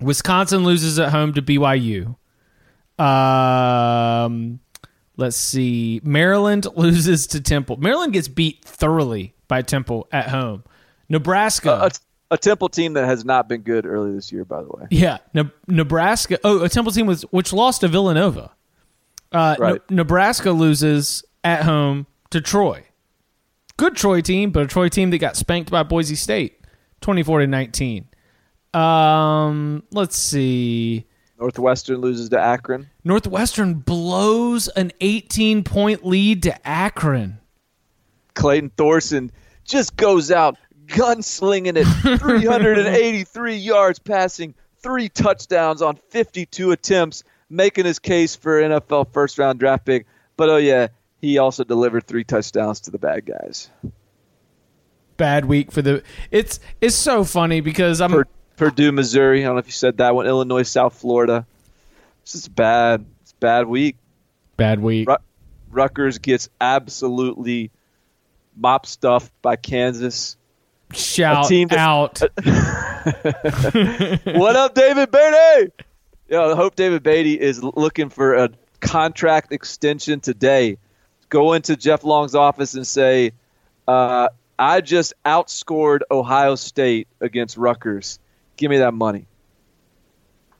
Wisconsin 0.00 0.64
loses 0.64 0.98
at 0.98 1.10
home 1.10 1.34
to 1.34 1.42
BYU. 1.42 2.16
Um, 2.98 4.60
let's 5.16 5.36
see. 5.36 6.00
Maryland 6.04 6.66
loses 6.76 7.26
to 7.28 7.40
Temple. 7.40 7.76
Maryland 7.76 8.12
gets 8.12 8.28
beat 8.28 8.64
thoroughly 8.64 9.34
by 9.48 9.62
Temple 9.62 10.08
at 10.12 10.28
home. 10.28 10.64
Nebraska. 11.08 11.72
Uh, 11.72 11.90
a, 12.30 12.34
a, 12.34 12.38
Temple 12.38 12.68
team 12.68 12.94
that 12.94 13.06
has 13.06 13.24
not 13.24 13.48
been 13.48 13.62
good 13.62 13.84
early 13.84 14.12
this 14.12 14.30
year, 14.30 14.44
by 14.44 14.62
the 14.62 14.68
way. 14.68 14.86
Yeah. 14.90 15.18
Ne- 15.34 15.50
Nebraska. 15.66 16.38
Oh, 16.44 16.62
a 16.62 16.68
Temple 16.68 16.92
team 16.92 17.06
with, 17.06 17.22
which 17.32 17.52
lost 17.52 17.80
to 17.80 17.88
Villanova. 17.88 18.52
Uh, 19.32 19.56
right. 19.58 19.90
Ne- 19.90 19.96
Nebraska 19.96 20.52
loses 20.52 21.24
at 21.42 21.62
home 21.62 22.06
to 22.30 22.40
Troy 22.40 22.84
good 23.76 23.96
Troy 23.96 24.20
team, 24.20 24.50
but 24.50 24.64
a 24.64 24.66
Troy 24.66 24.88
team 24.88 25.10
that 25.10 25.18
got 25.18 25.36
spanked 25.36 25.70
by 25.70 25.82
Boise 25.82 26.14
State, 26.14 26.60
twenty 27.00 27.22
four 27.22 27.40
to 27.40 27.46
nineteen. 27.46 28.08
Um, 28.74 29.82
let's 29.90 30.16
see. 30.16 31.06
Northwestern 31.38 32.00
loses 32.00 32.28
to 32.30 32.40
Akron. 32.40 32.88
Northwestern 33.04 33.74
blows 33.74 34.68
an 34.68 34.92
18 35.00 35.64
point 35.64 36.06
lead 36.06 36.44
to 36.44 36.66
Akron. 36.68 37.38
Clayton 38.34 38.70
Thorson 38.76 39.32
just 39.64 39.96
goes 39.96 40.30
out 40.30 40.56
gunslinging 40.86 41.76
it 41.76 41.84
383 42.20 43.56
yards 43.56 43.98
passing, 43.98 44.54
three 44.82 45.08
touchdowns 45.08 45.82
on 45.82 45.96
52 46.10 46.70
attempts, 46.70 47.24
making 47.50 47.84
his 47.84 47.98
case 47.98 48.36
for 48.36 48.60
NFL 48.60 49.12
first 49.12 49.38
round 49.38 49.58
draft 49.58 49.84
pick. 49.84 50.06
But 50.36 50.48
oh 50.48 50.56
yeah, 50.58 50.88
he 51.22 51.38
also 51.38 51.64
delivered 51.64 52.04
three 52.04 52.24
touchdowns 52.24 52.80
to 52.80 52.90
the 52.90 52.98
bad 52.98 53.24
guys. 53.24 53.70
Bad 55.16 55.44
week 55.44 55.70
for 55.70 55.80
the. 55.80 56.02
It's 56.32 56.58
it's 56.80 56.96
so 56.96 57.22
funny 57.22 57.60
because 57.60 58.00
I'm 58.00 58.24
Purdue, 58.56 58.92
Missouri. 58.92 59.42
I 59.42 59.46
don't 59.46 59.54
know 59.54 59.60
if 59.60 59.66
you 59.66 59.72
said 59.72 59.98
that 59.98 60.14
one. 60.14 60.26
Illinois, 60.26 60.64
South 60.64 60.94
Florida. 60.94 61.46
It's 62.22 62.32
just 62.32 62.54
bad. 62.54 63.06
It's 63.22 63.32
bad 63.34 63.68
week. 63.68 63.96
Bad 64.56 64.80
week. 64.80 65.08
Rutgers 65.70 66.18
gets 66.18 66.50
absolutely 66.60 67.70
mop 68.56 68.84
stuffed 68.84 69.32
by 69.42 69.56
Kansas. 69.56 70.36
Shout 70.92 71.48
that, 71.48 71.72
out. 71.72 72.20
what 74.36 74.56
up, 74.56 74.74
David 74.74 75.10
Beaty? 75.10 75.72
Yeah, 76.28 76.46
I 76.46 76.54
hope 76.54 76.74
David 76.74 77.02
Beaty 77.02 77.40
is 77.40 77.62
looking 77.62 78.10
for 78.10 78.34
a 78.34 78.50
contract 78.80 79.52
extension 79.52 80.20
today 80.20 80.76
go 81.32 81.54
into 81.54 81.76
Jeff 81.76 82.04
Long's 82.04 82.34
office 82.34 82.74
and 82.74 82.86
say, 82.86 83.32
uh, 83.88 84.28
I 84.58 84.82
just 84.82 85.14
outscored 85.24 86.00
Ohio 86.10 86.56
State 86.56 87.08
against 87.22 87.56
Rutgers. 87.56 88.18
Give 88.58 88.70
me 88.70 88.78
that 88.78 88.92
money. 88.92 89.24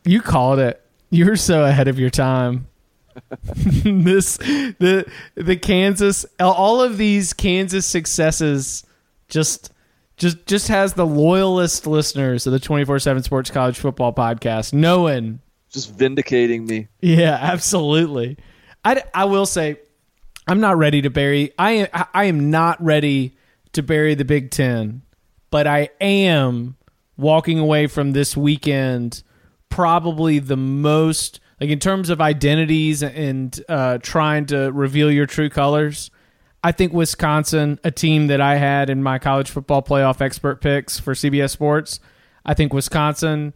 You 0.04 0.22
called 0.22 0.58
it. 0.58 0.82
You 1.10 1.26
were 1.26 1.36
so 1.36 1.64
ahead 1.64 1.88
of 1.88 2.00
your 2.00 2.08
time. 2.08 2.68
this 3.84 4.38
the 4.38 5.04
the 5.34 5.54
Kansas 5.54 6.24
all 6.40 6.80
of 6.80 6.96
these 6.96 7.34
Kansas 7.34 7.84
successes 7.84 8.86
just 9.28 9.70
just 10.16 10.46
just 10.46 10.68
has 10.68 10.94
the 10.94 11.04
loyalist 11.04 11.86
listeners 11.86 12.46
of 12.46 12.54
the 12.54 12.58
24/7 12.58 13.22
Sports 13.22 13.50
College 13.50 13.78
Football 13.78 14.14
podcast 14.14 14.72
knowing 14.72 15.40
just 15.68 15.92
vindicating 15.92 16.64
me. 16.64 16.88
Yeah, 17.02 17.38
absolutely. 17.38 18.38
I, 18.82 19.02
I 19.12 19.26
will 19.26 19.46
say 19.46 19.78
I'm 20.46 20.60
not 20.60 20.76
ready 20.76 21.02
to 21.02 21.10
bury. 21.10 21.52
I 21.58 21.72
am. 21.72 22.06
I 22.14 22.24
am 22.24 22.50
not 22.50 22.82
ready 22.82 23.36
to 23.72 23.82
bury 23.82 24.14
the 24.14 24.24
Big 24.24 24.50
Ten, 24.50 25.02
but 25.50 25.66
I 25.66 25.90
am 26.00 26.76
walking 27.16 27.58
away 27.58 27.86
from 27.86 28.12
this 28.12 28.36
weekend 28.36 29.22
probably 29.68 30.38
the 30.38 30.56
most 30.56 31.40
like 31.60 31.70
in 31.70 31.78
terms 31.78 32.10
of 32.10 32.20
identities 32.20 33.02
and 33.02 33.62
uh, 33.68 33.98
trying 33.98 34.46
to 34.46 34.72
reveal 34.72 35.10
your 35.10 35.26
true 35.26 35.48
colors. 35.48 36.10
I 36.64 36.72
think 36.72 36.92
Wisconsin, 36.92 37.78
a 37.84 37.90
team 37.90 38.26
that 38.28 38.40
I 38.40 38.56
had 38.56 38.90
in 38.90 39.02
my 39.02 39.18
college 39.18 39.50
football 39.50 39.82
playoff 39.82 40.20
expert 40.20 40.60
picks 40.60 40.98
for 40.98 41.14
CBS 41.14 41.50
Sports, 41.50 42.00
I 42.44 42.54
think 42.54 42.72
Wisconsin 42.72 43.54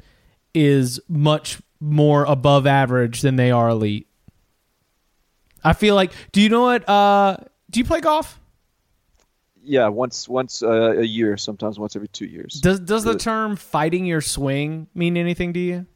is 0.55 1.01
much 1.09 1.61
more 1.81 2.25
above 2.25 2.67
average 2.67 3.23
than 3.23 3.37
they 3.37 3.51
are 3.51 3.69
elite. 3.69 4.07
I 5.67 5.73
feel 5.73 5.95
like. 5.95 6.13
Do 6.33 6.41
you 6.41 6.49
know 6.49 6.63
what? 6.63 6.89
Uh, 6.89 7.37
do 7.71 7.81
you 7.81 7.85
play 7.85 8.01
golf? 8.01 8.41
Yeah, 9.63 9.89
once 9.89 10.29
once 10.29 10.63
uh, 10.63 10.99
a 10.99 11.03
year, 11.03 11.37
sometimes 11.37 11.79
once 11.79 11.97
every 11.97 12.09
two 12.09 12.27
years. 12.27 12.61
Does 12.61 12.79
does 12.81 13.03
the 13.03 13.19
term 13.19 13.57
"fighting 13.57 14.07
your 14.07 14.21
swing" 14.21 14.87
mean 14.95 15.17
anything 15.17 15.53
to 15.55 15.61
you? 15.61 15.87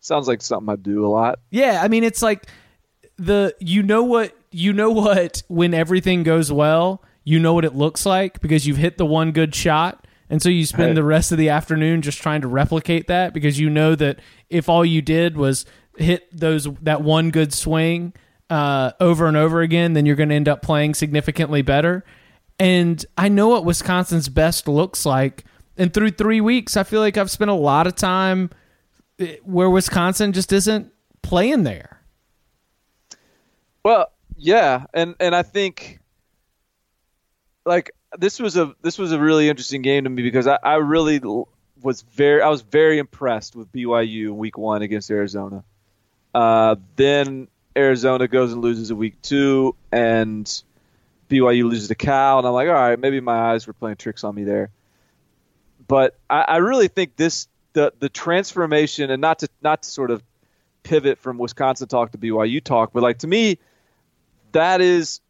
Sounds 0.00 0.28
like 0.28 0.40
something 0.40 0.72
I 0.72 0.76
do 0.76 1.04
a 1.04 1.08
lot. 1.08 1.40
Yeah, 1.50 1.80
I 1.82 1.88
mean, 1.88 2.04
it's 2.04 2.22
like 2.22 2.46
the 3.16 3.52
you 3.58 3.82
know 3.82 4.04
what 4.04 4.32
you 4.52 4.72
know 4.72 4.90
what 4.90 5.42
when 5.48 5.74
everything 5.74 6.22
goes 6.22 6.52
well, 6.52 7.02
you 7.24 7.40
know 7.40 7.52
what 7.52 7.64
it 7.64 7.74
looks 7.74 8.06
like 8.06 8.40
because 8.40 8.64
you've 8.66 8.76
hit 8.76 8.96
the 8.96 9.06
one 9.06 9.32
good 9.32 9.54
shot. 9.54 10.06
And 10.30 10.42
so 10.42 10.48
you 10.50 10.66
spend 10.66 10.94
the 10.94 11.02
rest 11.02 11.32
of 11.32 11.38
the 11.38 11.48
afternoon 11.48 12.02
just 12.02 12.18
trying 12.18 12.42
to 12.42 12.48
replicate 12.48 13.06
that 13.06 13.32
because 13.32 13.58
you 13.58 13.70
know 13.70 13.94
that 13.94 14.20
if 14.50 14.68
all 14.68 14.84
you 14.84 15.00
did 15.00 15.38
was 15.38 15.64
hit 15.96 16.28
those 16.38 16.68
that 16.82 17.02
one 17.02 17.30
good 17.30 17.52
swing, 17.52 18.12
uh, 18.50 18.92
over 19.00 19.26
and 19.26 19.36
over 19.36 19.60
again, 19.60 19.92
then 19.92 20.06
you're 20.06 20.16
going 20.16 20.28
to 20.30 20.34
end 20.34 20.48
up 20.48 20.62
playing 20.62 20.94
significantly 20.94 21.62
better. 21.62 22.04
And 22.58 23.04
I 23.16 23.28
know 23.28 23.48
what 23.48 23.64
Wisconsin's 23.64 24.28
best 24.28 24.66
looks 24.66 25.06
like. 25.06 25.44
And 25.76 25.94
through 25.94 26.10
three 26.10 26.40
weeks, 26.40 26.76
I 26.76 26.82
feel 26.82 27.00
like 27.00 27.16
I've 27.16 27.30
spent 27.30 27.50
a 27.50 27.54
lot 27.54 27.86
of 27.86 27.94
time 27.94 28.50
eh, 29.18 29.36
where 29.44 29.70
Wisconsin 29.70 30.32
just 30.32 30.52
isn't 30.52 30.92
playing 31.22 31.62
there. 31.62 32.00
Well, 33.84 34.10
yeah, 34.36 34.86
and 34.92 35.14
and 35.20 35.34
I 35.34 35.42
think 35.42 36.00
like 37.64 37.92
this 38.18 38.40
was 38.40 38.56
a 38.56 38.74
this 38.82 38.98
was 38.98 39.12
a 39.12 39.20
really 39.20 39.48
interesting 39.48 39.82
game 39.82 40.04
to 40.04 40.10
me 40.10 40.22
because 40.22 40.46
I, 40.46 40.58
I 40.62 40.74
really 40.76 41.20
was 41.82 42.02
very 42.02 42.42
I 42.42 42.48
was 42.48 42.62
very 42.62 42.98
impressed 42.98 43.54
with 43.54 43.70
BYU 43.72 44.26
in 44.26 44.36
Week 44.36 44.58
One 44.58 44.82
against 44.82 45.10
Arizona. 45.10 45.62
Uh, 46.34 46.76
then 46.96 47.48
Arizona 47.78 48.26
goes 48.28 48.52
and 48.52 48.60
loses 48.60 48.90
a 48.90 48.96
week 48.96 49.20
two, 49.22 49.74
and 49.92 50.44
BYU 51.30 51.68
loses 51.68 51.88
to 51.88 51.94
Cal, 51.94 52.38
and 52.38 52.46
I'm 52.46 52.52
like, 52.52 52.68
all 52.68 52.74
right, 52.74 52.98
maybe 52.98 53.20
my 53.20 53.52
eyes 53.52 53.66
were 53.66 53.72
playing 53.72 53.96
tricks 53.96 54.24
on 54.24 54.34
me 54.34 54.44
there. 54.44 54.70
But 55.86 56.18
I, 56.28 56.42
I 56.42 56.56
really 56.58 56.88
think 56.88 57.16
this 57.16 57.48
the 57.72 57.92
the 57.98 58.08
transformation, 58.08 59.10
and 59.10 59.20
not 59.20 59.38
to 59.40 59.48
not 59.62 59.84
to 59.84 59.90
sort 59.90 60.10
of 60.10 60.22
pivot 60.82 61.18
from 61.18 61.38
Wisconsin 61.38 61.88
talk 61.88 62.12
to 62.12 62.18
BYU 62.18 62.62
talk, 62.62 62.92
but 62.92 63.02
like 63.02 63.18
to 63.18 63.26
me, 63.26 63.58
that 64.52 64.80
is 64.80 65.20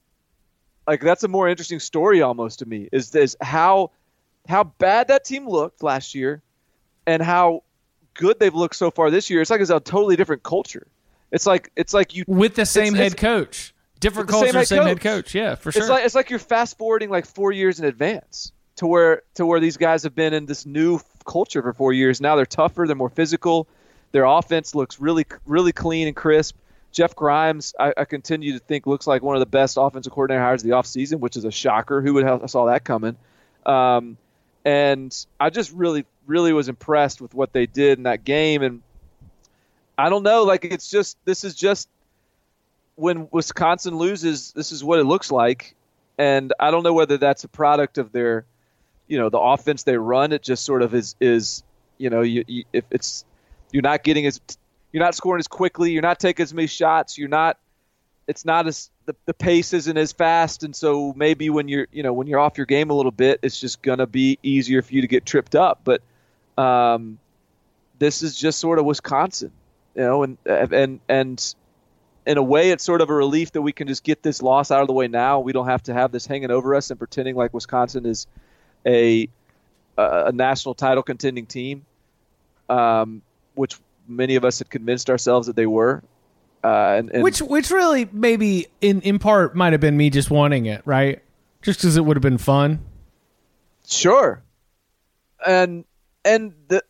like 0.87 1.01
that's 1.01 1.23
a 1.23 1.29
more 1.29 1.49
interesting 1.49 1.81
story 1.81 2.23
almost 2.23 2.61
to 2.61 2.67
me. 2.67 2.89
Is 2.91 3.15
is 3.15 3.37
how 3.41 3.91
how 4.49 4.65
bad 4.65 5.09
that 5.09 5.25
team 5.25 5.47
looked 5.47 5.83
last 5.83 6.15
year, 6.15 6.43
and 7.07 7.23
how 7.23 7.63
good 8.15 8.41
they've 8.41 8.55
looked 8.55 8.77
so 8.77 8.91
far 8.91 9.11
this 9.11 9.29
year. 9.31 9.43
It's 9.43 9.51
like 9.51 9.61
it's 9.61 9.71
a 9.71 9.81
totally 9.81 10.17
different 10.17 10.43
culture. 10.43 10.87
It's 11.31 11.47
like 11.47 11.71
it's 11.77 11.93
like 11.93 12.15
you 12.15 12.25
with 12.27 12.55
the 12.55 12.67
same 12.67 12.95
it's, 12.95 12.97
head 12.97 13.13
it's, 13.13 13.21
coach, 13.21 13.75
different 14.01 14.29
culture, 14.29 14.47
same, 14.47 14.55
head, 14.55 14.69
same 14.69 14.79
coach. 14.79 14.89
head 14.89 15.01
coach. 15.01 15.35
Yeah, 15.35 15.55
for 15.55 15.73
sure. 15.73 15.83
It's 15.83 15.91
like 15.91 16.05
it's 16.05 16.15
like 16.15 16.31
you're 16.31 16.39
fast 16.39 16.79
forwarding 16.79 17.11
like 17.11 17.27
four 17.27 17.53
years 17.53 17.79
in 17.79 17.87
advance 17.87 18.53
to 18.77 18.87
where 18.87 19.23
to 19.35 19.45
where 19.45 19.61
these 19.61 19.77
guys 19.77 20.05
have 20.05 20.15
been 20.15 20.33
in 20.33 20.47
this 20.47 20.65
new 20.65 21.01
culture 21.27 21.63
for 21.63 21.73
four 21.73 21.93
years. 21.93 22.21
Now 22.21 22.37
they're 22.37 22.47
tougher, 22.47 22.87
they're 22.87 22.97
more 22.97 23.11
physical. 23.11 23.69
Their 24.13 24.25
offense 24.25 24.75
looks 24.75 25.01
really 25.01 25.27
really 25.47 25.73
clean 25.73 26.07
and 26.07 26.17
crisp. 26.17 26.57
Jeff 26.91 27.15
Grimes, 27.15 27.75
I, 27.79 27.93
I 27.99 28.05
continue 28.07 28.55
to 28.55 28.59
think 28.59 28.87
looks 28.87 29.07
like 29.07 29.23
one 29.23 29.37
of 29.37 29.41
the 29.41 29.47
best 29.47 29.77
offensive 29.79 30.11
coordinator 30.11 30.43
hires 30.43 30.63
of 30.63 30.71
the 30.71 30.75
offseason, 30.75 31.21
which 31.21 31.37
is 31.37 31.45
a 31.45 31.51
shocker. 31.51 32.01
Who 32.01 32.15
would 32.15 32.25
have 32.25 32.49
saw 32.51 32.67
that 32.67 32.83
coming? 32.83 33.17
Um, 33.67 34.17
and 34.65 35.15
I 35.39 35.51
just 35.51 35.73
really 35.73 36.07
really 36.27 36.53
was 36.53 36.69
impressed 36.69 37.21
with 37.21 37.35
what 37.35 37.53
they 37.53 37.67
did 37.67 37.99
in 37.99 38.05
that 38.05 38.25
game. 38.25 38.63
And 38.63 38.83
I 39.99 40.09
don't 40.09 40.23
know, 40.23 40.45
like 40.45 40.65
it's 40.65 40.89
just 40.89 41.19
this 41.25 41.43
is 41.43 41.57
just 41.57 41.89
when 42.95 43.29
Wisconsin 43.33 43.97
loses, 43.97 44.53
this 44.53 44.71
is 44.71 44.83
what 44.85 45.01
it 45.01 45.05
looks 45.05 45.33
like. 45.33 45.75
And 46.19 46.53
I 46.59 46.71
don't 46.71 46.85
know 46.85 46.93
whether 46.93 47.19
that's 47.19 47.45
a 47.45 47.49
product 47.49 47.99
of 47.99 48.13
their, 48.13 48.45
you 49.09 49.19
know, 49.19 49.29
the 49.29 49.39
offense 49.39 49.83
they 49.83 49.97
run. 49.97 50.33
It 50.33 50.43
just 50.43 50.65
sort 50.65 50.83
of 50.83 50.95
is 50.95 51.17
is 51.21 51.65
you 51.99 52.11
know, 52.11 52.23
you, 52.23 52.45
you 52.47 52.65
if 52.73 52.85
it's 52.91 53.25
you're 53.73 53.83
not 53.83 54.05
getting 54.05 54.25
as 54.27 54.41
you're 54.93 55.03
not 55.03 55.17
scoring 55.17 55.41
as 55.41 55.49
quickly, 55.49 55.91
you're 55.91 56.03
not 56.03 56.21
taking 56.21 56.45
as 56.45 56.55
many 56.55 56.69
shots, 56.69 57.19
you're 57.19 57.29
not 57.29 57.59
it's 58.29 58.45
not 58.45 58.67
as 58.69 58.91
the, 59.07 59.17
the 59.27 59.35
pace 59.35 59.73
isn't 59.73 59.97
as 59.97 60.13
fast. 60.13 60.63
And 60.63 60.77
so 60.77 61.13
maybe 61.17 61.51
when 61.51 61.67
you're 61.67 61.89
you 61.91 62.05
know 62.05 62.13
when 62.13 62.29
you're 62.29 62.41
off 62.41 62.57
your 62.57 62.67
game 62.67 62.91
a 62.91 62.95
little 62.95 63.13
bit 63.13 63.41
it's 63.43 63.59
just 63.59 63.83
gonna 63.83 64.07
be 64.07 64.39
easier 64.43 64.81
for 64.83 64.93
you 64.95 65.01
to 65.01 65.09
get 65.09 65.27
tripped 65.27 65.57
up. 65.57 65.81
But 65.83 66.03
um, 66.57 67.19
this 67.99 68.23
is 68.23 68.37
just 68.37 68.59
sort 68.59 68.79
of 68.79 68.85
Wisconsin, 68.85 69.53
you 69.99 70.05
know, 70.05 70.23
and 70.23 70.39
and 70.47 71.01
and 71.09 71.55
in 72.25 72.39
a 72.39 72.43
way, 72.43 72.71
it's 72.71 72.85
sort 72.85 73.01
of 73.01 73.11
a 73.11 73.15
relief 73.15 73.53
that 73.53 73.63
we 73.63 73.73
can 73.73 73.89
just 73.89 74.05
get 74.05 74.23
this 74.23 74.41
loss 74.41 74.71
out 74.71 74.81
of 74.81 74.87
the 74.87 74.93
way 74.93 75.09
now. 75.09 75.41
We 75.41 75.53
don't 75.53 75.67
have 75.67 75.83
to 75.85 75.95
have 75.95 76.13
this 76.13 76.25
hanging 76.25 76.53
over 76.53 76.77
us 76.77 76.91
and 76.91 76.99
pretending 76.99 77.35
like 77.35 77.53
Wisconsin 77.53 78.07
is 78.07 78.29
a 78.87 79.29
a 79.97 80.31
national 80.31 80.77
title 80.77 81.03
contending 81.03 81.47
team, 81.47 81.85
um, 82.69 83.23
which 83.57 83.77
many 84.07 84.37
of 84.37 84.45
us 84.45 84.61
had 84.61 84.71
convinced 84.71 85.11
ourselves 85.11 85.49
that 85.49 85.57
they 85.57 85.67
were. 85.67 86.05
Uh, 86.63 86.95
and, 86.99 87.11
and 87.11 87.23
which 87.25 87.43
which 87.43 87.71
really 87.73 88.09
maybe 88.13 88.69
in 88.81 89.01
in 89.01 89.19
part 89.19 89.57
might 89.57 89.73
have 89.73 89.81
been 89.81 89.97
me 89.97 90.11
just 90.11 90.31
wanting 90.31 90.67
it, 90.67 90.81
right? 90.85 91.21
Just 91.63 91.81
because 91.81 91.97
it 91.97 92.05
would 92.05 92.17
have 92.17 92.23
been 92.23 92.39
fun. 92.39 92.85
Sure, 93.85 94.43
and 95.45 95.85
and 96.25 96.53
the, 96.69 96.85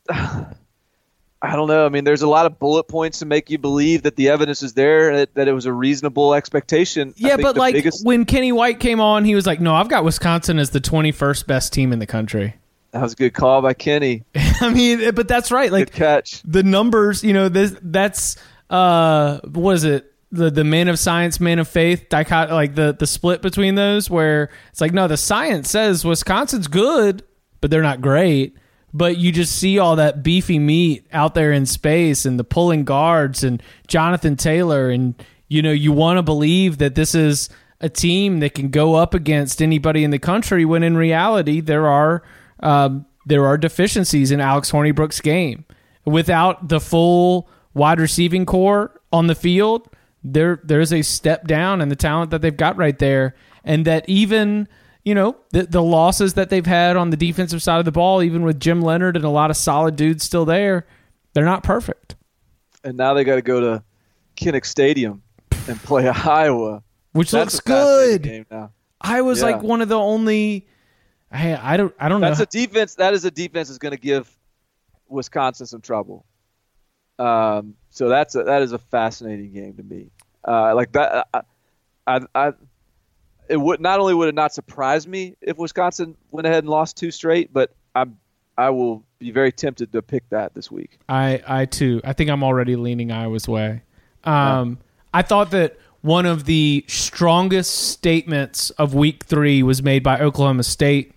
I 1.41 1.55
don't 1.55 1.69
know. 1.69 1.87
I 1.87 1.89
mean, 1.89 2.03
there's 2.03 2.23
a 2.23 2.29
lot 2.29 2.47
of 2.47 2.59
bullet 2.59 2.85
points 2.85 3.21
to 3.21 3.27
make 3.27 3.49
you 3.49 3.59
believe 3.59 4.03
that 4.03 4.17
the 4.17 4.29
evidence 4.29 4.63
is 4.63 4.73
there, 4.75 5.15
that, 5.19 5.35
that 5.35 5.47
it 5.47 5.53
was 5.53 5.67
a 5.67 5.73
reasonable 5.73 6.35
expectation. 6.35 7.15
Yeah, 7.17 7.37
but 7.37 7.57
like 7.57 7.75
biggest... 7.75 8.05
when 8.05 8.25
Kenny 8.25 8.51
White 8.51 8.81
came 8.81 9.01
on, 9.01 9.25
he 9.25 9.37
was 9.37 9.47
like, 9.47 9.61
"No, 9.61 9.75
I've 9.75 9.89
got 9.89 10.03
Wisconsin 10.03 10.59
as 10.59 10.71
the 10.71 10.81
21st 10.81 11.47
best 11.47 11.73
team 11.73 11.93
in 11.93 12.01
the 12.01 12.07
country." 12.07 12.57
That 12.91 13.03
was 13.03 13.13
a 13.13 13.17
good 13.17 13.35
call 13.35 13.63
by 13.63 13.75
Kenny. 13.75 14.25
I 14.35 14.73
mean, 14.73 15.15
but 15.15 15.29
that's 15.29 15.53
right. 15.53 15.71
Like 15.71 15.93
good 15.93 15.97
catch. 15.97 16.43
The 16.43 16.65
numbers, 16.65 17.23
you 17.23 17.33
know, 17.33 17.49
this 17.49 17.77
that's 17.83 18.37
uh, 18.69 19.39
what 19.41 19.77
is 19.77 19.85
it? 19.85 20.13
The 20.33 20.51
the 20.51 20.65
man 20.65 20.89
of 20.89 20.99
science, 20.99 21.39
man 21.39 21.61
of 21.61 21.69
faith, 21.69 22.09
dicot 22.09 22.51
like 22.51 22.75
the 22.75 22.97
the 22.99 23.07
split 23.07 23.43
between 23.43 23.77
those, 23.77 24.11
where 24.11 24.51
it's 24.71 24.81
like, 24.81 24.93
no, 24.93 25.07
the 25.07 25.17
science 25.17 25.71
says 25.71 26.05
Wisconsin's 26.05 26.67
good, 26.67 27.23
but 27.61 27.71
they're 27.71 27.81
not 27.81 28.01
great 28.01 28.57
but 28.93 29.19
you 29.19 29.33
just 29.33 29.57
see 29.57 29.79
all 29.79 29.97
that 29.97 30.23
beefy 30.23 30.59
meat 30.59 31.07
out 31.13 31.35
there 31.35 31.53
in 31.53 31.67
space 31.67 32.25
and 32.25 32.39
the 32.39 32.45
pulling 32.45 32.85
guards 32.85 33.45
and 33.45 33.63
Jonathan 33.87 34.37
Taylor. 34.37 34.91
And 34.91 35.15
you 35.49 35.63
know 35.63 35.73
you 35.73 35.93
want 35.93 36.19
to 36.19 36.23
believe 36.23 36.79
that 36.79 36.95
this 36.95 37.15
is 37.15 37.49
a 37.81 37.89
team 37.89 38.41
that 38.41 38.55
can 38.55 38.71
go 38.71 38.95
up 38.95 39.15
against 39.15 39.63
anybody 39.63 40.05
in 40.05 40.11
the 40.11 40.19
country 40.19 40.65
when 40.65 40.83
in 40.83 40.97
reality 40.97 41.61
there 41.61 41.87
are 41.87 42.23
um, 42.61 43.07
there 43.27 43.47
are 43.47 43.59
deficiencies 43.59 44.31
in 44.31 44.41
Alex 44.41 44.73
Hornibrook's 44.73 45.21
game. 45.21 45.65
Without 46.05 46.69
the 46.69 46.81
full 46.81 47.49
wide 47.75 48.01
receiving 48.01 48.47
core 48.47 49.01
on 49.13 49.27
the 49.27 49.35
field 49.35 49.89
there 50.25 50.61
there's 50.65 50.93
a 50.93 51.03
step 51.03 51.47
down 51.47 51.81
in 51.81 51.89
the 51.89 51.97
talent 51.97 52.31
that 52.31 52.43
they've 52.43 52.57
got 52.57 52.77
right 52.77 52.99
there. 52.99 53.35
And 53.65 53.85
that 53.85 54.09
even 54.09 54.69
you 55.05 55.15
know, 55.15 55.37
the, 55.51 55.65
the 55.65 55.83
losses 55.83 56.35
that 56.35 56.51
they've 56.51 56.67
had 56.67 56.97
on 56.97 57.11
the 57.11 57.17
defensive 57.17 57.63
side 57.63 57.79
of 57.79 57.85
the 57.85 57.93
ball, 57.93 58.23
even 58.23 58.43
with 58.43 58.61
Jim 58.61 58.83
Leonhard 58.83 59.17
and 59.17 59.25
a 59.25 59.31
lot 59.31 59.51
of 59.51 59.57
solid 59.57 59.97
dudes 59.97 60.25
still 60.25 60.45
there, 60.45 60.87
they're 61.33 61.45
not 61.45 61.63
perfect. 61.63 62.17
And 62.85 62.97
now 62.97 63.15
they 63.15 63.25
got 63.25 63.37
to 63.37 63.43
go 63.43 63.61
to 63.61 63.83
Kinnick 64.37 64.65
Stadium 64.65 65.23
and 65.69 65.81
play 65.83 66.09
Iowa, 66.09 66.83
which 67.13 67.31
That's 67.31 67.55
looks 67.55 67.61
good. 67.61 68.47
I 69.01 69.21
was 69.23 69.41
yeah. 69.41 69.47
like 69.47 69.63
one 69.63 69.81
of 69.81 69.89
the 69.89 69.99
only. 69.99 70.67
Hey, 71.33 71.55
I 71.55 71.77
don't. 71.77 71.95
I 71.99 72.09
don't 72.09 72.21
That's 72.21 72.39
know. 72.39 72.45
That's 72.45 72.55
a 72.55 72.67
defense. 72.67 72.95
That 72.97 73.15
is 73.15 73.25
a 73.25 73.31
defense 73.31 73.69
that's 73.69 73.79
going 73.79 73.93
to 73.93 74.01
give 74.01 74.35
Wisconsin 75.09 75.67
some 75.67 75.81
trouble. 75.81 76.25
Um, 77.19 77.75
so 77.91 78.09
that's 78.09 78.35
a, 78.35 78.45
that 78.45 78.63
is 78.63 78.73
a 78.73 78.79
fascinating 78.79 79.53
game 79.53 79.75
to 79.77 79.83
me. 79.83 80.11
Uh, 80.47 80.75
like 80.75 80.93
that, 80.93 81.27
I, 81.35 81.43
I, 82.07 82.21
I 82.35 82.53
it 83.49 83.57
would 83.57 83.81
not 83.81 84.01
only 84.01 84.15
would 84.15 84.29
it 84.29 84.35
not 84.35 84.53
surprise 84.53 85.07
me 85.07 85.37
if 85.41 85.57
Wisconsin 85.59 86.17
went 86.31 86.47
ahead 86.47 86.65
and 86.65 86.69
lost 86.69 86.97
two 86.97 87.11
straight, 87.11 87.53
but 87.53 87.73
I'm 87.95 88.19
I 88.57 88.71
will 88.71 89.05
be 89.19 89.31
very 89.31 89.53
tempted 89.53 89.93
to 89.93 90.03
pick 90.03 90.29
that 90.31 90.55
this 90.55 90.71
week. 90.71 90.99
I 91.09 91.43
I 91.47 91.65
too. 91.65 92.01
I 92.05 92.13
think 92.13 92.31
I'm 92.31 92.43
already 92.43 92.77
leaning 92.77 93.13
Iowa's 93.13 93.49
way. 93.49 93.83
Um, 94.25 94.71
yeah. 94.71 94.85
I 95.15 95.23
thought 95.23 95.53
that 95.53 95.79
one 96.01 96.27
of 96.27 96.45
the 96.45 96.85
strongest 96.89 97.73
statements 97.91 98.71
of 98.71 98.95
Week 98.95 99.25
Three 99.25 99.63
was 99.63 99.83
made 99.83 100.03
by 100.03 100.19
Oklahoma 100.21 100.65
State. 100.65 101.13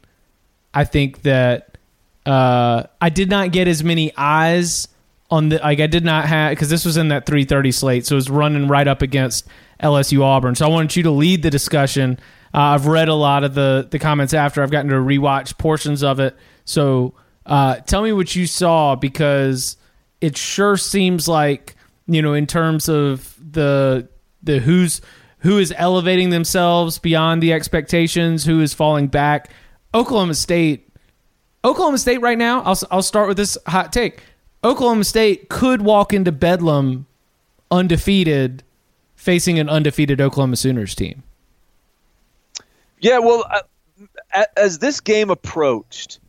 I 0.73 0.83
think 0.83 1.23
that 1.23 1.77
uh, 2.25 2.83
I 3.01 3.09
did 3.09 3.29
not 3.29 3.51
get 3.51 3.67
as 3.67 3.83
many 3.83 4.11
eyes 4.15 4.87
on 5.31 5.49
the 5.49 5.57
like 5.57 5.79
I 5.79 5.87
did 5.87 6.05
not 6.05 6.25
have 6.25 6.51
because 6.51 6.69
this 6.69 6.85
was 6.85 6.97
in 6.97 7.07
that 7.07 7.25
3:30 7.25 7.73
slate, 7.73 8.05
so 8.05 8.15
it 8.15 8.17
was 8.17 8.29
running 8.29 8.67
right 8.67 8.87
up 8.87 9.01
against 9.01 9.47
LSU 9.81 10.21
Auburn. 10.21 10.55
So 10.55 10.65
I 10.65 10.69
wanted 10.69 10.95
you 10.95 11.03
to 11.03 11.11
lead 11.11 11.43
the 11.43 11.49
discussion. 11.49 12.19
Uh, 12.53 12.59
I've 12.59 12.87
read 12.87 13.07
a 13.07 13.15
lot 13.15 13.43
of 13.43 13.53
the 13.53 13.87
the 13.89 13.99
comments 13.99 14.33
after. 14.33 14.61
I've 14.61 14.71
gotten 14.71 14.91
to 14.91 14.97
rewatch 14.97 15.57
portions 15.57 16.03
of 16.03 16.19
it. 16.19 16.35
So 16.65 17.13
uh, 17.45 17.75
tell 17.77 18.01
me 18.01 18.13
what 18.13 18.35
you 18.35 18.45
saw 18.47 18.95
because 18.95 19.77
it 20.19 20.37
sure 20.37 20.77
seems 20.77 21.27
like 21.27 21.75
you 22.07 22.21
know 22.21 22.33
in 22.33 22.47
terms 22.47 22.89
of 22.89 23.35
the 23.51 24.07
the 24.43 24.59
who's 24.59 25.01
who 25.39 25.57
is 25.57 25.73
elevating 25.75 26.29
themselves 26.29 26.99
beyond 26.99 27.41
the 27.41 27.53
expectations, 27.53 28.45
who 28.45 28.61
is 28.61 28.73
falling 28.73 29.07
back. 29.07 29.49
Oklahoma 29.93 30.35
State, 30.35 30.87
Oklahoma 31.65 31.97
State 31.97 32.21
right 32.21 32.37
now. 32.37 32.61
I'll 32.61 32.79
I'll 32.91 33.01
start 33.01 33.27
with 33.27 33.37
this 33.37 33.57
hot 33.67 33.91
take. 33.91 34.23
Oklahoma 34.63 35.03
State 35.03 35.49
could 35.49 35.81
walk 35.81 36.13
into 36.13 36.31
Bedlam 36.31 37.07
undefeated 37.71 38.63
facing 39.21 39.59
an 39.59 39.69
undefeated 39.69 40.19
Oklahoma 40.19 40.55
Sooners 40.55 40.95
team. 40.95 41.21
Yeah, 42.99 43.19
well, 43.19 43.45
uh, 44.33 44.45
as 44.57 44.79
this 44.79 44.99
game 44.99 45.29
approached, 45.29 46.19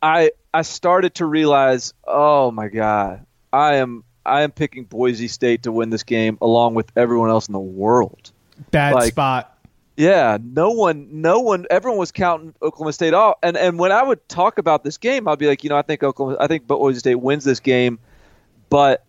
I 0.00 0.30
I 0.54 0.62
started 0.62 1.14
to 1.16 1.26
realize, 1.26 1.92
oh 2.06 2.52
my 2.52 2.68
god, 2.68 3.26
I 3.52 3.76
am 3.76 4.04
I 4.24 4.42
am 4.42 4.52
picking 4.52 4.84
Boise 4.84 5.26
State 5.26 5.64
to 5.64 5.72
win 5.72 5.90
this 5.90 6.04
game 6.04 6.38
along 6.40 6.74
with 6.74 6.92
everyone 6.96 7.28
else 7.28 7.48
in 7.48 7.52
the 7.52 7.58
world. 7.58 8.30
Bad 8.70 8.94
like, 8.94 9.12
spot. 9.12 9.58
Yeah, 9.96 10.38
no 10.42 10.70
one, 10.70 11.08
no 11.10 11.40
one, 11.40 11.66
everyone 11.70 11.98
was 11.98 12.12
counting 12.12 12.54
Oklahoma 12.62 12.92
State 12.92 13.14
off. 13.14 13.36
And 13.42 13.56
and 13.56 13.80
when 13.80 13.90
I 13.90 14.04
would 14.04 14.26
talk 14.28 14.58
about 14.58 14.84
this 14.84 14.96
game, 14.96 15.26
I'd 15.26 15.40
be 15.40 15.48
like, 15.48 15.64
you 15.64 15.70
know, 15.70 15.76
I 15.76 15.82
think 15.82 16.04
Oklahoma, 16.04 16.36
I 16.38 16.46
think 16.46 16.68
Boise 16.68 17.00
State 17.00 17.16
wins 17.16 17.42
this 17.42 17.58
game, 17.58 17.98
but 18.68 19.04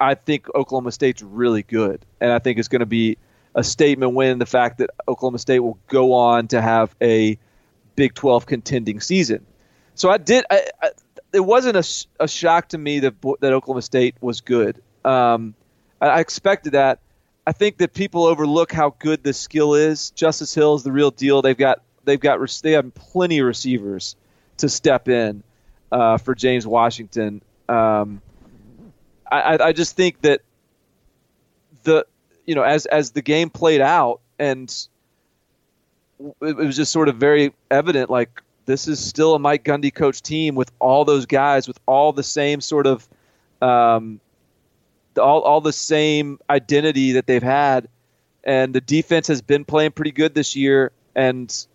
I 0.00 0.14
think 0.14 0.52
Oklahoma 0.54 0.92
State's 0.92 1.22
really 1.22 1.62
good, 1.62 2.04
and 2.20 2.32
I 2.32 2.38
think 2.38 2.58
it's 2.58 2.68
going 2.68 2.80
to 2.80 2.86
be 2.86 3.18
a 3.54 3.62
statement 3.62 4.14
win. 4.14 4.38
The 4.38 4.46
fact 4.46 4.78
that 4.78 4.90
Oklahoma 5.06 5.38
State 5.38 5.60
will 5.60 5.78
go 5.88 6.12
on 6.12 6.48
to 6.48 6.60
have 6.60 6.94
a 7.00 7.38
Big 7.96 8.14
12 8.14 8.46
contending 8.46 9.00
season. 9.00 9.46
So 9.94 10.10
I 10.10 10.18
did. 10.18 10.44
I, 10.50 10.66
I, 10.82 10.90
it 11.32 11.40
wasn't 11.40 11.76
a, 11.76 12.24
a 12.24 12.28
shock 12.28 12.68
to 12.70 12.78
me 12.78 13.00
that 13.00 13.14
that 13.40 13.52
Oklahoma 13.52 13.82
State 13.82 14.16
was 14.20 14.40
good. 14.40 14.82
Um, 15.04 15.54
I, 16.00 16.08
I 16.08 16.20
expected 16.20 16.72
that. 16.72 17.00
I 17.46 17.52
think 17.52 17.78
that 17.78 17.92
people 17.92 18.24
overlook 18.24 18.72
how 18.72 18.94
good 18.98 19.22
this 19.22 19.38
skill 19.38 19.74
is. 19.74 20.10
Justice 20.10 20.54
Hill 20.54 20.74
is 20.74 20.82
the 20.82 20.92
real 20.92 21.10
deal. 21.10 21.42
They've 21.42 21.56
got 21.56 21.82
they've 22.04 22.20
got 22.20 22.40
they 22.62 22.72
have 22.72 22.92
plenty 22.94 23.38
of 23.38 23.46
receivers 23.46 24.16
to 24.58 24.68
step 24.68 25.08
in 25.08 25.42
uh, 25.92 26.18
for 26.18 26.34
James 26.34 26.66
Washington. 26.66 27.42
Um, 27.68 28.22
I, 29.40 29.66
I 29.66 29.72
just 29.72 29.96
think 29.96 30.20
that 30.22 30.40
the 31.84 32.06
you 32.46 32.54
know 32.54 32.62
as 32.62 32.86
as 32.86 33.10
the 33.12 33.22
game 33.22 33.50
played 33.50 33.80
out 33.80 34.20
and 34.38 34.74
it 36.40 36.56
was 36.56 36.76
just 36.76 36.92
sort 36.92 37.08
of 37.08 37.16
very 37.16 37.52
evident 37.70 38.10
like 38.10 38.42
this 38.66 38.88
is 38.88 39.04
still 39.04 39.34
a 39.34 39.38
Mike 39.38 39.64
Gundy 39.64 39.92
coach 39.92 40.22
team 40.22 40.54
with 40.54 40.70
all 40.78 41.04
those 41.04 41.26
guys 41.26 41.68
with 41.68 41.78
all 41.86 42.12
the 42.12 42.22
same 42.22 42.60
sort 42.60 42.86
of 42.86 43.06
um, 43.60 44.20
all 45.18 45.42
all 45.42 45.60
the 45.60 45.72
same 45.72 46.38
identity 46.48 47.12
that 47.12 47.26
they've 47.26 47.42
had, 47.42 47.88
and 48.42 48.74
the 48.74 48.80
defense 48.80 49.28
has 49.28 49.42
been 49.42 49.64
playing 49.64 49.92
pretty 49.92 50.12
good 50.12 50.34
this 50.34 50.56
year, 50.56 50.92
and 51.14 51.66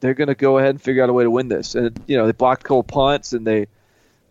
they're 0.00 0.14
going 0.14 0.28
to 0.28 0.34
go 0.34 0.58
ahead 0.58 0.70
and 0.70 0.82
figure 0.82 1.02
out 1.02 1.08
a 1.08 1.12
way 1.12 1.24
to 1.24 1.30
win 1.30 1.48
this. 1.48 1.74
And 1.74 1.98
you 2.06 2.16
know 2.16 2.26
they 2.26 2.32
blocked 2.32 2.64
cold 2.64 2.86
punts 2.86 3.32
and 3.32 3.46
they 3.46 3.66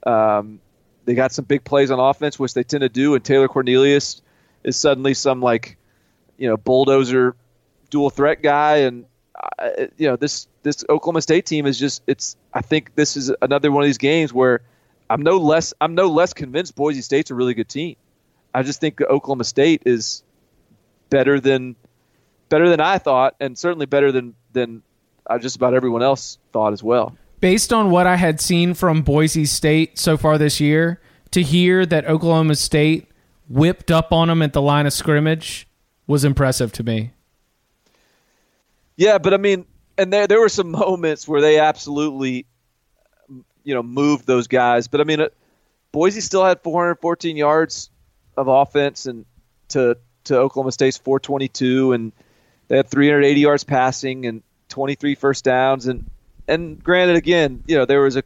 um, 0.06 0.60
they 1.06 1.14
got 1.14 1.32
some 1.32 1.46
big 1.46 1.64
plays 1.64 1.92
on 1.92 2.00
offense, 2.00 2.40
which 2.40 2.54
they 2.54 2.64
tend 2.64 2.82
to 2.82 2.90
do. 2.90 3.16
And 3.16 3.24
Taylor 3.24 3.48
Cornelius 3.48 4.22
is 4.64 4.78
suddenly 4.78 5.14
some 5.14 5.42
like 5.42 5.78
you 6.38 6.48
know 6.48 6.58
bulldozer 6.58 7.36
dual 7.90 8.10
threat 8.10 8.42
guy, 8.42 8.78
and 8.78 9.06
uh, 9.60 9.70
you 9.98 10.08
know 10.08 10.16
this 10.16 10.48
this 10.64 10.84
Oklahoma 10.90 11.22
State 11.22 11.46
team 11.46 11.66
is 11.66 11.78
just 11.78 12.04
it's. 12.08 12.36
I 12.54 12.62
think 12.62 12.96
this 12.96 13.18
is 13.18 13.32
another 13.42 13.72
one 13.72 13.84
of 13.84 13.88
these 13.88 13.98
games 13.98 14.32
where 14.34 14.62
I'm 15.10 15.22
no 15.22 15.38
less 15.38 15.74
I'm 15.82 15.96
no 15.96 16.08
less 16.08 16.34
convinced 16.34 16.76
Boise 16.76 17.02
State's 17.02 17.32
a 17.32 17.36
really 17.36 17.54
good 17.54 17.70
team. 17.70 17.96
I 18.54 18.64
just 18.64 18.80
think 18.80 19.02
Oklahoma 19.02 19.44
State 19.44 19.84
is 19.86 20.24
better 21.10 21.40
than 21.40 21.76
better 22.50 22.70
than 22.70 22.80
I 22.80 22.98
thought, 22.98 23.36
and 23.40 23.58
certainly 23.58 23.86
better 23.86 24.12
than 24.12 24.36
than 24.54 24.84
uh, 25.26 25.40
just 25.40 25.56
about 25.56 25.74
everyone 25.74 26.04
else 26.04 26.38
thought 26.52 26.74
as 26.74 26.84
well. 26.84 27.18
Based 27.44 27.74
on 27.74 27.90
what 27.92 28.08
I 28.08 28.16
had 28.16 28.40
seen 28.40 28.74
from 28.74 29.02
Boise 29.02 29.44
State 29.44 30.00
so 30.00 30.16
far 30.16 30.38
this 30.38 30.62
year, 30.62 31.02
to 31.32 31.44
hear 31.44 31.86
that 31.86 32.06
Oklahoma 32.06 32.56
State 32.56 33.12
whipped 33.50 33.92
up 33.92 34.14
on 34.14 34.30
them 34.30 34.42
at 34.42 34.54
the 34.54 34.62
line 34.62 34.86
of 34.86 34.94
scrimmage 34.94 35.68
was 36.08 36.24
impressive 36.24 36.72
to 36.72 36.84
me. 36.84 37.12
Yeah, 38.96 39.18
but 39.18 39.34
I 39.34 39.38
mean, 39.38 39.66
and 39.98 40.14
there 40.14 40.26
there 40.26 40.40
were 40.40 40.48
some 40.48 40.72
moments 40.72 41.28
where 41.28 41.42
they 41.42 41.60
absolutely 41.60 42.46
you 43.66 43.74
know 43.74 43.84
moved 43.84 44.26
those 44.26 44.48
guys. 44.48 44.88
But 44.88 45.02
I 45.02 45.04
mean, 45.04 45.20
uh, 45.20 45.28
Boise 45.92 46.22
still 46.22 46.46
had 46.46 46.62
414 46.62 47.36
yards 47.36 47.90
of 48.38 48.48
offense 48.48 49.06
and 49.06 49.26
to 49.68 49.98
to 50.24 50.38
Oklahoma 50.38 50.72
State's 50.72 50.98
422, 50.98 51.92
and 51.92 52.14
they 52.70 52.78
had 52.78 52.90
380 52.90 53.42
yards 53.42 53.66
passing 53.66 54.28
and 54.28 54.44
23 54.70 55.16
first 55.16 55.44
downs. 55.44 55.88
And 55.88 56.10
and 56.48 56.84
granted, 56.84 57.16
again, 57.16 57.64
you 57.68 57.78
know 57.78 57.86
there 57.86 58.02
was 58.02 58.16
a 58.16 58.24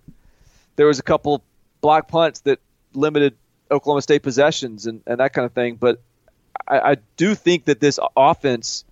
there 0.75 0.87
was 0.87 0.99
a 0.99 1.03
couple 1.03 1.43
block 1.81 2.07
punts 2.07 2.41
that 2.41 2.59
limited 2.93 3.35
Oklahoma 3.69 4.01
State 4.01 4.23
possessions 4.23 4.85
and, 4.85 5.01
and 5.05 5.19
that 5.19 5.33
kind 5.33 5.45
of 5.45 5.53
thing. 5.53 5.75
But 5.75 6.01
I, 6.67 6.79
I 6.79 6.97
do 7.17 7.35
think 7.35 7.65
that 7.65 7.79
this 7.79 7.99
offense 8.15 8.85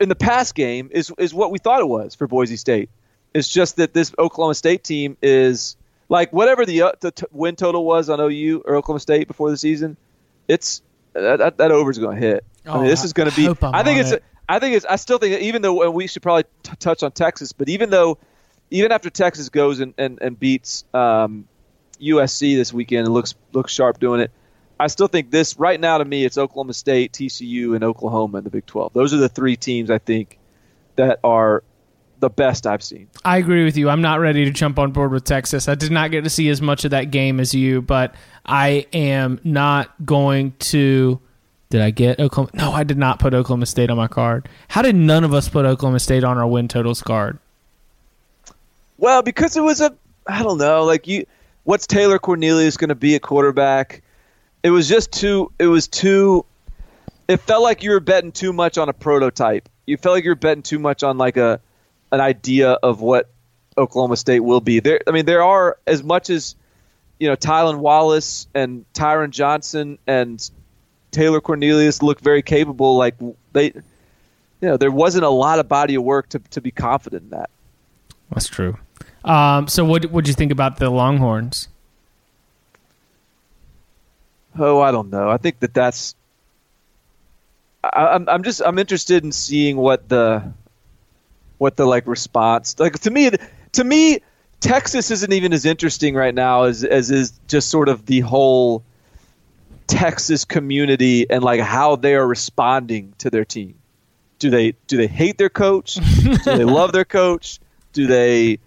in 0.00 0.08
the 0.08 0.16
past 0.16 0.54
game 0.54 0.90
is 0.92 1.12
is 1.18 1.32
what 1.34 1.50
we 1.50 1.58
thought 1.58 1.80
it 1.80 1.88
was 1.88 2.14
for 2.14 2.26
Boise 2.26 2.56
State. 2.56 2.90
It's 3.34 3.48
just 3.48 3.76
that 3.76 3.92
this 3.92 4.12
Oklahoma 4.18 4.54
State 4.54 4.84
team 4.84 5.16
is 5.22 5.76
like 6.08 6.32
whatever 6.32 6.64
the, 6.64 6.82
uh, 6.82 6.92
the 7.00 7.10
t- 7.10 7.26
win 7.30 7.56
total 7.56 7.84
was 7.84 8.08
on 8.08 8.20
OU 8.20 8.62
or 8.64 8.76
Oklahoma 8.76 9.00
State 9.00 9.28
before 9.28 9.50
the 9.50 9.56
season. 9.56 9.96
It's 10.46 10.82
that, 11.12 11.58
that 11.58 11.70
over 11.70 11.90
is 11.90 11.98
going 11.98 12.18
to 12.18 12.26
hit. 12.26 12.44
Oh, 12.66 12.72
I 12.72 12.76
mean, 12.78 12.86
this 12.86 13.04
is 13.04 13.12
going 13.12 13.30
to 13.30 13.36
be. 13.36 13.48
I 13.62 13.82
think 13.82 14.00
it's. 14.00 14.12
It. 14.12 14.24
I 14.48 14.58
think 14.58 14.76
it's. 14.76 14.86
I 14.86 14.96
still 14.96 15.18
think 15.18 15.40
even 15.42 15.62
though 15.62 15.90
we 15.90 16.06
should 16.06 16.22
probably 16.22 16.44
t- 16.62 16.72
touch 16.78 17.02
on 17.02 17.12
Texas, 17.12 17.52
but 17.52 17.68
even 17.68 17.90
though, 17.90 18.18
even 18.70 18.92
after 18.92 19.10
Texas 19.10 19.48
goes 19.48 19.80
and 19.80 19.94
and, 19.98 20.18
and 20.22 20.38
beats 20.38 20.84
um, 20.94 21.46
USC 22.00 22.56
this 22.56 22.72
weekend 22.72 23.06
and 23.06 23.14
looks 23.14 23.34
looks 23.52 23.72
sharp 23.72 24.00
doing 24.00 24.20
it, 24.20 24.30
I 24.80 24.86
still 24.86 25.08
think 25.08 25.30
this 25.30 25.58
right 25.58 25.78
now 25.78 25.98
to 25.98 26.04
me 26.04 26.24
it's 26.24 26.38
Oklahoma 26.38 26.72
State, 26.72 27.12
TCU, 27.12 27.74
and 27.74 27.84
Oklahoma 27.84 28.38
in 28.38 28.44
the 28.44 28.50
Big 28.50 28.64
Twelve. 28.64 28.92
Those 28.94 29.12
are 29.12 29.18
the 29.18 29.28
three 29.28 29.56
teams 29.56 29.90
I 29.90 29.98
think 29.98 30.38
that 30.96 31.20
are 31.22 31.62
the 32.20 32.30
best 32.30 32.66
I've 32.66 32.82
seen. 32.82 33.08
I 33.24 33.38
agree 33.38 33.64
with 33.64 33.76
you. 33.76 33.88
I'm 33.88 34.00
not 34.00 34.18
ready 34.18 34.44
to 34.44 34.50
jump 34.50 34.78
on 34.78 34.92
board 34.92 35.12
with 35.12 35.24
Texas. 35.24 35.68
I 35.68 35.74
did 35.74 35.92
not 35.92 36.10
get 36.10 36.24
to 36.24 36.30
see 36.30 36.48
as 36.48 36.60
much 36.60 36.84
of 36.84 36.90
that 36.92 37.10
game 37.10 37.38
as 37.38 37.54
you, 37.54 37.82
but 37.82 38.14
I 38.44 38.86
am 38.92 39.40
not 39.44 39.94
going 40.04 40.52
to. 40.58 41.20
Did 41.70 41.82
I 41.82 41.90
get 41.90 42.18
Oklahoma? 42.18 42.50
No, 42.54 42.72
I 42.72 42.82
did 42.82 42.96
not 42.96 43.18
put 43.18 43.34
Oklahoma 43.34 43.66
State 43.66 43.90
on 43.90 43.96
my 43.96 44.08
card. 44.08 44.48
How 44.68 44.82
did 44.82 44.96
none 44.96 45.24
of 45.24 45.34
us 45.34 45.48
put 45.48 45.66
Oklahoma 45.66 46.00
State 46.00 46.24
on 46.24 46.38
our 46.38 46.46
win 46.46 46.68
totals 46.68 47.02
card? 47.02 47.38
Well, 48.96 49.22
because 49.22 49.56
it 49.56 49.62
was 49.62 49.80
a, 49.80 49.94
I 50.26 50.42
don't 50.42 50.58
know, 50.58 50.84
like 50.84 51.06
you, 51.06 51.26
what's 51.64 51.86
Taylor 51.86 52.18
Cornelius 52.18 52.76
going 52.78 52.88
to 52.88 52.94
be 52.94 53.14
a 53.14 53.20
quarterback? 53.20 54.02
It 54.62 54.70
was 54.70 54.88
just 54.88 55.12
too. 55.12 55.52
It 55.58 55.66
was 55.66 55.88
too. 55.88 56.44
It 57.28 57.38
felt 57.38 57.62
like 57.62 57.82
you 57.82 57.90
were 57.90 58.00
betting 58.00 58.32
too 58.32 58.52
much 58.52 58.78
on 58.78 58.88
a 58.88 58.94
prototype. 58.94 59.68
You 59.86 59.98
felt 59.98 60.14
like 60.16 60.24
you 60.24 60.30
were 60.30 60.36
betting 60.36 60.62
too 60.62 60.78
much 60.78 61.02
on 61.02 61.18
like 61.18 61.36
a 61.36 61.60
an 62.10 62.20
idea 62.20 62.72
of 62.72 63.02
what 63.02 63.28
Oklahoma 63.76 64.16
State 64.16 64.40
will 64.40 64.60
be. 64.60 64.80
There, 64.80 65.00
I 65.06 65.10
mean, 65.10 65.26
there 65.26 65.42
are 65.42 65.76
as 65.86 66.02
much 66.02 66.30
as 66.30 66.56
you 67.18 67.28
know, 67.28 67.36
Tylan 67.36 67.78
Wallace 67.78 68.46
and 68.54 68.84
Tyron 68.94 69.30
Johnson 69.30 69.98
and 70.06 70.50
Taylor 71.10 71.40
Cornelius 71.40 72.02
looked 72.02 72.22
very 72.22 72.42
capable. 72.42 72.96
Like 72.96 73.14
they, 73.52 73.66
you 73.66 73.82
know, 74.60 74.76
there 74.76 74.90
wasn't 74.90 75.24
a 75.24 75.30
lot 75.30 75.58
of 75.58 75.68
body 75.68 75.94
of 75.94 76.02
work 76.02 76.28
to 76.30 76.38
to 76.38 76.60
be 76.60 76.70
confident 76.70 77.24
in 77.24 77.30
that. 77.30 77.50
That's 78.30 78.48
true. 78.48 78.76
Um, 79.24 79.68
so, 79.68 79.84
what 79.84 80.10
would 80.10 80.28
you 80.28 80.34
think 80.34 80.52
about 80.52 80.78
the 80.78 80.90
Longhorns? 80.90 81.68
Oh, 84.58 84.80
I 84.80 84.90
don't 84.90 85.10
know. 85.10 85.28
I 85.28 85.36
think 85.36 85.60
that 85.60 85.74
that's. 85.74 86.14
I, 87.84 88.06
I'm 88.08 88.28
I'm 88.28 88.42
just 88.42 88.60
I'm 88.64 88.78
interested 88.78 89.24
in 89.24 89.32
seeing 89.32 89.76
what 89.76 90.08
the 90.08 90.52
what 91.58 91.76
the 91.76 91.86
like 91.86 92.06
response 92.06 92.76
like 92.78 92.98
to 93.00 93.10
me 93.10 93.30
to 93.72 93.84
me 93.84 94.20
Texas 94.60 95.10
isn't 95.10 95.32
even 95.32 95.52
as 95.52 95.64
interesting 95.64 96.14
right 96.14 96.34
now 96.34 96.64
as 96.64 96.82
as 96.84 97.10
is 97.10 97.38
just 97.46 97.68
sort 97.68 97.88
of 97.88 98.06
the 98.06 98.20
whole 98.20 98.82
Texas 99.88 100.44
community 100.44 101.28
and 101.28 101.42
like 101.42 101.60
how 101.60 101.96
they 101.96 102.14
are 102.14 102.26
responding 102.26 103.14
to 103.18 103.30
their 103.30 103.44
team. 103.44 103.74
Do 104.38 104.50
they 104.50 104.74
do 104.86 104.96
they 104.96 105.08
hate 105.08 105.38
their 105.38 105.48
coach? 105.48 105.94
do 105.94 106.36
they 106.36 106.64
love 106.64 106.92
their 106.92 107.04
coach? 107.04 107.58
Do 107.92 108.06
they 108.06 108.60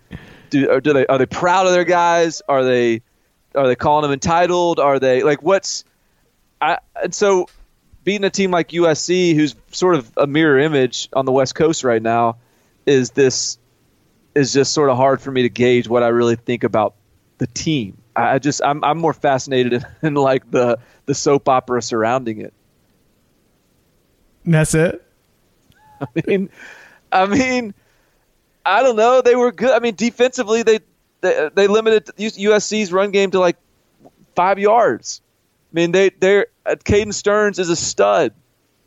do 0.50 0.82
do 0.82 0.94
they 0.94 1.06
are 1.06 1.18
they 1.18 1.26
proud 1.26 1.68
of 1.68 1.72
their 1.72 1.86
guys? 1.86 2.42
Are 2.50 2.66
they 2.66 3.02
are 3.56 3.68
they 3.68 3.76
calling 3.76 4.02
them 4.02 4.12
entitled? 4.12 4.80
Are 4.80 5.00
they 5.00 5.24
like 5.24 5.42
what's 5.42 5.86
I 6.60 6.80
and 7.02 7.16
so 7.16 7.48
beating 8.04 8.26
a 8.26 8.30
team 8.30 8.52
like 8.52 8.70
USC 8.70 9.36
who's 9.36 9.56
sort 9.72 9.96
of 9.96 10.12
a 10.18 10.28
mirror 10.28 10.60
image 10.60 11.08
on 11.14 11.26
the 11.26 11.32
West 11.32 11.56
Coast 11.56 11.84
right 11.84 12.02
now 12.02 12.38
is 12.86 13.12
this 13.12 13.58
is 14.34 14.54
just 14.54 14.74
sort 14.74 14.90
of 14.90 14.98
hard 14.98 15.22
for 15.22 15.32
me 15.32 15.44
to 15.44 15.50
gauge 15.50 15.88
what 15.88 16.04
I 16.04 16.08
really 16.08 16.36
think 16.36 16.64
about 16.64 16.96
the 17.38 17.48
team. 17.48 17.98
I 18.16 18.40
just 18.40 18.62
I'm 18.64 18.84
I'm 18.84 18.98
more 18.98 19.14
fascinated 19.14 19.74
in, 19.74 19.86
in 20.08 20.14
like 20.16 20.50
the 20.50 20.80
the 21.12 21.16
soap 21.16 21.50
opera 21.50 21.82
surrounding 21.82 22.40
it. 22.40 22.54
that's 24.46 24.74
it. 24.74 25.06
I 26.02 26.08
mean, 26.26 26.50
I 27.12 27.26
mean, 27.26 27.74
I 28.66 28.82
don't 28.82 28.96
know. 28.96 29.22
They 29.22 29.36
were 29.36 29.52
good. 29.52 29.72
I 29.72 29.80
mean, 29.80 29.96
defensively, 29.96 30.64
they 30.64 30.80
they, 31.20 31.50
they 31.54 31.68
limited 31.68 32.06
USC's 32.16 32.94
run 32.94 33.12
game 33.12 33.32
to 33.32 33.40
like 33.42 33.58
five 34.34 34.58
yards. 34.58 35.20
I 35.74 35.76
mean, 35.76 35.92
they 35.92 36.12
they're 36.12 36.48
uh, 36.66 36.76
Caden 36.76 37.14
Sterns 37.14 37.60
is 37.60 37.68
a 37.68 37.76
stud. 37.76 38.34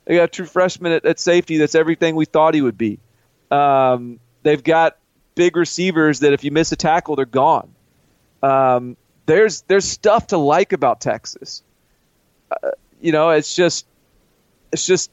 They 0.06 0.16
got 0.16 0.24
a 0.24 0.28
true 0.28 0.46
freshman 0.46 0.92
at, 0.92 1.04
at 1.04 1.20
safety. 1.20 1.58
That's 1.58 1.74
everything 1.74 2.16
we 2.16 2.24
thought 2.24 2.54
he 2.54 2.62
would 2.62 2.78
be. 2.78 3.00
Um, 3.50 4.18
they've 4.44 4.64
got 4.64 4.96
big 5.34 5.58
receivers 5.58 6.20
that 6.20 6.32
if 6.32 6.42
you 6.42 6.52
miss 6.52 6.72
a 6.72 6.76
tackle, 6.76 7.16
they're 7.16 7.26
gone. 7.26 7.74
Um, 8.42 8.96
there's 9.26 9.60
there's 9.68 9.84
stuff 9.84 10.28
to 10.28 10.38
like 10.38 10.72
about 10.72 11.02
Texas. 11.02 11.62
Uh, 12.62 12.70
you 13.00 13.12
know, 13.12 13.30
it's 13.30 13.54
just 13.54 13.86
it's 14.72 14.86
just 14.86 15.10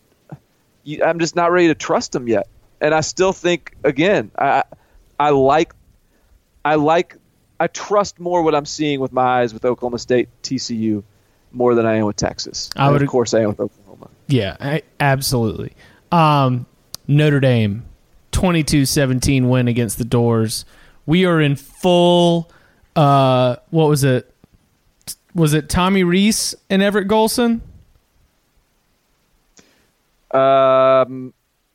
I'm 1.03 1.19
just 1.19 1.35
not 1.35 1.51
ready 1.51 1.67
to 1.67 1.75
trust 1.75 2.11
them 2.11 2.27
yet. 2.27 2.47
And 2.79 2.93
I 2.93 3.01
still 3.01 3.33
think 3.33 3.75
again, 3.83 4.31
I 4.37 4.63
I 5.19 5.29
like 5.29 5.73
I 6.65 6.75
like 6.75 7.15
I 7.59 7.67
trust 7.67 8.19
more 8.19 8.41
what 8.41 8.55
I'm 8.55 8.65
seeing 8.65 8.99
with 8.99 9.13
my 9.13 9.41
eyes 9.41 9.53
with 9.53 9.65
Oklahoma 9.65 9.99
State, 9.99 10.29
TCU, 10.41 11.03
more 11.51 11.75
than 11.75 11.85
I 11.85 11.97
am 11.97 12.05
with 12.05 12.15
Texas. 12.15 12.69
I 12.75 12.87
would, 12.87 12.95
and 12.95 13.03
of 13.03 13.09
course, 13.09 13.33
I 13.33 13.41
am 13.41 13.49
with 13.49 13.59
Oklahoma. 13.59 14.09
Yeah, 14.27 14.57
I, 14.59 14.81
absolutely. 14.99 15.75
Um, 16.11 16.65
Notre 17.07 17.39
Dame 17.39 17.85
22-17 18.31 19.47
win 19.47 19.67
against 19.67 19.97
the 19.97 20.05
Dores. 20.05 20.65
We 21.05 21.25
are 21.25 21.39
in 21.39 21.55
full. 21.55 22.49
Uh, 22.95 23.57
what 23.69 23.89
was 23.89 24.03
it? 24.03 24.30
Was 25.33 25.53
it 25.53 25.69
Tommy 25.69 26.03
Rees 26.03 26.55
and 26.69 26.81
Everett 26.81 27.07
Golson? 27.07 27.61
Um, 30.31 31.33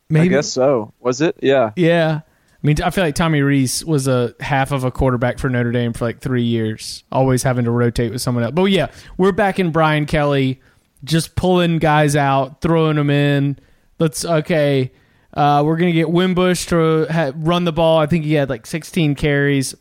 Maybe. 0.09 0.27
I 0.27 0.29
guess 0.29 0.49
so. 0.49 0.93
Was 1.01 1.21
it? 1.21 1.37
Yeah. 1.43 1.73
Yeah. 1.77 2.21
I 2.23 2.67
mean, 2.67 2.83
I 2.83 2.91
feel 2.91 3.05
like 3.05 3.15
Tommy 3.15 3.43
Rees 3.43 3.85
was 3.85 4.09
a 4.09 4.35
half 4.41 4.73
of 4.73 4.85
a 4.85 4.91
quarterback 4.91 5.39
for 5.39 5.49
Notre 5.49 5.73
Dame 5.73 5.93
for 5.93 6.05
like 6.05 6.21
three 6.21 6.43
years, 6.43 7.05
always 7.13 7.43
having 7.43 7.65
to 7.67 7.71
rotate 7.71 8.13
with 8.13 8.23
someone 8.23 8.45
else. 8.45 8.55
But 8.55 8.65
yeah, 8.65 8.89
we're 9.19 9.33
back 9.33 9.59
in 9.59 9.71
Brian 9.71 10.07
Kelly, 10.07 10.61
just 11.05 11.37
pulling 11.37 11.79
guys 11.79 12.17
out, 12.17 12.63
throwing 12.63 12.97
them 12.97 13.11
in. 13.11 13.59
Let's 13.99 14.25
okay. 14.25 14.91
Uh, 15.33 15.63
we're 15.65 15.77
gonna 15.77 15.93
get 15.93 16.11
Wimbush 16.11 16.67
to 16.67 17.07
ha- 17.11 17.33
run 17.37 17.65
the 17.65 17.73
ball. 17.73 17.99
I 17.99 18.07
think 18.07 18.25
he 18.25 18.33
had 18.33 18.49
like 18.49 18.67
16 18.67 19.15
carries. 19.15 19.75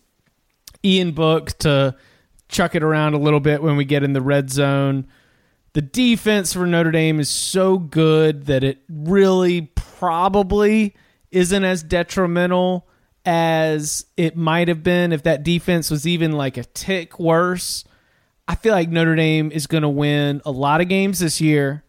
Ian 0.83 1.13
Book 1.13 1.57
to 1.59 1.95
chuck 2.47 2.75
it 2.75 2.83
around 2.83 3.13
a 3.13 3.19
little 3.19 3.39
bit 3.39 3.61
when 3.61 3.77
we 3.77 3.85
get 3.85 4.03
in 4.03 4.13
the 4.13 4.21
red 4.21 4.49
zone. 4.49 5.07
The 5.73 5.81
defense 5.81 6.53
for 6.53 6.65
Notre 6.65 6.91
Dame 6.91 7.19
is 7.19 7.29
so 7.29 7.77
good 7.77 8.45
that 8.45 8.63
it 8.63 8.79
really 8.89 9.71
probably 9.75 10.95
isn't 11.31 11.63
as 11.63 11.83
detrimental 11.83 12.87
as 13.25 14.05
it 14.15 14.37
might 14.37 14.67
have 14.67 14.83
been 14.83 15.11
if 15.11 15.23
that 15.23 15.43
defense 15.43 15.89
was 15.89 16.07
even 16.07 16.31
like 16.31 16.57
a 16.57 16.63
tick 16.63 17.19
worse. 17.19 17.83
I 18.47 18.55
feel 18.55 18.73
like 18.73 18.89
Notre 18.89 19.15
Dame 19.15 19.51
is 19.51 19.67
going 19.67 19.81
to 19.81 19.89
win 19.89 20.41
a 20.45 20.51
lot 20.51 20.79
of 20.79 20.87
games 20.87 21.19
this 21.19 21.41
year, 21.41 21.83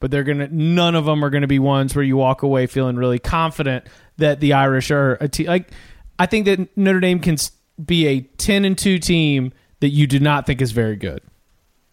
but 0.00 0.10
they're 0.10 0.24
going 0.24 0.38
to 0.38 0.48
none 0.48 0.94
of 0.94 1.04
them 1.04 1.24
are 1.24 1.30
going 1.30 1.42
to 1.42 1.48
be 1.48 1.58
ones 1.58 1.94
where 1.94 2.04
you 2.04 2.16
walk 2.16 2.42
away 2.42 2.66
feeling 2.66 2.96
really 2.96 3.18
confident 3.18 3.86
that 4.16 4.40
the 4.40 4.54
Irish 4.54 4.90
are 4.90 5.18
a 5.20 5.28
team. 5.28 5.46
Like 5.46 5.70
I 6.18 6.26
think 6.26 6.46
that 6.46 6.76
Notre 6.76 7.00
Dame 7.00 7.20
can 7.20 7.36
be 7.84 8.06
a 8.06 8.20
10 8.22 8.64
and 8.64 8.78
2 8.78 8.98
team 8.98 9.52
that 9.84 9.90
you 9.90 10.06
do 10.06 10.18
not 10.18 10.46
think 10.46 10.62
is 10.62 10.72
very 10.72 10.96
good. 10.96 11.20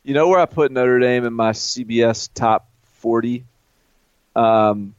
You 0.03 0.13
know 0.13 0.29
where 0.29 0.39
I 0.39 0.45
put 0.45 0.71
Notre 0.71 0.97
Dame 0.97 1.25
in 1.25 1.33
my 1.33 1.51
CBS 1.51 2.29
top 2.33 2.69
40? 2.83 3.43
Um, 4.33 4.95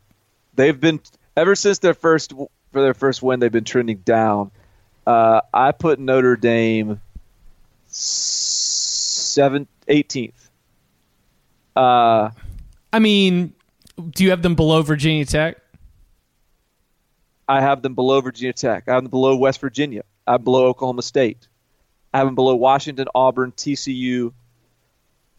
they've 0.56 0.78
been 0.78 1.00
ever 1.34 1.54
since 1.54 1.78
their 1.78 1.94
first 1.94 2.34
for 2.34 2.82
their 2.82 2.92
first 2.92 3.22
win, 3.22 3.40
they've 3.40 3.50
been 3.50 3.64
trending 3.64 3.96
down. 3.96 4.50
Uh, 5.06 5.40
I 5.54 5.72
put 5.72 6.00
Notre 6.00 6.36
Dame 6.36 7.00
seven, 7.86 9.66
18th. 9.88 10.50
Uh, 11.74 12.28
I 12.92 12.98
mean, 12.98 13.54
do 14.10 14.22
you 14.22 14.28
have 14.28 14.42
them 14.42 14.54
below 14.54 14.82
Virginia 14.82 15.24
Tech? 15.24 15.56
I 17.48 17.62
have 17.62 17.80
them 17.80 17.94
below 17.94 18.20
Virginia 18.20 18.52
Tech. 18.52 18.84
I 18.86 18.92
have 18.92 19.04
them 19.04 19.10
below 19.10 19.34
West 19.34 19.62
Virginia. 19.62 20.02
I 20.26 20.32
have 20.32 20.44
below 20.44 20.66
Oklahoma 20.66 21.00
State. 21.00 21.48
I 22.12 22.18
have 22.18 22.26
them 22.26 22.34
below 22.34 22.54
Washington, 22.54 23.06
Auburn, 23.14 23.52
TCU, 23.52 24.32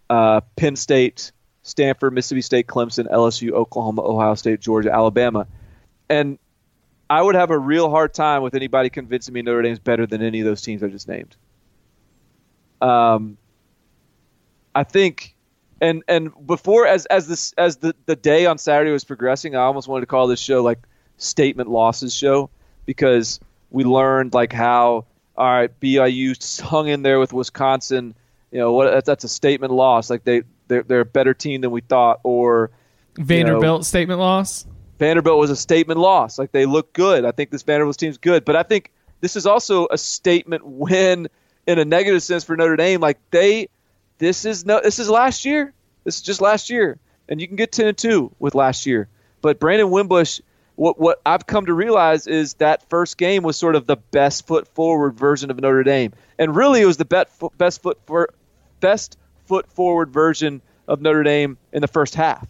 uh, 0.09 0.41
Penn 0.55 0.75
State, 0.75 1.31
Stanford, 1.61 2.13
Mississippi 2.13 2.41
State, 2.41 2.67
Clemson, 2.67 3.09
LSU, 3.11 3.51
Oklahoma, 3.51 4.01
Ohio 4.01 4.35
State, 4.35 4.59
Georgia, 4.59 4.91
Alabama. 4.91 5.47
And 6.09 6.37
I 7.09 7.21
would 7.21 7.35
have 7.35 7.51
a 7.51 7.57
real 7.57 7.89
hard 7.89 8.13
time 8.13 8.41
with 8.41 8.55
anybody 8.55 8.89
convincing 8.89 9.33
me 9.33 9.41
Notre 9.41 9.61
Dame's 9.61 9.79
better 9.79 10.05
than 10.05 10.21
any 10.21 10.39
of 10.39 10.45
those 10.45 10.61
teams 10.61 10.83
I 10.83 10.87
just 10.87 11.07
named. 11.07 11.35
Um, 12.81 13.37
I 14.75 14.83
think, 14.83 15.35
and 15.79 16.03
and 16.07 16.31
before 16.45 16.87
as 16.87 17.05
as 17.05 17.27
this 17.27 17.53
as 17.57 17.77
the 17.77 17.95
the 18.05 18.15
day 18.15 18.45
on 18.45 18.57
Saturday 18.57 18.91
was 18.91 19.03
progressing, 19.03 19.55
I 19.55 19.61
almost 19.61 19.87
wanted 19.87 20.01
to 20.01 20.07
call 20.07 20.27
this 20.27 20.39
show 20.39 20.63
like 20.63 20.79
statement 21.17 21.69
losses 21.69 22.13
show 22.13 22.49
because 22.85 23.39
we 23.69 23.83
learned 23.83 24.33
like 24.33 24.51
how 24.51 25.05
all 25.35 25.51
right 25.51 25.79
BYU 25.79 26.61
hung 26.61 26.87
in 26.87 27.01
there 27.01 27.19
with 27.19 27.33
Wisconsin. 27.33 28.15
You 28.51 28.59
know 28.59 28.73
what? 28.73 29.05
That's, 29.05 29.23
a 29.23 29.29
statement 29.29 29.73
loss. 29.73 30.09
Like 30.09 30.23
they 30.23 30.43
they're, 30.67 30.83
they're 30.83 30.99
a 31.01 31.05
better 31.05 31.33
team 31.33 31.61
than 31.61 31.71
we 31.71 31.81
thought. 31.81 32.19
Or 32.23 32.71
Vanderbilt 33.15 33.63
you 33.63 33.67
know, 33.67 33.81
statement 33.81 34.19
loss. 34.19 34.65
Vanderbilt 34.99 35.39
was 35.39 35.49
a 35.49 35.55
statement 35.55 35.99
loss. 35.99 36.37
Like 36.37 36.51
they 36.51 36.65
look 36.65 36.93
good. 36.93 37.25
I 37.25 37.31
think 37.31 37.49
this 37.49 37.63
Vanderbilt 37.63 37.97
team's 37.97 38.17
good, 38.17 38.45
but 38.45 38.55
I 38.55 38.63
think 38.63 38.91
this 39.21 39.35
is 39.35 39.45
also 39.45 39.87
a 39.89 39.97
statement 39.97 40.65
win 40.65 41.27
in 41.65 41.79
a 41.79 41.85
negative 41.85 42.21
sense 42.21 42.43
for 42.43 42.55
Notre 42.55 42.75
Dame. 42.75 43.01
Like 43.01 43.19
they, 43.31 43.69
this 44.17 44.45
is 44.45 44.65
no, 44.65 44.81
this 44.81 44.99
is 44.99 45.09
last 45.09 45.45
year. 45.45 45.73
This 46.03 46.17
is 46.17 46.21
just 46.21 46.41
last 46.41 46.69
year, 46.69 46.99
and 47.29 47.39
you 47.41 47.47
can 47.47 47.55
get 47.55 47.71
ten 47.71 47.87
and 47.87 47.97
two 47.97 48.31
with 48.39 48.53
last 48.53 48.85
year. 48.85 49.07
But 49.41 49.59
Brandon 49.59 49.89
Wimbush, 49.89 50.41
what 50.75 50.99
what 50.99 51.21
I've 51.25 51.45
come 51.45 51.65
to 51.65 51.73
realize 51.73 52.27
is 52.27 52.55
that 52.55 52.89
first 52.89 53.17
game 53.17 53.43
was 53.43 53.57
sort 53.57 53.75
of 53.75 53.85
the 53.85 53.97
best 53.97 54.47
foot 54.47 54.67
forward 54.69 55.17
version 55.17 55.51
of 55.51 55.59
Notre 55.59 55.83
Dame, 55.83 56.13
and 56.39 56.55
really 56.55 56.81
it 56.81 56.85
was 56.85 56.97
the 56.97 57.05
best 57.05 57.29
best 57.57 57.81
foot 57.81 57.99
for 58.05 58.29
best 58.79 59.17
foot 59.45 59.71
forward 59.71 60.11
version 60.11 60.61
of 60.87 61.01
Notre 61.01 61.23
Dame 61.23 61.57
in 61.71 61.81
the 61.81 61.87
first 61.87 62.15
half 62.15 62.47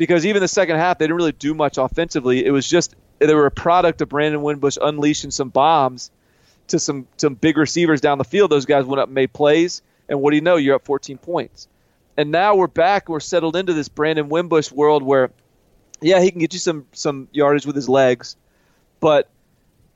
because 0.00 0.24
even 0.24 0.40
the 0.40 0.48
second 0.48 0.76
half 0.76 0.98
they 0.98 1.04
didn't 1.04 1.16
really 1.16 1.32
do 1.32 1.52
much 1.52 1.76
offensively. 1.76 2.44
It 2.44 2.50
was 2.50 2.66
just 2.66 2.94
they 3.18 3.34
were 3.34 3.46
a 3.46 3.50
product 3.50 4.00
of 4.00 4.08
Brandon 4.08 4.40
Wimbush 4.42 4.78
unleashing 4.80 5.30
some 5.30 5.50
bombs 5.50 6.10
to 6.68 6.78
some 6.78 7.06
some 7.18 7.34
big 7.34 7.56
receivers 7.58 8.00
down 8.00 8.18
the 8.18 8.24
field. 8.24 8.50
Those 8.50 8.64
guys 8.64 8.86
went 8.86 9.00
up 9.00 9.08
and 9.08 9.14
made 9.14 9.32
plays, 9.32 9.82
and 10.08 10.20
what 10.20 10.30
do 10.30 10.36
you 10.36 10.42
know? 10.42 10.56
You're 10.56 10.76
up 10.76 10.84
14 10.84 11.18
points. 11.18 11.68
And 12.16 12.30
now 12.30 12.54
we're 12.54 12.66
back. 12.66 13.08
We're 13.08 13.20
settled 13.20 13.56
into 13.56 13.72
this 13.72 13.88
Brandon 13.88 14.28
Wimbush 14.28 14.72
world 14.72 15.02
where, 15.02 15.30
yeah, 16.00 16.20
he 16.20 16.30
can 16.30 16.40
get 16.40 16.52
you 16.52 16.58
some 16.58 16.86
some 16.92 17.28
yardage 17.32 17.66
with 17.66 17.76
his 17.76 17.88
legs, 17.88 18.36
but 19.00 19.28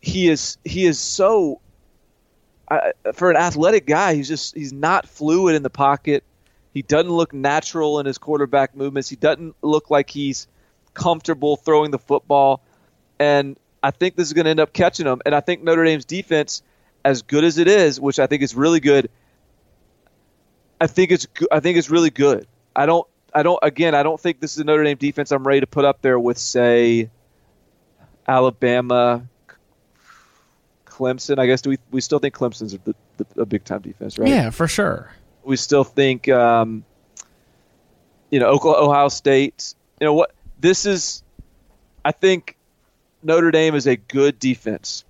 he 0.00 0.28
is 0.28 0.58
he 0.64 0.84
is 0.84 0.98
so. 0.98 1.60
Uh, 2.66 2.92
for 3.12 3.30
an 3.30 3.36
athletic 3.36 3.86
guy, 3.86 4.14
he's 4.14 4.26
just 4.26 4.54
he's 4.54 4.72
not 4.72 5.06
fluid 5.06 5.54
in 5.54 5.62
the 5.62 5.70
pocket. 5.70 6.24
He 6.72 6.82
doesn't 6.82 7.10
look 7.10 7.32
natural 7.32 8.00
in 8.00 8.06
his 8.06 8.18
quarterback 8.18 8.74
movements. 8.74 9.08
He 9.08 9.16
doesn't 9.16 9.54
look 9.62 9.90
like 9.90 10.08
he's 10.08 10.48
comfortable 10.94 11.56
throwing 11.56 11.90
the 11.90 11.98
football. 11.98 12.62
And 13.18 13.58
I 13.82 13.90
think 13.90 14.16
this 14.16 14.26
is 14.26 14.32
going 14.32 14.44
to 14.44 14.50
end 14.50 14.60
up 14.60 14.72
catching 14.72 15.06
him. 15.06 15.20
And 15.26 15.34
I 15.34 15.40
think 15.40 15.62
Notre 15.62 15.84
Dame's 15.84 16.04
defense, 16.04 16.62
as 17.04 17.22
good 17.22 17.44
as 17.44 17.58
it 17.58 17.68
is, 17.68 18.00
which 18.00 18.18
I 18.18 18.26
think 18.26 18.42
is 18.42 18.54
really 18.54 18.80
good, 18.80 19.10
I 20.80 20.86
think 20.86 21.12
it's 21.12 21.26
I 21.52 21.60
think 21.60 21.78
it's 21.78 21.90
really 21.90 22.10
good. 22.10 22.46
I 22.74 22.86
don't 22.86 23.06
I 23.34 23.42
don't 23.42 23.58
again 23.62 23.94
I 23.94 24.02
don't 24.02 24.20
think 24.20 24.40
this 24.40 24.52
is 24.52 24.58
a 24.58 24.64
Notre 24.64 24.84
Dame 24.84 24.96
defense 24.96 25.32
I'm 25.32 25.46
ready 25.46 25.60
to 25.60 25.66
put 25.66 25.84
up 25.84 26.02
there 26.02 26.18
with 26.18 26.38
say 26.38 27.10
Alabama, 28.26 29.26
Clemson. 30.86 31.38
I 31.38 31.46
guess 31.46 31.62
do 31.62 31.70
we 31.70 31.78
we 31.90 32.00
still 32.00 32.18
think 32.18 32.34
Clemson's 32.34 32.74
a, 32.74 33.40
a 33.40 33.46
big 33.46 33.64
time 33.64 33.80
defense, 33.80 34.18
right? 34.18 34.28
Yeah, 34.28 34.50
for 34.50 34.68
sure. 34.68 35.12
We 35.44 35.56
still 35.56 35.84
think, 35.84 36.28
um, 36.28 36.84
you 38.30 38.40
know, 38.40 38.46
Oklahoma, 38.46 38.86
Ohio 38.86 39.08
State. 39.08 39.74
You 40.00 40.06
know 40.06 40.14
what? 40.14 40.32
This 40.58 40.86
is, 40.86 41.22
I 42.04 42.12
think, 42.12 42.56
Notre 43.22 43.50
Dame 43.50 43.74
is 43.74 43.86
a 43.86 43.96
good 43.96 44.38
defense. 44.38 45.04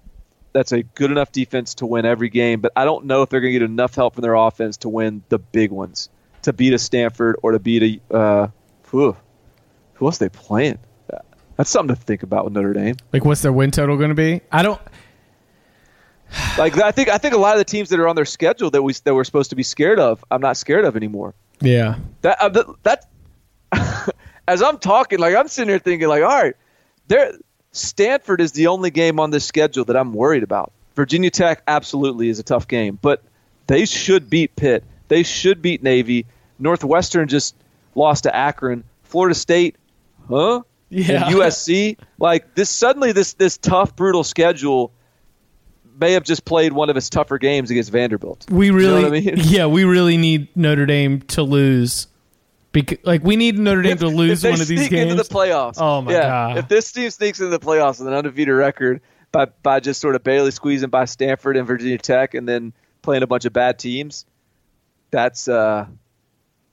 That's 0.53 0.73
a 0.73 0.83
good 0.83 1.11
enough 1.11 1.31
defense 1.31 1.75
to 1.75 1.87
win 1.87 2.05
every 2.05 2.29
game, 2.29 2.61
but 2.61 2.73
I 2.77 2.85
don't 2.85 3.07
know 3.07 3.23
if 3.23 3.29
they're 3.29 3.41
going 3.41 3.53
to 3.53 3.59
get 3.59 3.65
enough 3.65 3.95
help 3.95 4.15
from 4.15 4.23
their 4.23 4.35
offense 4.35 4.77
to 4.79 4.89
win 4.89 5.23
the 5.29 5.39
big 5.39 5.71
ones, 5.71 6.09
to 6.45 6.53
beat 6.53 6.73
a 6.73 6.79
Stanford 6.79 7.37
or 7.43 7.53
to 7.53 7.59
beat 7.59 8.01
a. 8.11 8.15
Uh, 8.15 8.49
whew, 8.91 9.17
who 9.95 10.07
else 10.07 10.19
they 10.19 10.29
playing? 10.29 10.79
That's 11.57 11.71
something 11.71 11.95
to 11.95 12.01
think 12.01 12.25
about 12.25 12.45
with 12.45 12.53
Notre 12.53 12.73
Dame. 12.73 12.97
Like, 13.13 13.25
what's 13.25 13.43
their 13.43 13.53
win 13.53 13.71
total 13.71 13.97
going 13.97 14.09
to 14.09 14.15
be? 14.15 14.41
I 14.51 14.63
don't 14.63 14.81
like 16.59 16.79
I 16.81 16.91
think 16.91 17.09
I 17.09 17.19
think 17.19 17.35
a 17.35 17.39
lot 17.39 17.55
of 17.55 17.59
the 17.59 17.65
teams 17.65 17.89
that 17.91 18.01
are 18.01 18.09
on 18.09 18.17
their 18.17 18.25
schedule 18.25 18.71
that 18.71 18.83
we 18.83 18.93
that 19.05 19.15
we're 19.15 19.25
supposed 19.25 19.51
to 19.51 19.57
be 19.57 19.63
scared 19.63 19.99
of, 19.99 20.25
I'm 20.31 20.41
not 20.41 20.57
scared 20.57 20.85
of 20.85 20.97
anymore. 20.97 21.35
Yeah. 21.61 21.97
That 22.23 22.41
uh, 22.41 22.75
that 22.83 23.07
as 24.49 24.63
I'm 24.63 24.79
talking, 24.79 25.19
like 25.19 25.35
I'm 25.35 25.49
sitting 25.49 25.69
here 25.69 25.79
thinking, 25.79 26.09
like, 26.09 26.23
all 26.23 26.29
right, 26.29 26.55
there 27.09 27.33
Stanford 27.73 28.41
is 28.41 28.53
the 28.53 28.69
only 28.69 28.91
game 28.91 29.21
on 29.21 29.31
this 29.31 29.45
schedule 29.45 29.85
that 29.87 29.97
I'm 29.97 30.13
worried 30.13 30.43
about. 30.43 30.73
Virginia 30.95 31.31
Tech 31.31 31.63
absolutely 31.67 32.29
is 32.29 32.39
a 32.39 32.45
tough 32.45 32.69
game, 32.69 32.99
but 33.01 33.23
they 33.67 33.85
should 33.85 34.31
beat 34.31 34.55
Pitt. 34.55 34.85
They 35.09 35.23
should 35.23 35.61
beat 35.61 35.83
Navy. 35.83 36.27
Northwestern 36.59 37.29
just 37.29 37.55
lost 37.95 38.25
to 38.25 38.35
Akron. 38.35 38.85
Florida 39.03 39.35
State, 39.35 39.77
huh? 40.29 40.63
Yeah. 40.91 41.27
And 41.27 41.35
USC, 41.37 41.99
like 42.19 42.55
this. 42.55 42.71
Suddenly, 42.71 43.13
this 43.13 43.35
this 43.35 43.59
tough, 43.59 43.97
brutal 43.97 44.25
schedule 44.25 44.93
may 45.99 46.13
have 46.13 46.25
just 46.25 46.45
played 46.45 46.73
one 46.73 46.91
of 46.91 46.97
his 46.97 47.09
tougher 47.09 47.39
games 47.39 47.71
against 47.71 47.91
Vanderbilt. 47.91 48.47
We 48.51 48.71
really, 48.71 48.97
you 48.97 49.03
know 49.03 49.09
I 49.09 49.21
mean? 49.21 49.35
yeah, 49.37 49.67
we 49.67 49.85
really 49.85 50.17
need 50.17 50.49
Notre 50.57 50.87
Dame 50.87 51.21
to 51.23 51.43
lose. 51.43 52.07
Because, 52.73 52.99
like 53.05 53.23
we 53.23 53.37
need 53.37 53.57
Notre 53.57 53.83
Dame 53.83 53.93
if, 53.93 54.01
to 54.01 54.09
lose 54.09 54.43
one 54.43 54.61
of 54.61 54.67
these 54.67 54.89
games 54.89 55.13
into 55.13 55.23
the 55.23 55.29
playoffs. 55.29 55.77
Oh 55.79 56.03
my 56.03 56.13
yeah, 56.13 56.23
god! 56.23 56.59
If 56.59 56.69
this 56.69 56.91
team 56.91 57.09
sneaks 57.11 57.39
into 57.39 57.57
the 57.57 57.65
playoffs 57.65 58.01
with 58.01 58.09
an 58.09 58.15
undefeated 58.15 58.55
record 58.55 59.01
by 59.31 59.47
by 59.63 59.79
just 59.79 60.01
sort 60.01 60.17
of 60.17 60.25
barely 60.25 60.51
squeezing 60.51 60.91
by 60.91 61.05
Stanford 61.05 61.57
and 61.57 61.67
Virginia 61.67 61.99
Tech, 61.99 62.35
and 62.35 62.49
then 62.49 62.73
playing 63.03 63.23
a 63.23 63.29
bunch 63.29 63.45
of 63.45 63.53
bad 63.53 63.79
teams, 63.79 64.27
that's 65.13 65.47
uh, 65.47 65.87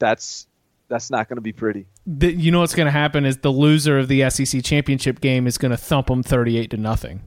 that's 0.02 0.48
that's 0.90 1.10
not 1.10 1.30
going 1.30 1.38
to 1.38 1.42
be 1.42 1.54
pretty. 1.54 1.88
The, 2.06 2.34
you 2.34 2.52
know 2.52 2.60
what's 2.60 2.76
going 2.76 2.88
to 2.88 2.92
happen 2.92 3.26
is 3.26 3.38
the 3.38 3.52
loser 3.52 3.98
of 3.98 4.10
the 4.10 4.30
SEC 4.30 4.62
championship 4.62 5.22
game 5.22 5.48
is 5.48 5.58
going 5.58 5.72
to 5.72 5.78
thump 5.78 6.08
them 6.08 6.22
thirty-eight 6.22 6.72
to 6.72 6.78
nothing. 6.78 7.22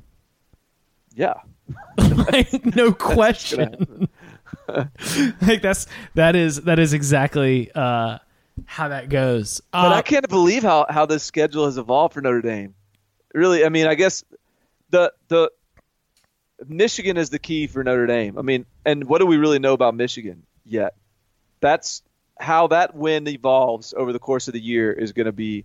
Yeah, 1.14 1.34
like, 1.96 2.76
no 2.76 2.92
question. 2.92 4.08
like 5.40 5.62
that's 5.62 5.86
that 6.14 6.36
is 6.36 6.62
that 6.62 6.78
is 6.78 6.92
exactly 6.92 7.70
uh, 7.74 8.18
how 8.66 8.88
that 8.88 9.08
goes. 9.08 9.62
But 9.72 9.92
Uh, 9.92 9.94
I 9.94 10.02
can't 10.02 10.28
believe 10.28 10.62
how 10.62 10.86
how 10.90 11.06
this 11.06 11.22
schedule 11.22 11.64
has 11.64 11.78
evolved 11.78 12.14
for 12.14 12.20
Notre 12.20 12.42
Dame. 12.42 12.74
Really, 13.32 13.64
I 13.64 13.68
mean, 13.70 13.86
I 13.86 13.94
guess 13.94 14.24
the 14.90 15.12
the 15.28 15.50
Michigan 16.66 17.16
is 17.16 17.30
the 17.30 17.38
key 17.38 17.66
for 17.66 17.82
Notre 17.82 18.06
Dame. 18.06 18.38
I 18.38 18.42
mean, 18.42 18.66
and 18.84 19.04
what 19.04 19.18
do 19.18 19.26
we 19.26 19.38
really 19.38 19.58
know 19.58 19.72
about 19.72 19.94
Michigan 19.94 20.42
yet? 20.64 20.94
That's 21.60 22.02
how 22.38 22.66
that 22.68 22.94
win 22.94 23.28
evolves 23.28 23.94
over 23.96 24.12
the 24.12 24.18
course 24.18 24.48
of 24.48 24.54
the 24.54 24.60
year 24.60 24.92
is 24.92 25.12
going 25.12 25.26
to 25.26 25.32
be 25.32 25.64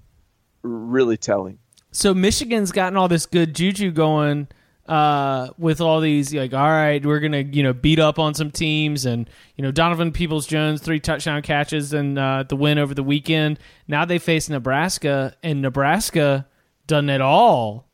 really 0.62 1.18
telling. 1.18 1.58
so 1.92 2.14
Michigan's 2.14 2.72
gotten 2.72 2.98
all 2.98 3.08
this 3.08 3.26
good 3.26 3.56
juju 3.56 3.92
going 3.92 4.48
uh, 4.90 5.52
with 5.60 5.82
all 5.82 6.02
these 6.02 6.34
like, 6.34 6.52
all 6.52 6.68
right, 6.68 7.06
we're 7.06 7.20
gonna 7.20 7.42
you 7.42 7.62
know 7.62 7.74
beat 7.74 8.00
up 8.00 8.18
on 8.18 8.34
some 8.34 8.50
teams, 8.50 9.06
and 9.06 9.30
you 9.56 9.64
know 9.64 9.72
Donovan 9.72 10.12
Peoples 10.12 10.48
Jones 10.48 10.82
three 10.82 11.00
touchdown 11.00 11.44
catches 11.44 11.94
and 11.94 12.18
uh, 12.18 12.44
the 12.50 12.56
win 12.56 12.80
over 12.80 12.96
the 12.96 13.04
weekend. 13.04 13.60
Now 13.88 14.06
they 14.06 14.18
face 14.18 14.50
Nebraska, 14.50 15.36
and 15.44 15.62
Nebraska 15.62 16.48
doesn't 16.88 17.12
at 17.12 17.22
all 17.22 17.88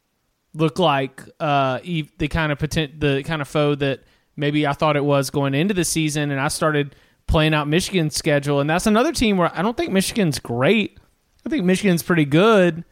look 0.54 0.80
like 0.80 1.22
uh, 1.42 1.80
the 1.84 2.30
kind 2.30 2.54
of 2.54 2.60
potent, 2.60 3.02
the 3.02 3.24
kind 3.24 3.42
of 3.42 3.48
foe 3.50 3.76
that 3.76 4.04
maybe 4.38 4.66
I 4.66 4.72
thought 4.72 4.96
it 4.96 5.04
was 5.04 5.30
going 5.30 5.54
into 5.54 5.74
the 5.74 5.84
season, 5.84 6.32
and 6.32 6.40
I 6.40 6.48
started 6.48 6.96
playing 7.28 7.54
out 7.54 7.68
Michigan's 7.68 8.16
schedule, 8.16 8.60
and 8.60 8.70
that's 8.70 8.88
another 8.88 9.12
team 9.12 9.38
where 9.38 9.52
I 9.54 9.62
don't 9.62 9.76
think 9.76 9.92
Michigan's 9.92 10.40
great. 10.40 11.00
I 11.46 11.50
think 11.50 11.66
Michigan's 11.66 12.04
pretty 12.04 12.26
good, 12.26 12.84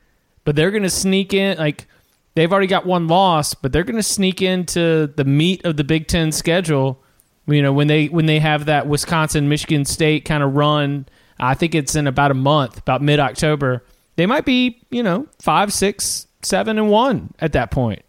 but 0.43 0.55
they're 0.55 0.71
going 0.71 0.83
to 0.83 0.89
sneak 0.89 1.33
in 1.33 1.57
like 1.57 1.87
they've 2.35 2.51
already 2.51 2.67
got 2.67 2.85
one 2.85 3.07
loss, 3.07 3.53
but 3.53 3.71
they're 3.71 3.83
going 3.83 3.95
to 3.95 4.03
sneak 4.03 4.41
into 4.41 5.07
the 5.15 5.25
meat 5.25 5.65
of 5.65 5.77
the 5.77 5.83
Big 5.83 6.07
Ten 6.07 6.31
schedule. 6.31 7.01
You 7.45 7.61
know 7.61 7.73
when 7.73 7.87
they 7.87 8.07
when 8.07 8.25
they 8.25 8.39
have 8.39 8.65
that 8.65 8.87
Wisconsin 8.87 9.49
Michigan 9.49 9.85
State 9.85 10.25
kind 10.25 10.43
of 10.43 10.55
run. 10.55 11.07
I 11.39 11.55
think 11.55 11.75
it's 11.75 11.95
in 11.95 12.07
about 12.07 12.31
a 12.31 12.35
month, 12.35 12.77
about 12.77 13.01
mid 13.01 13.19
October. 13.19 13.83
They 14.15 14.25
might 14.25 14.45
be 14.45 14.81
you 14.89 15.03
know 15.03 15.27
five, 15.39 15.73
six, 15.73 16.27
seven, 16.41 16.77
and 16.77 16.89
one 16.89 17.33
at 17.39 17.53
that 17.53 17.71
point. 17.71 18.03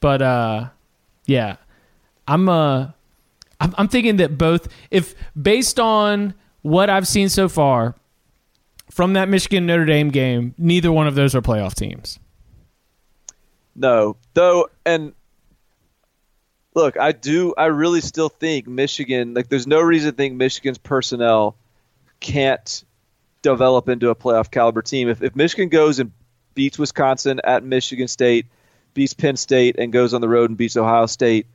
But 0.00 0.20
uh, 0.20 0.68
yeah, 1.24 1.56
I'm 2.28 2.48
uh, 2.48 2.88
I'm, 3.64 3.74
I'm 3.78 3.88
thinking 3.88 4.16
that 4.16 4.36
both 4.36 4.68
if 4.90 5.14
based 5.40 5.80
on 5.80 6.34
what 6.62 6.90
I've 6.90 7.08
seen 7.08 7.30
so 7.30 7.48
far 7.48 7.94
from 8.90 9.14
that 9.14 9.28
Michigan 9.28 9.66
Notre 9.66 9.86
Dame 9.86 10.10
game, 10.10 10.54
neither 10.58 10.92
one 10.92 11.06
of 11.06 11.14
those 11.14 11.34
are 11.34 11.40
playoff 11.40 11.74
teams. 11.74 12.18
No, 13.74 14.16
though, 14.34 14.68
and 14.84 15.14
look, 16.74 16.98
I 16.98 17.12
do. 17.12 17.54
I 17.56 17.66
really 17.66 18.02
still 18.02 18.28
think 18.28 18.68
Michigan. 18.68 19.34
Like, 19.34 19.48
there's 19.48 19.66
no 19.66 19.80
reason 19.80 20.12
to 20.12 20.16
think 20.16 20.34
Michigan's 20.34 20.78
personnel 20.78 21.56
can't 22.20 22.84
develop 23.42 23.88
into 23.88 24.10
a 24.10 24.14
playoff 24.14 24.50
caliber 24.50 24.82
team. 24.82 25.08
If, 25.08 25.22
if 25.22 25.34
Michigan 25.34 25.70
goes 25.70 25.98
and 25.98 26.12
beats 26.54 26.78
Wisconsin 26.78 27.40
at 27.44 27.64
Michigan 27.64 28.08
State, 28.08 28.46
beats 28.92 29.14
Penn 29.14 29.36
State, 29.36 29.76
and 29.78 29.92
goes 29.92 30.14
on 30.14 30.20
the 30.20 30.28
road 30.28 30.50
and 30.50 30.56
beats 30.56 30.76
Ohio 30.76 31.06
State, 31.06 31.46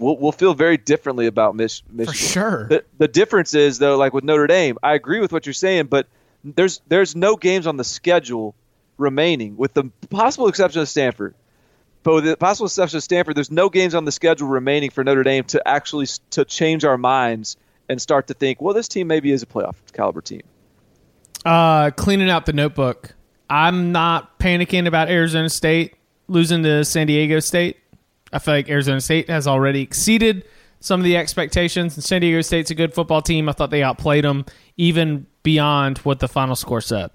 we'll, 0.00 0.16
we'll 0.16 0.32
feel 0.32 0.54
very 0.54 0.76
differently 0.76 1.26
about 1.26 1.54
Mich- 1.54 1.84
Michigan. 1.90 2.12
For 2.12 2.18
sure. 2.18 2.68
The, 2.68 2.84
the 2.98 3.08
difference 3.08 3.54
is 3.54 3.78
though, 3.78 3.96
like 3.96 4.12
with 4.12 4.24
Notre 4.24 4.46
Dame, 4.46 4.78
I 4.82 4.94
agree 4.94 5.20
with 5.20 5.32
what 5.32 5.46
you're 5.46 5.52
saying, 5.52 5.86
but 5.86 6.08
there's 6.42 6.80
there's 6.88 7.14
no 7.14 7.36
games 7.36 7.66
on 7.66 7.76
the 7.76 7.84
schedule 7.84 8.54
remaining, 8.96 9.56
with 9.56 9.74
the 9.74 9.84
possible 10.08 10.48
exception 10.48 10.80
of 10.80 10.88
Stanford. 10.88 11.34
But 12.02 12.14
with 12.14 12.24
the 12.24 12.36
possible 12.36 12.66
exception 12.66 12.96
of 12.96 13.02
Stanford, 13.02 13.36
there's 13.36 13.50
no 13.50 13.68
games 13.68 13.94
on 13.94 14.06
the 14.06 14.12
schedule 14.12 14.48
remaining 14.48 14.90
for 14.90 15.04
Notre 15.04 15.22
Dame 15.22 15.44
to 15.44 15.66
actually 15.68 16.06
to 16.30 16.44
change 16.44 16.84
our 16.84 16.96
minds 16.96 17.56
and 17.90 18.00
start 18.00 18.28
to 18.28 18.34
think, 18.34 18.62
well, 18.62 18.72
this 18.72 18.88
team 18.88 19.06
maybe 19.06 19.30
is 19.32 19.42
a 19.42 19.46
playoff 19.46 19.74
caliber 19.92 20.22
team. 20.22 20.42
Uh, 21.44 21.90
cleaning 21.90 22.30
out 22.30 22.46
the 22.46 22.52
notebook. 22.52 23.14
I'm 23.50 23.92
not 23.92 24.38
panicking 24.38 24.86
about 24.86 25.10
Arizona 25.10 25.48
State 25.50 25.94
losing 26.28 26.62
to 26.62 26.84
San 26.84 27.08
Diego 27.08 27.40
State. 27.40 27.78
I 28.32 28.38
feel 28.38 28.54
like 28.54 28.68
Arizona 28.68 29.00
State 29.00 29.28
has 29.28 29.46
already 29.46 29.82
exceeded 29.82 30.44
some 30.80 31.00
of 31.00 31.04
the 31.04 31.16
expectations, 31.16 31.96
and 31.96 32.04
San 32.04 32.22
Diego 32.22 32.40
State's 32.40 32.70
a 32.70 32.74
good 32.74 32.94
football 32.94 33.20
team. 33.20 33.48
I 33.48 33.52
thought 33.52 33.70
they 33.70 33.82
outplayed 33.82 34.24
them 34.24 34.46
even 34.76 35.26
beyond 35.42 35.98
what 35.98 36.20
the 36.20 36.28
final 36.28 36.56
score 36.56 36.80
said. 36.80 37.10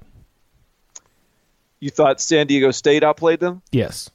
You 1.80 1.90
thought 1.90 2.22
San 2.22 2.48
Diego 2.48 2.72
State 2.72 3.04
outplayed 3.04 3.40
them? 3.40 3.62
Yes. 3.72 4.10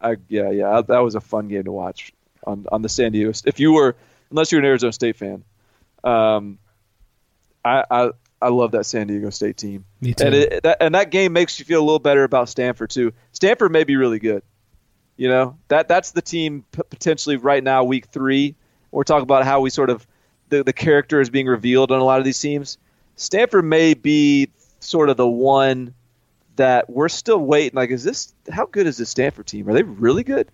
I, 0.00 0.16
yeah, 0.28 0.50
yeah, 0.50 0.82
that 0.86 0.98
was 0.98 1.14
a 1.14 1.20
fun 1.20 1.48
game 1.48 1.64
to 1.64 1.72
watch 1.72 2.12
on 2.46 2.66
on 2.72 2.82
the 2.82 2.88
San 2.88 3.12
Diego. 3.12 3.32
If 3.44 3.60
you 3.60 3.72
were, 3.72 3.96
unless 4.30 4.50
you're 4.50 4.60
an 4.60 4.64
Arizona 4.64 4.92
State 4.92 5.16
fan, 5.16 5.44
um, 6.04 6.58
I 7.64 7.84
I, 7.90 8.10
I 8.40 8.48
love 8.48 8.72
that 8.72 8.84
San 8.84 9.06
Diego 9.06 9.30
State 9.30 9.58
team. 9.58 9.84
Me 10.00 10.14
too. 10.14 10.24
And 10.24 10.34
it, 10.34 10.62
that 10.62 10.78
and 10.80 10.94
that 10.94 11.10
game 11.10 11.32
makes 11.32 11.58
you 11.58 11.64
feel 11.64 11.80
a 11.80 11.84
little 11.84 11.98
better 11.98 12.24
about 12.24 12.48
Stanford 12.48 12.90
too. 12.90 13.12
Stanford 13.32 13.72
may 13.72 13.84
be 13.84 13.96
really 13.96 14.18
good. 14.18 14.42
You 15.20 15.28
know 15.28 15.58
that 15.68 15.86
that's 15.86 16.12
the 16.12 16.22
team 16.22 16.64
p- 16.72 16.80
potentially 16.88 17.36
right 17.36 17.62
now, 17.62 17.84
week 17.84 18.06
three. 18.06 18.54
We're 18.90 19.04
talking 19.04 19.24
about 19.24 19.44
how 19.44 19.60
we 19.60 19.68
sort 19.68 19.90
of 19.90 20.06
the 20.48 20.64
the 20.64 20.72
character 20.72 21.20
is 21.20 21.28
being 21.28 21.44
revealed 21.46 21.92
on 21.92 22.00
a 22.00 22.04
lot 22.04 22.20
of 22.20 22.24
these 22.24 22.40
teams. 22.40 22.78
Stanford 23.16 23.66
may 23.66 23.92
be 23.92 24.48
sort 24.78 25.10
of 25.10 25.18
the 25.18 25.28
one 25.28 25.92
that 26.56 26.88
we're 26.88 27.10
still 27.10 27.36
waiting. 27.36 27.76
Like, 27.76 27.90
is 27.90 28.02
this 28.02 28.32
how 28.50 28.64
good 28.64 28.86
is 28.86 28.96
this 28.96 29.10
Stanford 29.10 29.46
team? 29.46 29.68
Are 29.68 29.74
they 29.74 29.82
really 29.82 30.24
good? 30.24 30.50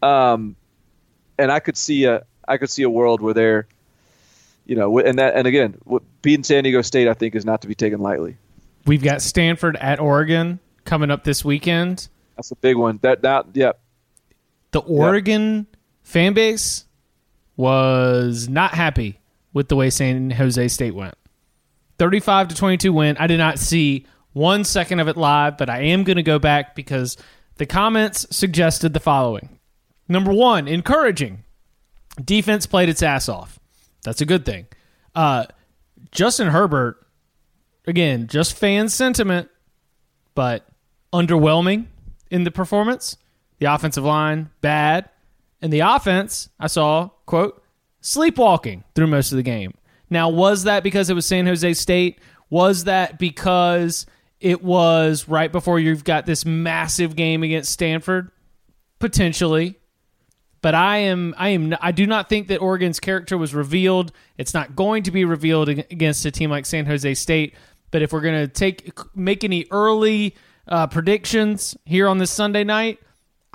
Um, 0.00 0.56
and 1.38 1.52
I 1.52 1.60
could 1.60 1.76
see 1.76 2.04
a 2.04 2.24
I 2.48 2.56
could 2.56 2.70
see 2.70 2.84
a 2.84 2.90
world 2.90 3.20
where 3.20 3.34
they're, 3.34 3.66
you 4.64 4.76
know, 4.76 4.98
and 4.98 5.18
that 5.18 5.34
and 5.34 5.46
again, 5.46 5.76
beating 6.22 6.42
San 6.42 6.64
Diego 6.64 6.80
State, 6.80 7.06
I 7.06 7.12
think, 7.12 7.34
is 7.34 7.44
not 7.44 7.60
to 7.60 7.68
be 7.68 7.74
taken 7.74 8.00
lightly. 8.00 8.38
We've 8.86 9.02
got 9.02 9.20
Stanford 9.20 9.76
at 9.76 10.00
Oregon 10.00 10.58
coming 10.86 11.10
up 11.10 11.24
this 11.24 11.44
weekend. 11.44 12.08
That's 12.36 12.50
a 12.50 12.56
big 12.56 12.78
one. 12.78 12.98
That 13.02 13.20
that 13.20 13.48
yeah, 13.52 13.72
The 14.76 14.82
Oregon 14.82 15.66
fan 16.02 16.34
base 16.34 16.84
was 17.56 18.46
not 18.46 18.74
happy 18.74 19.18
with 19.54 19.68
the 19.68 19.74
way 19.74 19.88
San 19.88 20.30
Jose 20.30 20.68
State 20.68 20.94
went. 20.94 21.14
35 21.98 22.48
to 22.48 22.54
22 22.54 22.92
win. 22.92 23.16
I 23.16 23.26
did 23.26 23.38
not 23.38 23.58
see 23.58 24.04
one 24.34 24.64
second 24.64 25.00
of 25.00 25.08
it 25.08 25.16
live, 25.16 25.56
but 25.56 25.70
I 25.70 25.80
am 25.80 26.04
going 26.04 26.18
to 26.18 26.22
go 26.22 26.38
back 26.38 26.74
because 26.74 27.16
the 27.56 27.64
comments 27.64 28.26
suggested 28.36 28.92
the 28.92 29.00
following. 29.00 29.58
Number 30.08 30.30
one, 30.30 30.68
encouraging. 30.68 31.44
Defense 32.22 32.66
played 32.66 32.90
its 32.90 33.02
ass 33.02 33.30
off. 33.30 33.58
That's 34.04 34.20
a 34.20 34.26
good 34.26 34.44
thing. 34.44 34.66
Uh, 35.14 35.46
Justin 36.12 36.48
Herbert, 36.48 37.02
again, 37.86 38.26
just 38.26 38.54
fan 38.54 38.90
sentiment, 38.90 39.48
but 40.34 40.68
underwhelming 41.14 41.86
in 42.30 42.44
the 42.44 42.50
performance. 42.50 43.16
The 43.58 43.66
offensive 43.66 44.04
line, 44.04 44.50
bad. 44.60 45.08
And 45.62 45.72
the 45.72 45.80
offense, 45.80 46.48
I 46.60 46.66
saw, 46.66 47.10
quote, 47.24 47.62
sleepwalking 48.00 48.84
through 48.94 49.06
most 49.08 49.32
of 49.32 49.36
the 49.36 49.42
game. 49.42 49.74
Now, 50.10 50.28
was 50.28 50.64
that 50.64 50.82
because 50.82 51.10
it 51.10 51.14
was 51.14 51.26
San 51.26 51.46
Jose 51.46 51.74
State? 51.74 52.20
Was 52.50 52.84
that 52.84 53.18
because 53.18 54.06
it 54.40 54.62
was 54.62 55.28
right 55.28 55.50
before 55.50 55.80
you've 55.80 56.04
got 56.04 56.26
this 56.26 56.44
massive 56.44 57.16
game 57.16 57.42
against 57.42 57.72
Stanford? 57.72 58.30
Potentially. 58.98 59.78
But 60.62 60.74
I 60.74 60.98
am, 60.98 61.34
I 61.38 61.50
am, 61.50 61.74
I 61.80 61.92
do 61.92 62.06
not 62.06 62.28
think 62.28 62.48
that 62.48 62.60
Oregon's 62.60 63.00
character 63.00 63.38
was 63.38 63.54
revealed. 63.54 64.12
It's 64.36 64.54
not 64.54 64.76
going 64.76 65.04
to 65.04 65.10
be 65.10 65.24
revealed 65.24 65.68
against 65.68 66.24
a 66.24 66.30
team 66.30 66.50
like 66.50 66.66
San 66.66 66.86
Jose 66.86 67.14
State. 67.14 67.54
But 67.90 68.02
if 68.02 68.12
we're 68.12 68.20
going 68.20 68.46
to 68.46 68.48
take, 68.48 68.90
make 69.16 69.44
any 69.44 69.66
early 69.70 70.34
uh, 70.68 70.86
predictions 70.88 71.76
here 71.84 72.08
on 72.08 72.18
this 72.18 72.30
Sunday 72.30 72.64
night, 72.64 72.98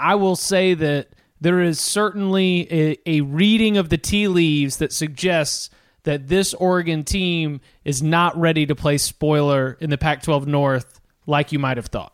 I 0.01 0.15
will 0.15 0.35
say 0.35 0.73
that 0.73 1.09
there 1.39 1.61
is 1.61 1.79
certainly 1.79 2.67
a, 2.71 2.97
a 3.05 3.21
reading 3.21 3.77
of 3.77 3.89
the 3.89 3.97
tea 3.97 4.27
leaves 4.27 4.77
that 4.77 4.91
suggests 4.91 5.69
that 6.03 6.27
this 6.27 6.53
Oregon 6.55 7.03
team 7.03 7.61
is 7.85 8.01
not 8.01 8.35
ready 8.39 8.65
to 8.65 8.75
play 8.75 8.97
spoiler 8.97 9.77
in 9.79 9.91
the 9.91 9.97
Pac 9.97 10.23
12 10.23 10.47
North 10.47 10.99
like 11.27 11.51
you 11.51 11.59
might 11.59 11.77
have 11.77 11.85
thought. 11.85 12.13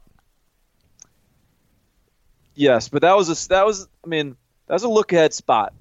yes, 2.55 2.89
but 2.89 3.03
that 3.03 3.15
was 3.15 3.29
a 3.29 3.49
that 3.49 3.65
was 3.65 3.87
I 4.03 4.07
mean 4.07 4.35
that 4.67 4.73
was 4.73 4.83
a 4.83 4.89
look 4.89 5.13
ahead 5.13 5.33
spot. 5.33 5.73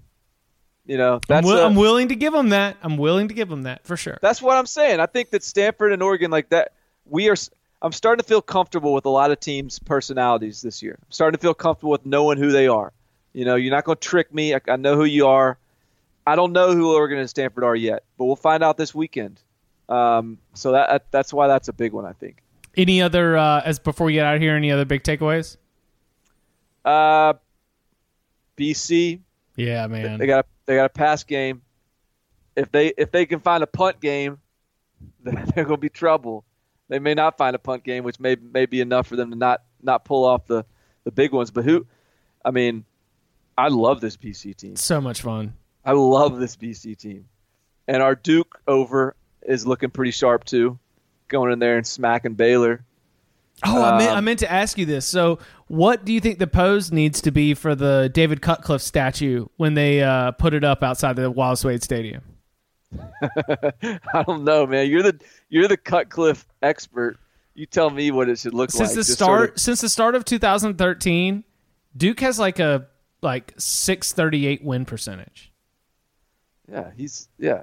You 0.84 0.98
know, 0.98 1.14
I'm, 1.28 1.42
wi- 1.42 1.60
a, 1.60 1.66
I'm, 1.66 1.74
willing 1.74 2.08
to 2.08 2.14
give 2.14 2.32
them 2.32 2.50
that. 2.50 2.76
I'm 2.80 2.96
willing 2.96 3.26
to 3.26 3.34
give 3.34 3.48
them 3.48 3.64
that 3.64 3.84
for 3.84 3.96
sure. 3.96 4.18
That's 4.22 4.40
what 4.40 4.56
I'm 4.56 4.66
saying. 4.66 5.00
I 5.00 5.06
think 5.06 5.30
that 5.30 5.42
Stanford 5.42 5.92
and 5.92 6.00
Oregon, 6.00 6.30
like 6.30 6.50
that, 6.50 6.74
we 7.04 7.28
are. 7.28 7.34
I'm 7.82 7.92
starting 7.92 8.22
to 8.22 8.26
feel 8.28 8.42
comfortable 8.42 8.94
with 8.94 9.04
a 9.04 9.10
lot 9.10 9.30
of 9.30 9.40
teams' 9.40 9.78
personalities 9.78 10.62
this 10.62 10.82
year. 10.82 10.98
I'm 11.00 11.12
starting 11.12 11.36
to 11.38 11.42
feel 11.42 11.54
comfortable 11.54 11.92
with 11.92 12.06
knowing 12.06 12.38
who 12.38 12.50
they 12.50 12.68
are. 12.68 12.92
You 13.32 13.44
know, 13.44 13.56
you're 13.56 13.70
not 13.74 13.84
going 13.84 13.96
to 13.98 14.08
trick 14.08 14.32
me. 14.32 14.54
I, 14.54 14.60
I 14.66 14.76
know 14.76 14.96
who 14.96 15.04
you 15.04 15.26
are. 15.26 15.58
I 16.26 16.36
don't 16.36 16.52
know 16.52 16.74
who 16.74 16.94
Oregon 16.94 17.18
and 17.18 17.28
Stanford 17.28 17.64
are 17.64 17.76
yet, 17.76 18.02
but 18.18 18.24
we'll 18.24 18.34
find 18.34 18.64
out 18.64 18.76
this 18.76 18.94
weekend. 18.94 19.40
Um, 19.88 20.38
so 20.54 20.72
that 20.72 21.06
that's 21.10 21.32
why 21.32 21.46
that's 21.46 21.68
a 21.68 21.72
big 21.72 21.92
one, 21.92 22.04
I 22.04 22.12
think. 22.12 22.42
Any 22.76 23.00
other, 23.00 23.36
uh, 23.36 23.62
as 23.64 23.78
before 23.78 24.06
we 24.06 24.14
get 24.14 24.26
out 24.26 24.34
of 24.34 24.42
here, 24.42 24.56
any 24.56 24.72
other 24.72 24.84
big 24.84 25.02
takeaways? 25.02 25.56
Uh, 26.84 27.34
BC, 28.56 29.20
Yeah, 29.56 29.86
man. 29.86 30.18
they 30.18 30.26
got 30.26 30.44
a, 30.44 30.48
they 30.66 30.76
got 30.76 30.86
a 30.86 30.90
pass 30.90 31.24
game. 31.24 31.62
If 32.56 32.72
they 32.72 32.88
if 32.96 33.10
they 33.12 33.26
can 33.26 33.40
find 33.40 33.62
a 33.62 33.66
punt 33.66 34.00
game, 34.00 34.38
they're 35.22 35.64
going 35.64 35.68
to 35.68 35.76
be 35.76 35.88
trouble. 35.90 36.44
They 36.88 36.98
may 36.98 37.14
not 37.14 37.36
find 37.36 37.56
a 37.56 37.58
punt 37.58 37.82
game, 37.84 38.04
which 38.04 38.20
may 38.20 38.36
may 38.36 38.66
be 38.66 38.80
enough 38.80 39.06
for 39.06 39.16
them 39.16 39.30
to 39.30 39.36
not 39.36 39.62
not 39.82 40.04
pull 40.04 40.24
off 40.24 40.46
the 40.46 40.64
the 41.04 41.10
big 41.10 41.32
ones. 41.32 41.50
But 41.50 41.64
who? 41.64 41.86
I 42.44 42.50
mean, 42.50 42.84
I 43.58 43.68
love 43.68 44.00
this 44.00 44.16
BC 44.16 44.56
team. 44.56 44.76
So 44.76 45.00
much 45.00 45.22
fun. 45.22 45.54
I 45.84 45.92
love 45.92 46.38
this 46.38 46.56
BC 46.56 46.96
team, 46.96 47.26
and 47.88 48.02
our 48.02 48.14
Duke 48.14 48.60
over 48.68 49.16
is 49.42 49.66
looking 49.66 49.90
pretty 49.90 50.10
sharp 50.10 50.44
too, 50.44 50.78
going 51.28 51.52
in 51.52 51.58
there 51.58 51.76
and 51.76 51.86
smacking 51.86 52.34
Baylor. 52.34 52.84
Oh, 53.64 53.82
I, 53.82 53.96
meant, 53.98 54.10
I 54.10 54.18
Um, 54.18 54.24
meant 54.26 54.38
to 54.40 54.52
ask 54.52 54.76
you 54.76 54.84
this. 54.84 55.06
So, 55.06 55.38
what 55.66 56.04
do 56.04 56.12
you 56.12 56.20
think 56.20 56.38
the 56.38 56.46
pose 56.46 56.92
needs 56.92 57.22
to 57.22 57.30
be 57.30 57.54
for 57.54 57.74
the 57.74 58.10
David 58.12 58.42
Cutcliffe 58.42 58.82
statue 58.82 59.46
when 59.56 59.72
they 59.74 60.02
uh, 60.02 60.32
put 60.32 60.52
it 60.52 60.62
up 60.62 60.82
outside 60.82 61.16
the 61.16 61.30
Wallace 61.30 61.64
Wade 61.64 61.82
Stadium? 61.82 62.22
I 63.22 64.22
don't 64.26 64.44
know, 64.44 64.66
man. 64.66 64.88
You're 64.88 65.02
the 65.02 65.20
you're 65.48 65.68
the 65.68 65.76
Cutcliffe 65.76 66.46
expert. 66.62 67.18
You 67.54 67.66
tell 67.66 67.88
me 67.90 68.10
what 68.10 68.28
it 68.28 68.38
should 68.38 68.54
look 68.54 68.70
Since 68.70 68.90
like. 68.90 68.96
the 68.96 69.04
start, 69.04 69.38
sort 69.38 69.50
of- 69.54 69.60
since 69.60 69.80
the 69.80 69.88
start 69.88 70.14
of 70.14 70.24
2013, 70.24 71.42
Duke 71.96 72.20
has 72.20 72.38
like 72.38 72.58
a 72.58 72.86
like 73.22 73.54
638 73.56 74.62
win 74.64 74.84
percentage. 74.84 75.50
yeah, 76.70 76.90
he's 76.96 77.28
yeah. 77.38 77.62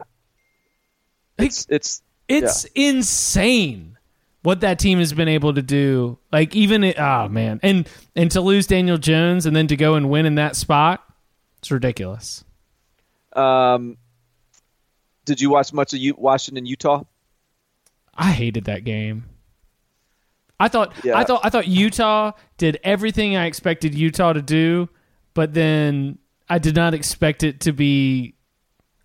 Like, 1.38 1.48
It's 1.48 1.66
it's 1.70 2.02
It's 2.28 2.66
insane 2.76 3.98
what 4.42 4.62
that 4.62 4.78
team 4.80 5.00
has 5.00 5.14
been 5.14 5.28
able 5.28 5.54
to 5.54 5.62
do. 5.62 6.18
Like 6.32 6.56
even 6.56 6.84
it, 6.84 7.00
oh 7.00 7.28
man, 7.30 7.60
and 7.64 7.88
and 8.16 8.30
to 8.32 8.42
lose 8.42 8.66
Daniel 8.68 8.98
Jones 8.98 9.46
and 9.46 9.56
then 9.56 9.68
to 9.68 9.76
go 9.76 9.94
and 9.96 10.10
win 10.10 10.26
in 10.26 10.36
that 10.36 10.56
spot, 10.56 11.04
it's 11.60 11.70
ridiculous. 11.72 12.44
Um, 13.36 13.98
did 15.26 15.40
you 15.42 15.50
watch 15.50 15.74
much 15.74 15.94
of 15.94 16.00
U- 16.00 16.16
Washington, 16.18 16.66
Utah? 16.66 17.04
I 18.16 18.32
hated 18.32 18.66
that 18.66 18.84
game. 18.84 19.26
I 20.60 20.68
thought 20.68 20.94
Yeah. 21.04 21.18
I 21.18 21.24
thought 21.24 21.42
I 21.44 21.50
thought 21.50 21.68
Utah 21.68 22.32
did 22.58 22.80
everything 22.84 23.36
I 23.36 23.46
expected 23.48 23.94
Utah 23.96 24.34
to 24.34 24.42
do, 24.42 24.88
but 25.34 25.54
then 25.54 26.20
I 26.48 26.60
did 26.60 26.76
not 26.76 26.94
expect 26.94 27.44
it 27.44 27.62
to 27.62 27.72
be 27.74 28.36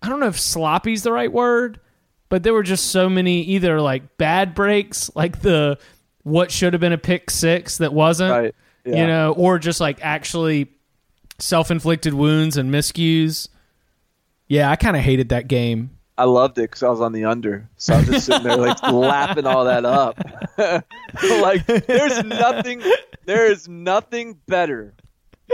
I 0.01 0.07
don't 0.09 0.19
know 0.19 0.27
if 0.27 0.39
sloppy 0.39 0.93
is 0.93 1.03
the 1.03 1.11
right 1.11 1.31
word, 1.31 1.79
but 2.29 2.43
there 2.43 2.53
were 2.53 2.63
just 2.63 2.87
so 2.91 3.09
many 3.09 3.41
either 3.41 3.81
like 3.81 4.17
bad 4.17 4.53
breaks, 4.55 5.09
like 5.15 5.41
the 5.41 5.77
what 6.23 6.51
should 6.51 6.73
have 6.73 6.79
been 6.79 6.93
a 6.93 6.97
pick 6.97 7.29
six 7.29 7.79
that 7.79 7.93
wasn't, 7.93 8.31
Right. 8.31 8.55
Yeah. 8.85 9.01
you 9.01 9.07
know, 9.07 9.33
or 9.33 9.57
just 9.59 9.81
like 9.81 9.99
actually 10.01 10.67
self-inflicted 11.39 12.13
wounds 12.13 12.55
and 12.57 12.71
miscues. 12.71 13.49
Yeah, 14.47 14.69
I 14.69 14.75
kind 14.75 14.95
of 14.95 15.01
hated 15.03 15.29
that 15.29 15.47
game. 15.47 15.91
I 16.19 16.25
loved 16.25 16.57
it 16.57 16.63
because 16.63 16.83
I 16.83 16.89
was 16.89 16.99
on 16.99 17.13
the 17.13 17.23
under, 17.23 17.69
so 17.77 17.93
I 17.93 17.99
was 17.99 18.09
just 18.09 18.25
sitting 18.25 18.43
there 18.43 18.57
like 18.57 18.83
lapping 18.91 19.45
all 19.45 19.63
that 19.63 19.85
up. 19.85 20.19
like 21.23 21.65
there's 21.65 22.21
nothing, 22.25 22.83
there 23.23 23.49
is 23.49 23.69
nothing 23.69 24.37
better 24.45 24.93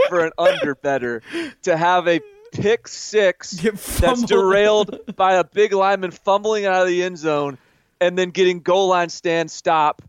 for 0.08 0.24
an 0.24 0.32
under 0.36 0.74
better 0.74 1.22
to 1.62 1.76
have 1.76 2.08
a 2.08 2.20
pick 2.50 2.88
six 2.88 3.52
that's 4.00 4.22
derailed 4.22 5.14
by 5.14 5.34
a 5.34 5.44
big 5.44 5.72
lineman 5.72 6.10
fumbling 6.10 6.66
out 6.66 6.82
of 6.82 6.88
the 6.88 7.00
end 7.04 7.16
zone, 7.16 7.58
and 8.00 8.18
then 8.18 8.30
getting 8.30 8.58
goal 8.58 8.88
line 8.88 9.08
stand 9.08 9.48
stop, 9.48 10.02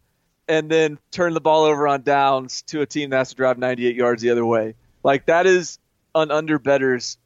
and 0.48 0.72
then 0.72 0.98
turn 1.12 1.36
the 1.36 1.42
ball 1.42 1.66
over 1.66 1.88
on 1.88 2.02
downs 2.02 2.64
to 2.64 2.82
a 2.82 2.86
team 2.88 3.12
that 3.12 3.18
has 3.20 3.30
to 3.30 3.36
drive 3.36 3.60
98 3.60 3.96
yards 3.96 4.24
the 4.24 4.32
other 4.32 4.46
way. 4.46 4.74
Like 5.04 5.28
that 5.28 5.46
is 5.46 5.78
an 6.16 6.32
under 6.32 6.58
better's 6.58 7.20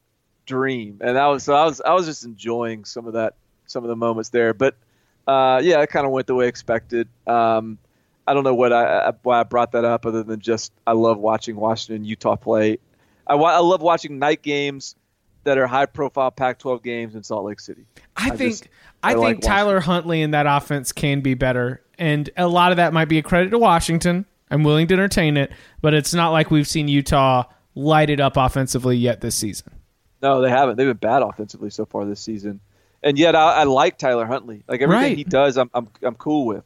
dream, 0.52 0.98
and 1.02 1.16
that 1.16 1.26
was 1.28 1.44
so 1.44 1.54
I 1.54 1.64
was 1.66 1.80
I 1.82 1.94
was 1.94 2.06
just 2.06 2.26
enjoying 2.26 2.84
some 2.86 3.08
of 3.08 3.14
that 3.14 3.36
some 3.68 3.84
of 3.84 3.88
the 3.90 3.96
moments 3.96 4.30
there. 4.30 4.54
But 4.54 4.76
uh, 5.28 5.62
yeah, 5.64 5.82
it 5.82 5.88
kind 5.88 6.06
of 6.06 6.12
went 6.12 6.28
the 6.28 6.36
way 6.36 6.48
expected. 6.48 7.08
Um, 7.26 7.78
I 8.28 8.34
don't 8.34 8.44
know 8.44 8.54
what 8.54 8.74
I, 8.74 9.08
I 9.08 9.14
why 9.24 9.40
I 9.40 9.44
brought 9.44 9.72
that 9.72 9.86
up 9.86 10.06
other 10.06 10.24
than 10.24 10.40
just 10.42 10.74
I 10.86 10.92
love 10.92 11.18
watching 11.18 11.56
Washington 11.56 12.04
Utah 12.06 12.36
play. 12.36 12.80
I, 13.26 13.36
I 13.36 13.60
love 13.60 13.82
watching 13.82 14.20
night 14.20 14.42
games 14.42 14.96
that 15.44 15.58
are 15.58 15.66
high 15.68 15.86
profile 15.88 16.30
Pac-12 16.32 16.84
games 16.84 17.16
in 17.16 17.24
Salt 17.24 17.46
Lake 17.46 17.60
City. 17.60 17.86
I, 18.18 18.28
I 18.28 18.30
think 18.36 18.52
just- 18.52 18.68
I, 19.04 19.12
I 19.12 19.14
think 19.14 19.24
like 19.24 19.42
Tyler 19.42 19.80
Huntley 19.80 20.22
in 20.22 20.32
that 20.32 20.46
offense 20.48 20.92
can 20.92 21.22
be 21.22 21.34
better, 21.34 21.82
and 21.98 22.30
a 22.38 22.48
lot 22.48 22.72
of 22.72 22.78
that 22.78 22.94
might 22.94 23.06
be 23.06 23.18
a 23.18 23.24
credit 23.24 23.50
to 23.52 23.58
Washington. 23.58 24.26
I'm 24.52 24.64
willing 24.64 24.88
to 24.88 24.94
entertain 24.94 25.38
it, 25.38 25.52
but 25.82 25.94
it's 25.94 26.14
not 26.14 26.30
like 26.32 26.52
we've 26.52 26.68
seen 26.68 26.88
Utah 26.90 27.44
light 27.74 28.10
it 28.10 28.20
up 28.20 28.36
offensively 28.36 28.98
yet 28.98 29.22
this 29.22 29.34
season. 29.36 29.72
No, 30.22 30.42
they 30.42 30.50
haven't. 30.50 30.76
They've 30.78 30.88
been 30.88 30.98
bad 30.98 31.22
offensively 31.24 31.70
so 31.70 31.86
far 31.86 32.06
this 32.06 32.20
season, 32.20 32.60
and 33.02 33.18
yet 33.18 33.36
I, 33.36 33.62
I 33.62 33.64
like 33.64 33.98
Tyler 33.98 34.26
Huntley. 34.26 34.64
Like 34.68 34.82
everything 34.82 35.04
Right. 35.04 35.18
he 35.18 35.24
does, 35.24 35.58
I'm 35.58 35.70
I'm 35.74 35.88
I'm 36.04 36.16
cool 36.16 36.46
with. 36.46 36.64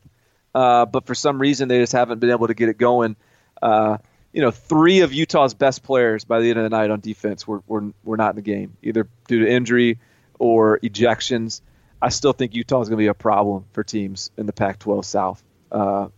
Uh, 0.53 0.85
but 0.85 1.05
for 1.05 1.15
some 1.15 1.39
reason, 1.39 1.67
they 1.67 1.79
just 1.79 1.93
haven't 1.93 2.19
been 2.19 2.29
able 2.31 2.47
to 2.47 2.53
get 2.53 2.69
it 2.69 2.77
going. 2.77 3.15
Uh, 3.61 3.97
you 4.33 4.41
know, 4.41 4.51
three 4.51 5.01
of 5.01 5.13
Utah's 5.13 5.53
best 5.53 5.83
players 5.83 6.25
by 6.25 6.39
the 6.41 6.49
end 6.49 6.59
of 6.59 6.63
the 6.63 6.69
night 6.69 6.91
on 6.91 6.99
defense 6.99 7.47
were 7.47 7.61
were, 7.67 7.91
were 8.03 8.17
not 8.17 8.31
in 8.31 8.35
the 8.37 8.41
game, 8.41 8.75
either 8.83 9.07
due 9.27 9.45
to 9.45 9.49
injury 9.51 9.99
or 10.39 10.79
ejections. 10.79 11.61
I 12.01 12.09
still 12.09 12.33
think 12.33 12.53
Utah 12.55 12.81
is 12.81 12.89
going 12.89 12.97
to 12.97 13.01
be 13.03 13.07
a 13.07 13.13
problem 13.13 13.65
for 13.71 13.83
teams 13.83 14.31
in 14.37 14.45
the 14.45 14.53
Pac-12 14.53 15.05
South. 15.05 15.41
Uh, 15.71 16.09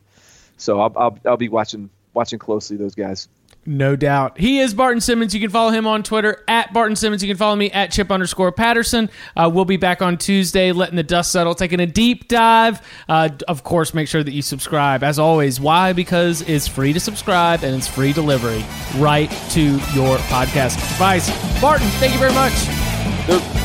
so 0.58 0.82
I'll, 0.82 0.94
I'll 0.98 1.20
I'll 1.26 1.38
be 1.38 1.50
watching 1.50 1.90
watching 2.14 2.40
closely 2.40 2.78
those 2.78 2.96
guys. 2.96 3.30
No 3.68 3.98
doubt. 3.98 4.40
He 4.40 4.60
is 4.60 4.74
Barton 4.74 5.02
Simmons. 5.02 5.36
You 5.36 5.42
can 5.42 5.50
follow 5.50 5.72
him 5.72 5.86
on 5.86 6.02
Twitter 6.02 6.42
at 6.48 6.72
Barton 6.72 6.96
Simmons. 6.96 7.22
You 7.22 7.28
can 7.28 7.36
follow 7.36 7.56
me 7.58 7.70
at 7.70 7.92
Chip 7.92 8.10
underscore 8.10 8.54
Patterson. 8.54 9.10
Uh, 9.36 9.52
we'll 9.54 9.66
be 9.66 9.76
back 9.76 10.02
on 10.02 10.18
Tuesday, 10.18 10.72
letting 10.72 10.96
the 10.96 11.04
dust 11.04 11.34
settle, 11.34 11.54
taking 11.54 11.82
a 11.82 11.86
deep 11.86 12.30
dive. 12.30 12.82
Uh, 13.10 13.28
of 13.50 13.66
course, 13.66 13.94
make 13.94 14.08
sure 14.08 14.24
that 14.24 14.32
you 14.32 14.42
subscribe. 14.42 15.04
As 15.04 15.20
always, 15.20 15.60
why? 15.60 15.92
Because 15.92 16.42
it's 16.44 16.66
free 16.66 16.94
to 16.94 17.00
subscribe 17.02 17.64
and 17.64 17.76
it's 17.76 17.90
free 17.90 18.14
delivery 18.14 18.64
right 18.96 19.30
to 19.50 19.62
your 19.94 20.18
podcast 20.30 20.78
device. 20.78 21.30
Barton, 21.60 21.88
thank 22.00 22.14
you 22.14 22.20
very 22.20 22.34
much. 22.34 23.57